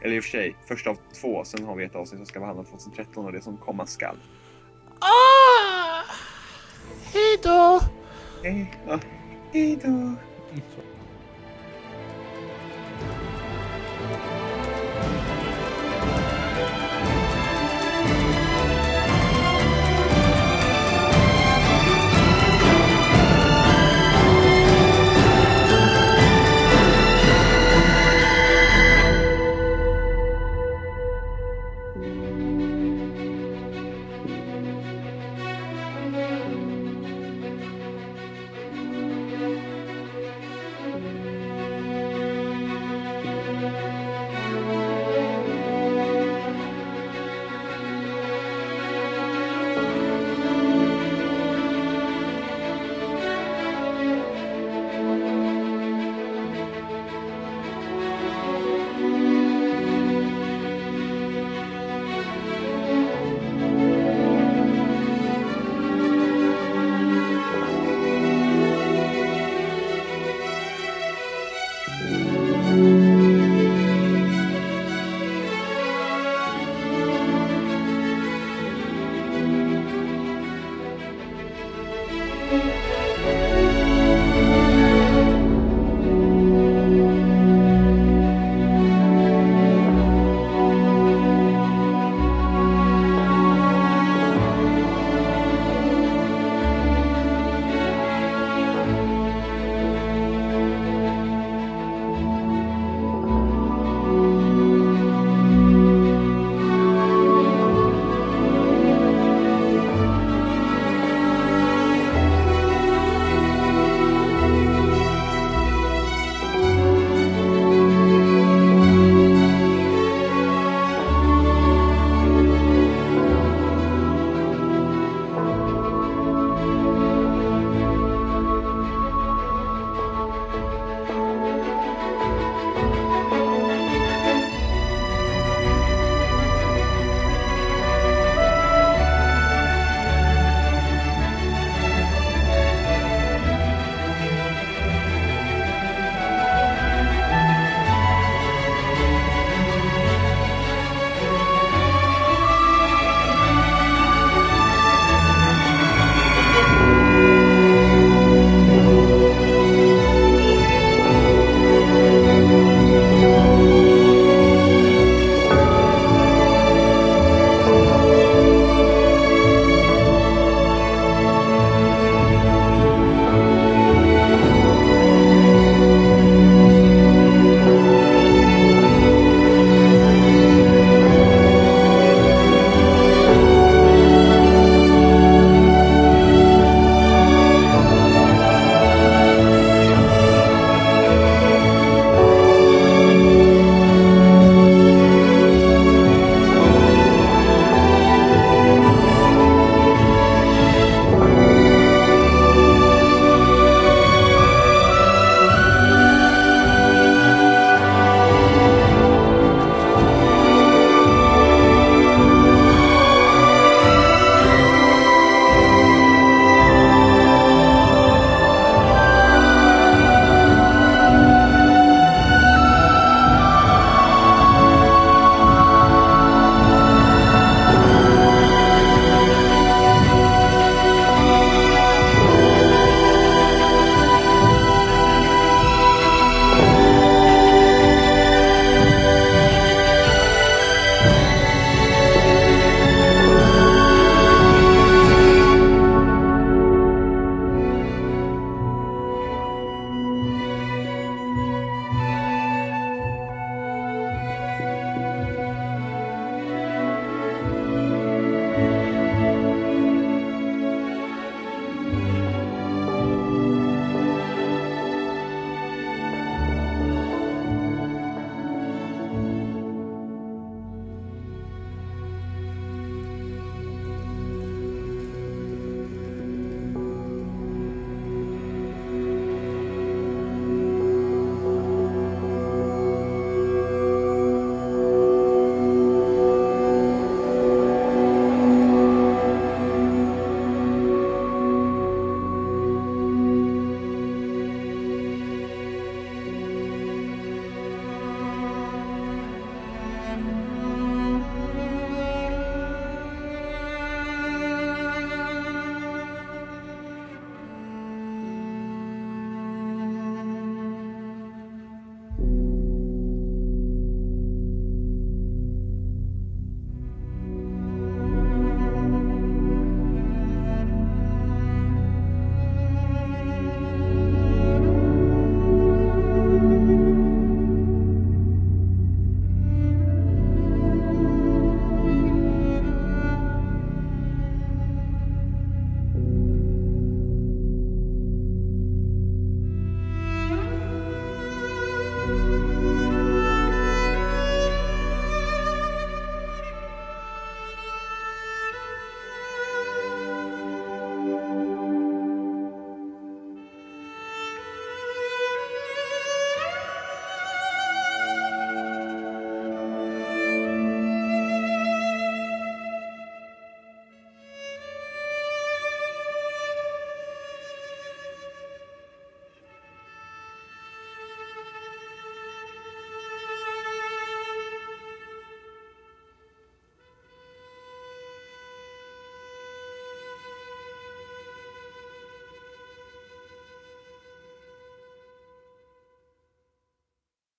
[0.02, 2.40] Eller i och för sig, första av två, sen har vi ett avsnitt som ska
[2.40, 4.16] behandla 2013 och det som komma skall.
[4.98, 6.02] Ah!
[7.12, 7.80] Hejdå!
[8.44, 8.98] Hej då!
[9.52, 10.14] Hej då!